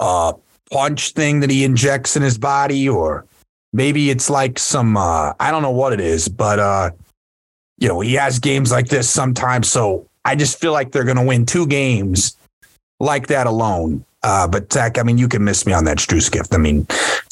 uh, 0.00 0.32
punch 0.70 1.12
thing 1.12 1.40
that 1.40 1.50
he 1.50 1.64
injects 1.64 2.16
in 2.16 2.22
his 2.22 2.38
body, 2.38 2.88
or 2.88 3.26
maybe 3.72 4.10
it's 4.10 4.28
like 4.30 4.58
some, 4.58 4.96
uh, 4.96 5.32
I 5.38 5.50
don't 5.50 5.62
know 5.62 5.70
what 5.70 5.92
it 5.92 6.00
is, 6.00 6.28
but, 6.28 6.58
uh, 6.58 6.90
you 7.78 7.88
know, 7.88 8.00
he 8.00 8.14
has 8.14 8.38
games 8.38 8.70
like 8.70 8.88
this 8.88 9.10
sometimes. 9.10 9.68
So 9.68 10.06
I 10.24 10.34
just 10.34 10.60
feel 10.60 10.72
like 10.72 10.92
they're 10.92 11.04
going 11.04 11.16
to 11.16 11.24
win 11.24 11.46
two 11.46 11.66
games 11.66 12.36
like 13.00 13.26
that 13.28 13.46
alone. 13.46 14.04
Uh, 14.22 14.46
but 14.46 14.72
Zach, 14.72 14.98
I 14.98 15.02
mean, 15.02 15.18
you 15.18 15.26
can 15.26 15.42
miss 15.42 15.66
me 15.66 15.72
on 15.72 15.84
that 15.86 15.98
Strus 15.98 16.30
gift. 16.30 16.54
I 16.54 16.58
mean, 16.58 16.86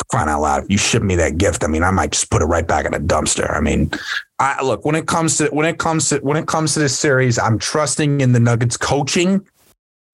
crying 0.09 0.29
out 0.29 0.41
loud, 0.41 0.65
if 0.65 0.71
you 0.71 0.77
ship 0.77 1.05
me 1.05 1.15
that 1.17 1.39
gift, 1.39 1.63
I 1.63 1.69
mean, 1.69 1.85
I 1.85 1.93
might 1.93 2.11
just 2.11 2.31
put 2.31 2.43
it 2.43 2.47
right 2.47 2.67
back 2.67 2.85
in 2.85 2.95
a 2.95 2.99
dumpster. 2.99 3.57
I 3.57 3.61
mean, 3.61 3.93
I 4.41 4.63
look 4.63 4.87
when 4.87 4.95
it 4.95 5.07
comes 5.07 5.37
to 5.37 5.49
when 5.49 5.67
it 5.67 5.79
comes 5.79 6.09
to 6.09 6.19
when 6.19 6.39
it 6.39 6.47
comes 6.47 6.73
to 6.73 6.81
this 6.81 6.99
series, 6.99 7.39
I'm 7.39 7.59
trusting 7.59 8.23
in 8.23 8.33
the 8.33 8.41
Nuggets 8.41 8.79
coaching. 8.79 9.47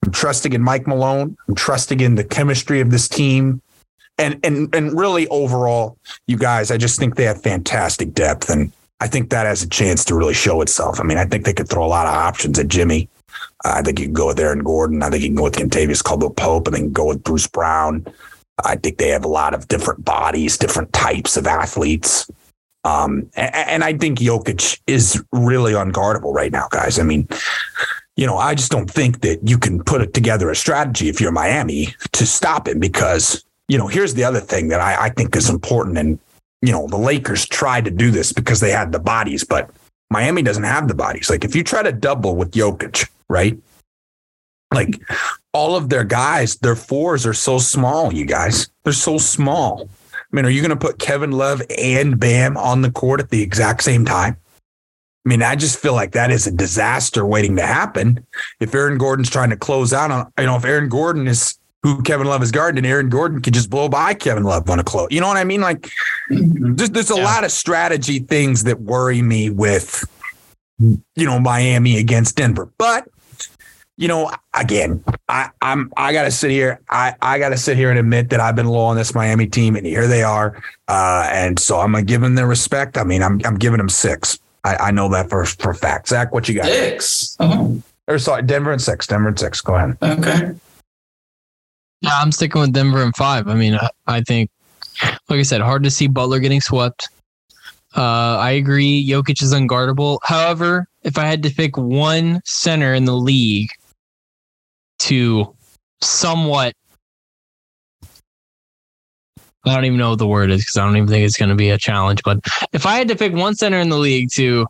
I'm 0.05 0.11
trusting 0.11 0.53
in 0.53 0.62
Mike 0.62 0.87
Malone. 0.89 1.37
I'm 1.49 1.55
trusting 1.55 2.01
in 2.01 2.17
the 2.17 2.25
chemistry 2.25 2.81
of 2.81 2.91
this 2.91 3.09
team. 3.09 3.62
And 4.19 4.41
and 4.45 4.75
and 4.75 4.99
really 4.99 5.29
overall, 5.29 5.97
you 6.27 6.37
guys, 6.37 6.73
I 6.73 6.77
just 6.77 6.99
think 6.99 7.15
they 7.15 7.25
have 7.25 7.41
fantastic 7.41 8.15
depth. 8.15 8.51
And 8.51 8.73
I 9.01 9.07
think 9.07 9.31
that 9.31 9.47
has 9.47 9.62
a 9.62 9.69
chance 9.69 10.05
to 10.07 10.17
really 10.17 10.35
show 10.35 10.61
itself. 10.61 10.99
I 10.99 11.05
mean, 11.05 11.19
I 11.19 11.25
think 11.25 11.45
they 11.45 11.53
could 11.53 11.69
throw 11.69 11.85
a 11.85 11.87
lot 11.87 12.09
of 12.09 12.15
options 12.15 12.59
at 12.59 12.67
Jimmy. 12.67 13.09
Uh, 13.65 13.75
I 13.77 13.83
think 13.83 14.01
you 14.01 14.07
can 14.07 14.15
go 14.15 14.27
with 14.27 14.41
Aaron 14.41 14.65
Gordon. 14.65 15.05
I 15.05 15.11
think 15.11 15.23
you 15.23 15.29
can 15.29 15.37
go 15.37 15.45
with 15.45 15.55
Kentavious 15.55 16.03
Caldwell 16.03 16.31
Pope. 16.31 16.67
and 16.67 16.77
then 16.77 16.93
go 16.93 17.07
with 17.07 17.23
Bruce 17.23 17.47
Brown. 17.47 18.05
I 18.65 18.75
think 18.75 18.99
they 18.99 19.09
have 19.09 19.25
a 19.25 19.29
lot 19.29 19.55
of 19.55 19.69
different 19.69 20.05
bodies, 20.05 20.59
different 20.59 20.93
types 20.93 21.37
of 21.37 21.47
athletes. 21.47 22.29
Um, 22.87 23.29
and, 23.35 23.55
and 23.55 23.85
I 23.85 23.94
think 23.94 24.20
Jokic 24.20 24.81
is 24.87 25.20
really 25.33 25.72
unguardable 25.72 26.33
right 26.33 26.53
now, 26.53 26.68
guys. 26.70 27.01
I 27.01 27.03
mean, 27.03 27.29
you 28.16 28.27
know, 28.27 28.38
I 28.38 28.55
just 28.55 28.70
don't 28.70 28.88
think 28.88 29.22
that 29.22 29.40
you 29.46 29.59
can 29.59 29.83
put 29.83 30.14
together 30.14 30.51
a 30.51 30.57
strategy 30.57 31.09
if 31.09 31.20
you're 31.20 31.33
Miami 31.33 31.88
to 32.12 32.25
stop 32.25 32.68
him 32.68 32.79
because, 32.79 33.44
you 33.66 33.77
know, 33.77 33.88
here's 33.88 34.14
the 34.14 34.22
other 34.22 34.38
thing 34.38 34.68
that 34.68 34.81
I, 34.81 35.07
I 35.07 35.11
think 35.11 35.35
is 35.35 35.51
important. 35.51 35.99
And, 35.99 36.20
you 36.62 36.70
know, 36.70 36.87
the 36.87 36.96
Lakers 36.96 37.44
tried 37.44 37.85
to 37.87 37.90
do 37.90 38.12
this 38.12 38.33
because 38.33 38.61
they 38.61 38.70
had 38.70 38.92
the 38.92 39.01
bodies, 39.01 39.42
but 39.42 39.68
Miami 40.08 40.42
doesn't 40.42 40.63
have 40.63 40.87
the 40.87 40.94
bodies. 40.94 41.29
Like 41.29 41.44
if 41.44 41.56
you 41.56 41.65
try 41.65 41.83
to 41.83 41.90
double 41.92 42.37
with 42.37 42.52
Jokic, 42.52 43.11
right? 43.29 43.58
Like 44.73 45.00
all 45.52 45.75
of 45.75 45.88
their 45.88 46.04
guys, 46.04 46.54
their 46.58 46.77
fours 46.77 47.27
are 47.27 47.35
so 47.35 47.58
small, 47.58 48.15
you 48.15 48.27
guys. 48.27 48.71
They're 48.85 48.92
so 48.92 49.19
small. 49.19 49.88
I 50.33 50.37
mean, 50.37 50.44
are 50.44 50.50
you 50.50 50.60
going 50.60 50.70
to 50.70 50.77
put 50.77 50.98
Kevin 50.98 51.33
Love 51.33 51.62
and 51.79 52.18
Bam 52.18 52.56
on 52.56 52.83
the 52.83 52.90
court 52.90 53.20
at 53.20 53.31
the 53.31 53.42
exact 53.42 53.83
same 53.83 54.04
time? 54.04 54.37
I 55.24 55.29
mean, 55.29 55.42
I 55.42 55.56
just 55.56 55.79
feel 55.79 55.94
like 55.94 56.12
that 56.12 56.31
is 56.31 56.46
a 56.46 56.52
disaster 56.52 57.27
waiting 57.27 57.56
to 57.56 57.66
happen. 57.66 58.24
If 58.60 58.74
Aaron 58.74 58.98
Gordon's 58.98 59.31
trying 59.31 59.50
to 59.50 59.56
close 59.56 59.92
out 59.92 60.10
on, 60.10 60.33
you 60.38 60.46
know, 60.46 60.56
if 60.56 60.64
Aaron 60.64 60.88
Gordon 60.88 61.27
is 61.27 61.58
who 61.83 62.02
Kevin 62.02 62.27
Love 62.27 62.42
is 62.42 62.50
guarding, 62.50 62.79
and 62.79 62.87
Aaron 62.87 63.08
Gordon 63.08 63.40
could 63.40 63.54
just 63.54 63.70
blow 63.70 63.88
by 63.88 64.14
Kevin 64.14 64.44
Love 64.44 64.68
on 64.70 64.79
a 64.79 64.85
close. 64.85 65.08
You 65.10 65.20
know 65.20 65.29
what 65.29 65.37
I 65.37 65.44
mean? 65.44 65.60
Like, 65.60 65.90
mm-hmm. 66.31 66.74
there's, 66.74 66.90
there's 66.90 67.10
a 67.10 67.16
Yeah. 67.16 67.24
lot 67.24 67.44
of 67.44 67.52
strategy 67.52 68.18
things 68.18 68.64
that 68.64 68.81
worry 68.81 69.22
me 69.22 69.50
with 69.50 70.04
you 70.79 71.00
know, 71.16 71.40
Miami 71.40 71.98
against 71.98 72.37
Denver. 72.37 72.68
But 72.79 73.08
you 73.97 74.09
know, 74.09 74.31
again, 74.55 75.03
I, 75.29 75.51
I'm 75.63 75.92
I 75.97 76.13
gotta 76.13 76.31
sit 76.31 76.51
here. 76.51 76.81
I, 76.90 77.15
I 77.23 77.38
gotta 77.38 77.57
sit 77.57 77.77
here 77.77 77.90
and 77.90 77.99
admit 77.99 78.31
that 78.31 78.40
I've 78.40 78.55
been 78.57 78.67
low 78.67 78.85
on 78.85 78.97
this 78.97 79.15
Miami 79.15 79.47
team, 79.47 79.75
and 79.77 79.87
here 79.87 80.07
they 80.07 80.23
are. 80.23 80.63
Uh, 80.88 81.29
and 81.33 81.59
so 81.59 81.81
I'm 81.81 81.92
gonna 81.92 82.05
give 82.05 82.21
them 82.21 82.35
their 82.35 82.47
respect. 82.47 82.99
I 82.99 83.05
mean, 83.05 83.23
I'm 83.23 83.40
I'm 83.44 83.57
giving 83.57 83.79
them 83.79 83.88
six. 83.88 84.38
I, 84.65 84.77
I 84.77 84.90
know 84.90 85.09
that 85.11 85.31
for 85.31 85.44
for 85.44 85.73
fact. 85.73 86.09
Zach, 86.09 86.33
what 86.33 86.49
you 86.49 86.57
got? 86.57 86.67
Six. 86.67 87.37
Oh, 87.40 87.81
Or 88.07 88.19
sorry, 88.19 88.42
Denver 88.42 88.73
and 88.73 88.83
six. 88.83 89.07
Denver 89.07 89.29
and 89.29 89.38
six. 89.38 89.61
Go 89.61 89.75
ahead. 89.77 89.97
okay. 90.03 90.53
Yeah, 92.03 92.11
I'm 92.21 92.31
sticking 92.33 92.61
with 92.61 92.73
Denver 92.73 93.03
and 93.03 93.17
five. 93.17 93.49
I 93.49 93.55
mean, 93.55 93.75
I, 93.75 93.88
I 94.07 94.21
think, 94.21 94.51
like 95.31 95.38
I 95.38 95.42
said, 95.42 95.63
hard 95.63 95.83
to 95.85 95.90
see 95.90 96.07
Butler 96.07 96.38
getting 96.40 96.61
swept. 96.61 97.09
Uh, 97.97 98.37
I 98.38 98.51
agree. 98.51 99.09
Jokic 99.09 99.42
is 99.42 99.55
unguardable. 99.55 100.19
However, 100.23 100.87
if 101.05 101.17
I 101.17 101.25
had 101.25 101.42
to 101.44 101.51
pick 101.51 101.79
one 101.79 102.42
center 102.44 102.92
in 102.92 103.07
the 103.07 103.17
league 103.17 103.71
to 105.07 105.54
somewhat, 106.02 106.75
I 109.65 109.75
don't 109.75 109.85
even 109.85 109.98
know 109.98 110.11
what 110.11 110.19
the 110.19 110.27
word 110.27 110.50
is 110.50 110.63
because 110.63 110.77
I 110.77 110.85
don't 110.85 110.96
even 110.96 111.09
think 111.09 111.25
it's 111.25 111.37
going 111.37 111.48
to 111.48 111.57
be 111.57 111.71
a 111.71 111.79
challenge. 111.79 112.23
But 112.25 112.40
if 112.73 112.87
I 112.87 112.96
had 112.96 113.09
to 113.09 113.17
pick 113.17 113.33
one 113.33 113.54
center 113.54 113.79
in 113.79 113.88
the 113.88 113.98
league 113.98 114.29
to 114.35 114.67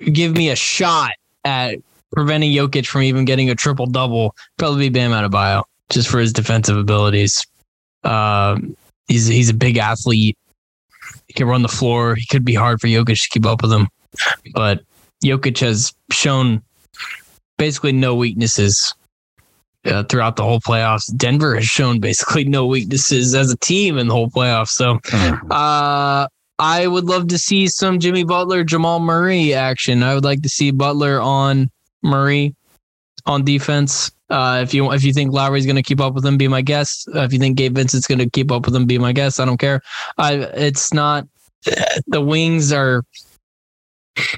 give 0.00 0.32
me 0.32 0.50
a 0.50 0.56
shot 0.56 1.12
at 1.44 1.78
preventing 2.12 2.52
Jokic 2.52 2.86
from 2.86 3.02
even 3.02 3.24
getting 3.24 3.50
a 3.50 3.54
triple 3.54 3.86
double, 3.86 4.34
probably 4.58 4.88
be 4.88 4.98
Bam 4.98 5.10
Adebayo 5.10 5.64
just 5.90 6.08
for 6.08 6.18
his 6.18 6.32
defensive 6.32 6.76
abilities. 6.76 7.46
Um, 8.02 8.76
he's 9.08 9.26
he's 9.26 9.50
a 9.50 9.54
big 9.54 9.78
athlete. 9.78 10.36
He 11.26 11.32
can 11.32 11.46
run 11.46 11.62
the 11.62 11.68
floor. 11.68 12.14
He 12.14 12.26
could 12.26 12.44
be 12.44 12.54
hard 12.54 12.80
for 12.80 12.86
Jokic 12.86 13.22
to 13.22 13.28
keep 13.30 13.46
up 13.46 13.62
with 13.62 13.72
him, 13.72 13.88
but 14.54 14.82
Jokic 15.24 15.58
has 15.60 15.94
shown 16.10 16.62
basically 17.56 17.92
no 17.92 18.14
weaknesses 18.14 18.94
uh, 19.86 20.02
throughout 20.04 20.36
the 20.36 20.42
whole 20.42 20.60
playoffs. 20.60 21.14
Denver 21.16 21.54
has 21.54 21.66
shown 21.66 22.00
basically 22.00 22.44
no 22.44 22.66
weaknesses 22.66 23.34
as 23.34 23.50
a 23.50 23.56
team 23.58 23.98
in 23.98 24.08
the 24.08 24.14
whole 24.14 24.30
playoffs. 24.30 24.68
So 24.68 24.98
uh, 25.50 26.26
I 26.58 26.86
would 26.86 27.04
love 27.04 27.28
to 27.28 27.38
see 27.38 27.66
some 27.66 27.98
Jimmy 27.98 28.24
Butler, 28.24 28.64
Jamal 28.64 29.00
Murray 29.00 29.54
action. 29.54 30.02
I 30.02 30.14
would 30.14 30.24
like 30.24 30.42
to 30.42 30.48
see 30.48 30.70
Butler 30.70 31.20
on 31.20 31.70
Murray 32.02 32.54
on 33.26 33.44
defense. 33.44 34.10
Uh, 34.30 34.60
if 34.62 34.72
you 34.72 34.90
if 34.92 35.04
you 35.04 35.12
think 35.12 35.32
Lowry's 35.32 35.66
going 35.66 35.76
to 35.76 35.82
keep 35.82 36.00
up 36.00 36.14
with 36.14 36.24
him, 36.24 36.38
be 36.38 36.48
my 36.48 36.62
guest. 36.62 37.08
Uh, 37.14 37.20
if 37.20 37.32
you 37.32 37.38
think 37.38 37.56
Gabe 37.56 37.74
Vincent's 37.74 38.06
going 38.06 38.18
to 38.18 38.30
keep 38.30 38.50
up 38.50 38.66
with 38.66 38.74
him, 38.74 38.86
be 38.86 38.98
my 38.98 39.12
guest. 39.12 39.38
I 39.38 39.44
don't 39.44 39.58
care. 39.58 39.82
I 40.16 40.34
it's 40.34 40.92
not 40.92 41.26
the 42.06 42.20
wings 42.20 42.72
are. 42.72 43.04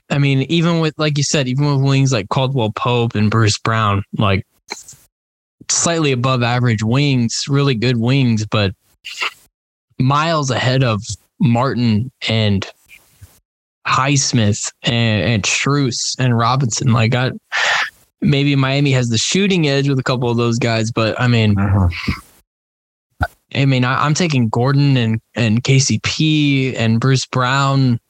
I 0.09 0.19
mean, 0.19 0.43
even 0.43 0.81
with 0.81 0.95
like 0.99 1.19
you 1.19 1.25
said, 1.25 1.49
even 1.49 1.67
with 1.67 1.85
wings 1.85 2.13
like 2.13 2.29
Caldwell 2.31 2.73
Pope 2.73 3.15
and 3.15 3.31
Bruce 3.31 3.59
Brown, 3.59 4.03
like 4.17 4.47
slightly 5.71 6.13
above 6.13 6.43
average 6.43 6.83
wings, 6.83 7.45
really 7.49 7.75
good 7.75 7.99
wings, 7.99 8.47
but 8.47 8.73
miles 9.99 10.51
ahead 10.51 10.83
of 10.83 11.03
Martin 11.41 12.11
and 12.29 12.67
Highsmith 13.87 14.73
and, 14.83 15.23
and 15.23 15.43
Strus 15.45 16.17
and 16.19 16.37
Robinson. 16.37 16.93
Like 16.93 17.15
I 17.15 17.31
maybe 18.21 18.57
Miami 18.57 18.93
has 18.93 19.09
the 19.09 19.19
shooting 19.19 19.69
edge 19.69 19.89
with 19.89 19.99
a 19.99 20.03
couple 20.03 20.31
of 20.31 20.37
those 20.37 20.59
guys, 20.59 20.91
but 20.91 21.19
I 21.21 21.29
mean 21.29 21.55
I 23.55 23.65
mean 23.65 23.85
I, 23.85 24.05
I'm 24.05 24.15
taking 24.15 24.49
Gordon 24.49 24.97
and, 24.97 25.21
and 25.35 25.63
KCP 25.63 26.75
and 26.77 27.01
Bruce 27.01 27.27
Brown. 27.27 28.01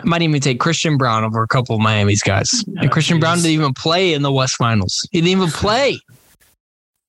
I 0.00 0.04
might 0.04 0.22
even 0.22 0.40
take 0.40 0.58
Christian 0.58 0.96
Braun 0.96 1.22
over 1.24 1.42
a 1.42 1.48
couple 1.48 1.76
of 1.76 1.80
Miami's 1.80 2.22
guys. 2.22 2.64
And 2.78 2.90
Christian 2.90 3.20
Braun 3.20 3.36
didn't 3.36 3.52
even 3.52 3.72
play 3.72 4.14
in 4.14 4.22
the 4.22 4.32
West 4.32 4.56
Finals. 4.56 5.06
He 5.12 5.20
didn't 5.20 5.30
even 5.30 5.50
play. 5.50 6.00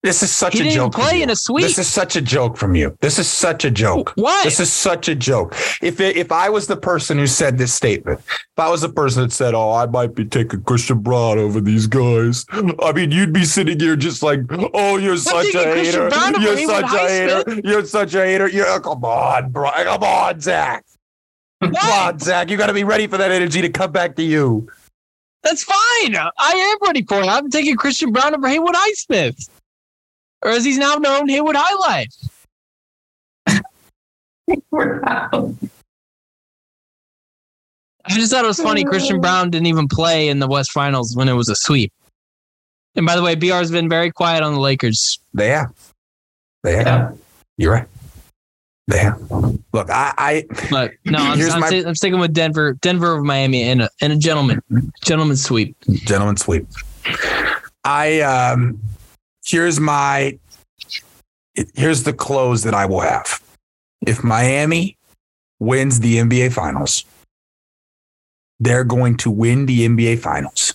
This 0.04 0.22
is 0.22 0.34
such 0.34 0.56
He 0.56 0.60
a 0.60 0.64
didn't 0.64 0.76
joke. 0.76 0.94
play 0.96 1.22
in 1.22 1.30
a 1.30 1.36
sweep. 1.36 1.64
This 1.64 1.80
is 1.80 1.88
such 1.88 2.18
a 2.18 2.22
joke 2.22 2.58
from 2.58 2.76
you. 2.76 2.98
This 3.00 3.18
is 3.20 3.30
such 3.30 3.64
a 3.64 3.72
joke. 3.72 4.12
What? 4.16 4.44
This 4.44 4.60
is 4.60 4.72
such 4.72 5.08
a 5.08 5.16
joke. 5.16 5.56
If 5.82 6.02
it, 6.02 6.18
if 6.18 6.30
I 6.30 6.50
was 6.50 6.68
the 6.68 6.76
person 6.76 7.18
who 7.18 7.26
said 7.26 7.58
this 7.58 7.74
statement, 7.74 8.20
if 8.28 8.58
I 8.58 8.70
was 8.70 8.82
the 8.82 8.90
person 8.90 9.24
that 9.24 9.32
said, 9.32 9.54
"Oh, 9.54 9.72
I 9.72 9.86
might 9.86 10.14
be 10.14 10.26
taking 10.26 10.62
Christian 10.64 11.00
Braun 11.00 11.40
over 11.40 11.62
these 11.62 11.88
guys," 11.88 12.46
I 12.84 12.92
mean, 12.92 13.12
you'd 13.12 13.32
be 13.32 13.46
sitting 13.46 13.80
here 13.80 13.96
just 13.96 14.22
like, 14.22 14.42
"Oh, 14.74 14.98
you're 14.98 15.16
such 15.16 15.56
a 15.56 15.74
hater. 15.74 16.10
You're 16.42 16.58
such 16.68 16.94
a 16.94 17.08
hater. 17.08 17.62
You're 17.64 17.86
such 17.86 18.14
a 18.14 18.26
hater. 18.26 18.50
You're 18.50 18.82
come 18.82 19.06
on, 19.06 19.52
bro. 19.52 19.72
Come 19.72 20.04
on, 20.04 20.42
Zach. 20.42 20.84
Come 21.62 21.76
on, 21.76 22.20
Zach. 22.20 22.50
You 22.50 22.58
got 22.58 22.68
to 22.68 22.74
be 22.74 22.84
ready 22.84 23.08
for 23.08 23.18
that 23.18 23.32
energy 23.32 23.62
to 23.62 23.70
come 23.70 23.94
back 23.94 24.18
to 24.18 24.24
you." 24.24 24.68
That's 25.44 25.64
fine. 25.64 26.16
I 26.16 26.32
am 26.74 26.78
ready 26.88 27.04
for 27.04 27.22
it. 27.22 27.28
I'm 27.28 27.50
taking 27.50 27.78
Christian 27.78 28.12
Braun 28.12 28.36
over 28.36 28.50
Haywood 28.50 28.76
Highsmith. 28.76 29.50
Or 30.44 30.52
as 30.52 30.66
he's 30.66 30.78
now 30.78 30.96
known, 30.96 31.30
Haywood 31.30 31.56
Highlight. 31.58 32.14
Wow. 34.72 35.56
I 38.06 38.10
just 38.10 38.32
thought 38.32 38.44
it 38.44 38.48
was 38.48 38.60
funny. 38.60 38.84
Christian 38.84 39.22
Braun 39.22 39.50
didn't 39.50 39.68
even 39.68 39.88
play 39.88 40.28
in 40.28 40.40
the 40.40 40.48
West 40.48 40.72
Finals 40.72 41.16
when 41.16 41.30
it 41.30 41.34
was 41.34 41.48
a 41.50 41.56
sweep. 41.56 41.92
And 42.96 43.06
by 43.06 43.16
the 43.16 43.22
way, 43.24 43.36
BR's 43.36 43.72
been 43.72 43.88
very 43.90 44.12
quiet 44.12 44.44
on 44.44 44.54
the 44.54 44.60
Lakers. 44.60 45.20
They 45.34 45.48
have. 45.50 45.74
They 46.64 46.76
have. 46.76 46.86
Yeah. 46.86 47.12
You're 47.58 47.72
right. 47.74 47.88
They 48.88 48.98
have. 49.00 49.22
Look, 49.32 49.90
I, 49.90 50.14
I 50.18 50.46
But 50.70 50.92
no, 51.06 51.18
I'm, 51.20 51.38
Here's 51.38 51.54
I'm, 51.54 51.62
my- 51.62 51.68
sti- 51.68 51.88
I'm 51.88 51.96
sticking 51.96 52.20
with 52.20 52.34
Denver, 52.34 52.74
Denver 52.74 53.14
over 53.14 53.24
Miami 53.24 53.64
and 53.64 53.84
a, 53.84 53.90
and 54.02 54.12
a 54.12 54.18
gentleman, 54.18 54.62
gentleman 55.02 55.38
sweep. 55.38 55.76
gentleman 55.90 56.36
sweep. 56.36 56.68
I 57.86 58.20
um 58.22 58.80
here's 59.46 59.80
my 59.80 60.38
here's 61.76 62.04
the 62.04 62.14
close 62.14 62.64
that 62.64 62.74
I 62.74 62.86
will 62.86 63.02
have. 63.02 63.42
If 64.06 64.24
Miami 64.24 64.98
wins 65.60 66.00
the 66.00 66.18
NBA 66.18 66.52
finals, 66.54 67.06
they're 68.60 68.84
going 68.84 69.18
to 69.18 69.32
win 69.32 69.66
the 69.66 69.88
NBA 69.88 70.20
finals 70.20 70.74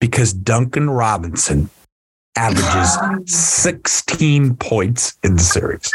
because 0.00 0.32
Duncan 0.32 0.90
Robinson 0.90 1.70
averages 2.36 2.98
16 3.26 4.56
points 4.56 5.16
in 5.22 5.36
the 5.36 5.42
series. 5.42 5.90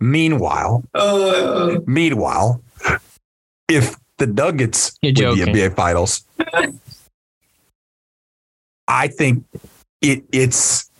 Meanwhile, 0.00 0.84
Oh, 0.94 1.82
meanwhile, 1.86 2.62
if 3.68 3.96
the 4.18 4.26
Nuggets 4.26 4.96
win 5.02 5.14
the. 5.14 5.22
NBA 5.46 5.74
finals, 5.76 6.24
I 8.86 9.08
think 9.08 9.44
it 10.00 10.24
it's 10.32 10.90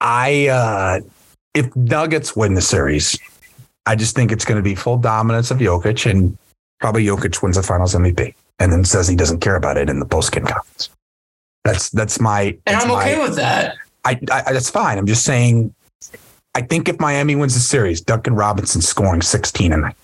I 0.00 0.48
uh 0.48 1.00
if 1.54 1.74
Nuggets 1.76 2.34
win 2.34 2.54
the 2.54 2.60
series, 2.60 3.18
I 3.86 3.94
just 3.94 4.14
think 4.14 4.32
it's 4.32 4.44
going 4.44 4.56
to 4.56 4.62
be 4.62 4.74
full 4.74 4.96
dominance 4.98 5.50
of 5.50 5.58
Jokic 5.58 6.10
and 6.10 6.36
probably 6.80 7.04
Jokic 7.04 7.42
wins 7.42 7.56
the 7.56 7.62
finals 7.62 7.94
MVP 7.94 8.34
and 8.58 8.72
then 8.72 8.84
says 8.84 9.06
he 9.06 9.16
doesn't 9.16 9.40
care 9.40 9.56
about 9.56 9.76
it 9.76 9.88
in 9.88 10.00
the 10.00 10.06
post 10.06 10.32
game 10.32 10.44
conference. 10.44 10.90
That's 11.64 11.90
that's 11.90 12.20
my 12.20 12.42
and 12.42 12.60
that's 12.66 12.84
I'm 12.84 12.90
okay 12.92 13.16
my- 13.16 13.22
with 13.24 13.36
that. 13.36 13.76
I, 14.04 14.20
I 14.30 14.52
that's 14.52 14.68
fine. 14.68 14.98
I'm 14.98 15.06
just 15.06 15.24
saying 15.24 15.74
I 16.54 16.62
think 16.62 16.88
if 16.88 17.00
Miami 17.00 17.34
wins 17.34 17.54
the 17.54 17.60
series, 17.60 18.00
Duncan 18.00 18.34
Robinson 18.34 18.80
scoring 18.80 19.22
16 19.22 19.72
a 19.72 19.76
night, 19.76 19.96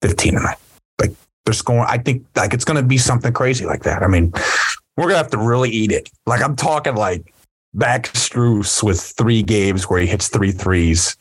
15 0.00 0.36
a 0.36 0.40
night. 0.40 0.56
Like 1.00 1.10
they're 1.44 1.52
scoring. 1.52 1.84
I 1.88 1.98
think 1.98 2.24
like 2.36 2.54
it's 2.54 2.64
gonna 2.64 2.82
be 2.82 2.98
something 2.98 3.32
crazy 3.32 3.66
like 3.66 3.82
that. 3.82 4.02
I 4.02 4.06
mean, 4.06 4.32
we're 4.96 5.04
gonna 5.04 5.16
have 5.16 5.30
to 5.30 5.38
really 5.38 5.70
eat 5.70 5.92
it. 5.92 6.10
Like 6.26 6.42
I'm 6.42 6.56
talking 6.56 6.94
like 6.94 7.32
back 7.74 8.10
with 8.82 9.00
three 9.00 9.42
games 9.42 9.88
where 9.88 10.00
he 10.00 10.06
hits 10.06 10.28
three 10.28 10.52
threes. 10.52 11.16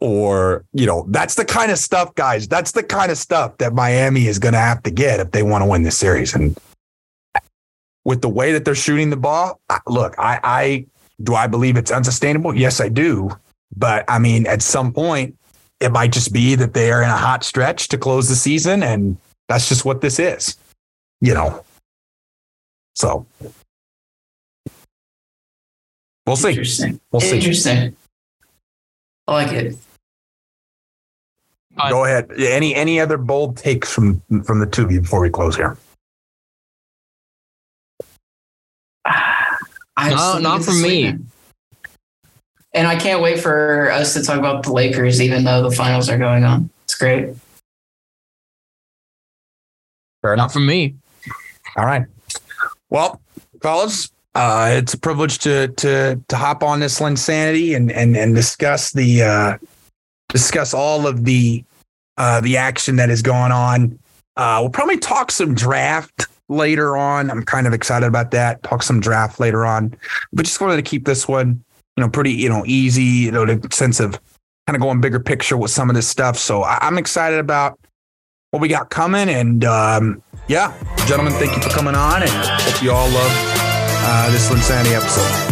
Or, 0.00 0.64
you 0.74 0.84
know, 0.84 1.06
that's 1.08 1.34
the 1.34 1.46
kind 1.46 1.72
of 1.72 1.78
stuff, 1.78 2.14
guys. 2.14 2.46
That's 2.46 2.72
the 2.72 2.82
kind 2.82 3.10
of 3.10 3.16
stuff 3.16 3.56
that 3.58 3.72
Miami 3.72 4.26
is 4.26 4.38
going 4.38 4.52
to 4.52 4.60
have 4.60 4.82
to 4.82 4.90
get 4.90 5.18
if 5.18 5.30
they 5.30 5.42
want 5.42 5.62
to 5.62 5.66
win 5.66 5.82
this 5.82 5.96
series. 5.96 6.34
And 6.34 6.58
with 8.04 8.20
the 8.20 8.28
way 8.28 8.52
that 8.52 8.66
they're 8.66 8.74
shooting 8.74 9.08
the 9.08 9.16
ball, 9.16 9.60
look, 9.86 10.14
I, 10.18 10.40
I 10.44 10.86
do 11.22 11.34
I 11.34 11.46
believe 11.46 11.76
it's 11.76 11.90
unsustainable? 11.90 12.54
Yes, 12.54 12.80
I 12.80 12.88
do. 12.88 13.30
But 13.76 14.04
I 14.08 14.18
mean, 14.18 14.46
at 14.46 14.62
some 14.62 14.92
point, 14.92 15.36
it 15.80 15.90
might 15.90 16.12
just 16.12 16.32
be 16.32 16.54
that 16.54 16.74
they 16.74 16.92
are 16.92 17.02
in 17.02 17.08
a 17.08 17.16
hot 17.16 17.44
stretch 17.44 17.88
to 17.88 17.98
close 17.98 18.28
the 18.28 18.34
season, 18.34 18.82
and 18.82 19.16
that's 19.48 19.68
just 19.68 19.84
what 19.84 20.00
this 20.00 20.18
is, 20.18 20.56
you 21.20 21.34
know. 21.34 21.64
So 22.98 23.24
we'll 26.26 26.34
see. 26.34 26.48
Interesting. 26.50 27.00
We'll 27.12 27.20
see. 27.20 27.36
Interesting. 27.36 27.96
I 29.28 29.32
like 29.32 29.52
it. 29.52 29.76
Go 31.90 32.04
ahead. 32.04 32.28
Any 32.36 32.74
any 32.74 32.98
other 32.98 33.16
bold 33.16 33.56
takes 33.56 33.92
from 33.92 34.20
from 34.44 34.58
the 34.58 34.66
two 34.66 34.82
of 34.84 34.90
you 34.90 35.00
before 35.00 35.20
we 35.20 35.30
close 35.30 35.54
here? 35.54 35.76
I 39.06 40.10
No, 40.10 40.38
not 40.38 40.58
get 40.58 40.64
for 40.66 40.72
me. 40.72 41.14
And 42.74 42.86
I 42.88 42.96
can't 42.96 43.22
wait 43.22 43.38
for 43.38 43.90
us 43.92 44.12
to 44.14 44.22
talk 44.22 44.38
about 44.38 44.64
the 44.64 44.72
Lakers, 44.72 45.22
even 45.22 45.44
though 45.44 45.62
the 45.62 45.74
finals 45.74 46.08
are 46.08 46.18
going 46.18 46.42
on. 46.44 46.68
It's 46.84 46.96
great. 46.96 47.34
Fair 50.20 50.34
Not 50.34 50.44
enough. 50.44 50.52
from 50.52 50.66
me. 50.66 50.96
All 51.76 51.86
right. 51.86 52.04
Well, 52.90 53.20
fellas, 53.60 54.10
uh, 54.34 54.70
it's 54.72 54.94
a 54.94 54.98
privilege 54.98 55.38
to 55.40 55.68
to 55.68 56.20
to 56.28 56.36
hop 56.36 56.62
on 56.62 56.80
this 56.80 57.00
LynnSanity 57.00 57.76
and 57.76 57.90
and 57.92 58.16
and 58.16 58.34
discuss 58.34 58.92
the 58.92 59.22
uh, 59.22 59.58
discuss 60.28 60.72
all 60.74 61.06
of 61.06 61.24
the 61.24 61.64
uh, 62.16 62.40
the 62.40 62.56
action 62.56 62.96
that 62.96 63.10
is 63.10 63.22
going 63.22 63.52
on. 63.52 63.98
Uh, 64.36 64.58
we'll 64.60 64.70
probably 64.70 64.98
talk 64.98 65.30
some 65.30 65.54
draft 65.54 66.28
later 66.48 66.96
on. 66.96 67.30
I'm 67.30 67.42
kind 67.42 67.66
of 67.66 67.74
excited 67.74 68.06
about 68.06 68.30
that. 68.30 68.62
Talk 68.62 68.82
some 68.82 69.00
draft 69.00 69.40
later 69.40 69.66
on, 69.66 69.94
but 70.32 70.44
just 70.44 70.60
wanted 70.60 70.76
to 70.76 70.82
keep 70.82 71.04
this 71.04 71.26
one, 71.26 71.62
you 71.96 72.04
know, 72.04 72.08
pretty 72.08 72.32
you 72.32 72.48
know 72.48 72.64
easy. 72.66 73.02
You 73.02 73.32
know, 73.32 73.44
the 73.44 73.68
sense 73.74 74.00
of 74.00 74.12
kind 74.66 74.76
of 74.76 74.80
going 74.80 75.00
bigger 75.00 75.20
picture 75.20 75.56
with 75.56 75.70
some 75.70 75.90
of 75.90 75.96
this 75.96 76.06
stuff. 76.06 76.38
So 76.38 76.62
I- 76.62 76.78
I'm 76.82 76.98
excited 76.98 77.38
about 77.38 77.78
what 78.50 78.62
we 78.62 78.68
got 78.68 78.88
coming 78.88 79.28
and. 79.28 79.64
Um, 79.64 80.22
yeah, 80.48 80.72
gentlemen, 81.06 81.32
thank 81.34 81.54
you 81.54 81.62
for 81.62 81.68
coming 81.68 81.94
on 81.94 82.22
and 82.22 82.30
hope 82.30 82.82
you 82.82 82.90
all 82.90 83.08
love 83.08 83.32
uh, 84.10 84.30
this 84.30 84.48
LynnSanity 84.50 84.96
episode. 84.96 85.47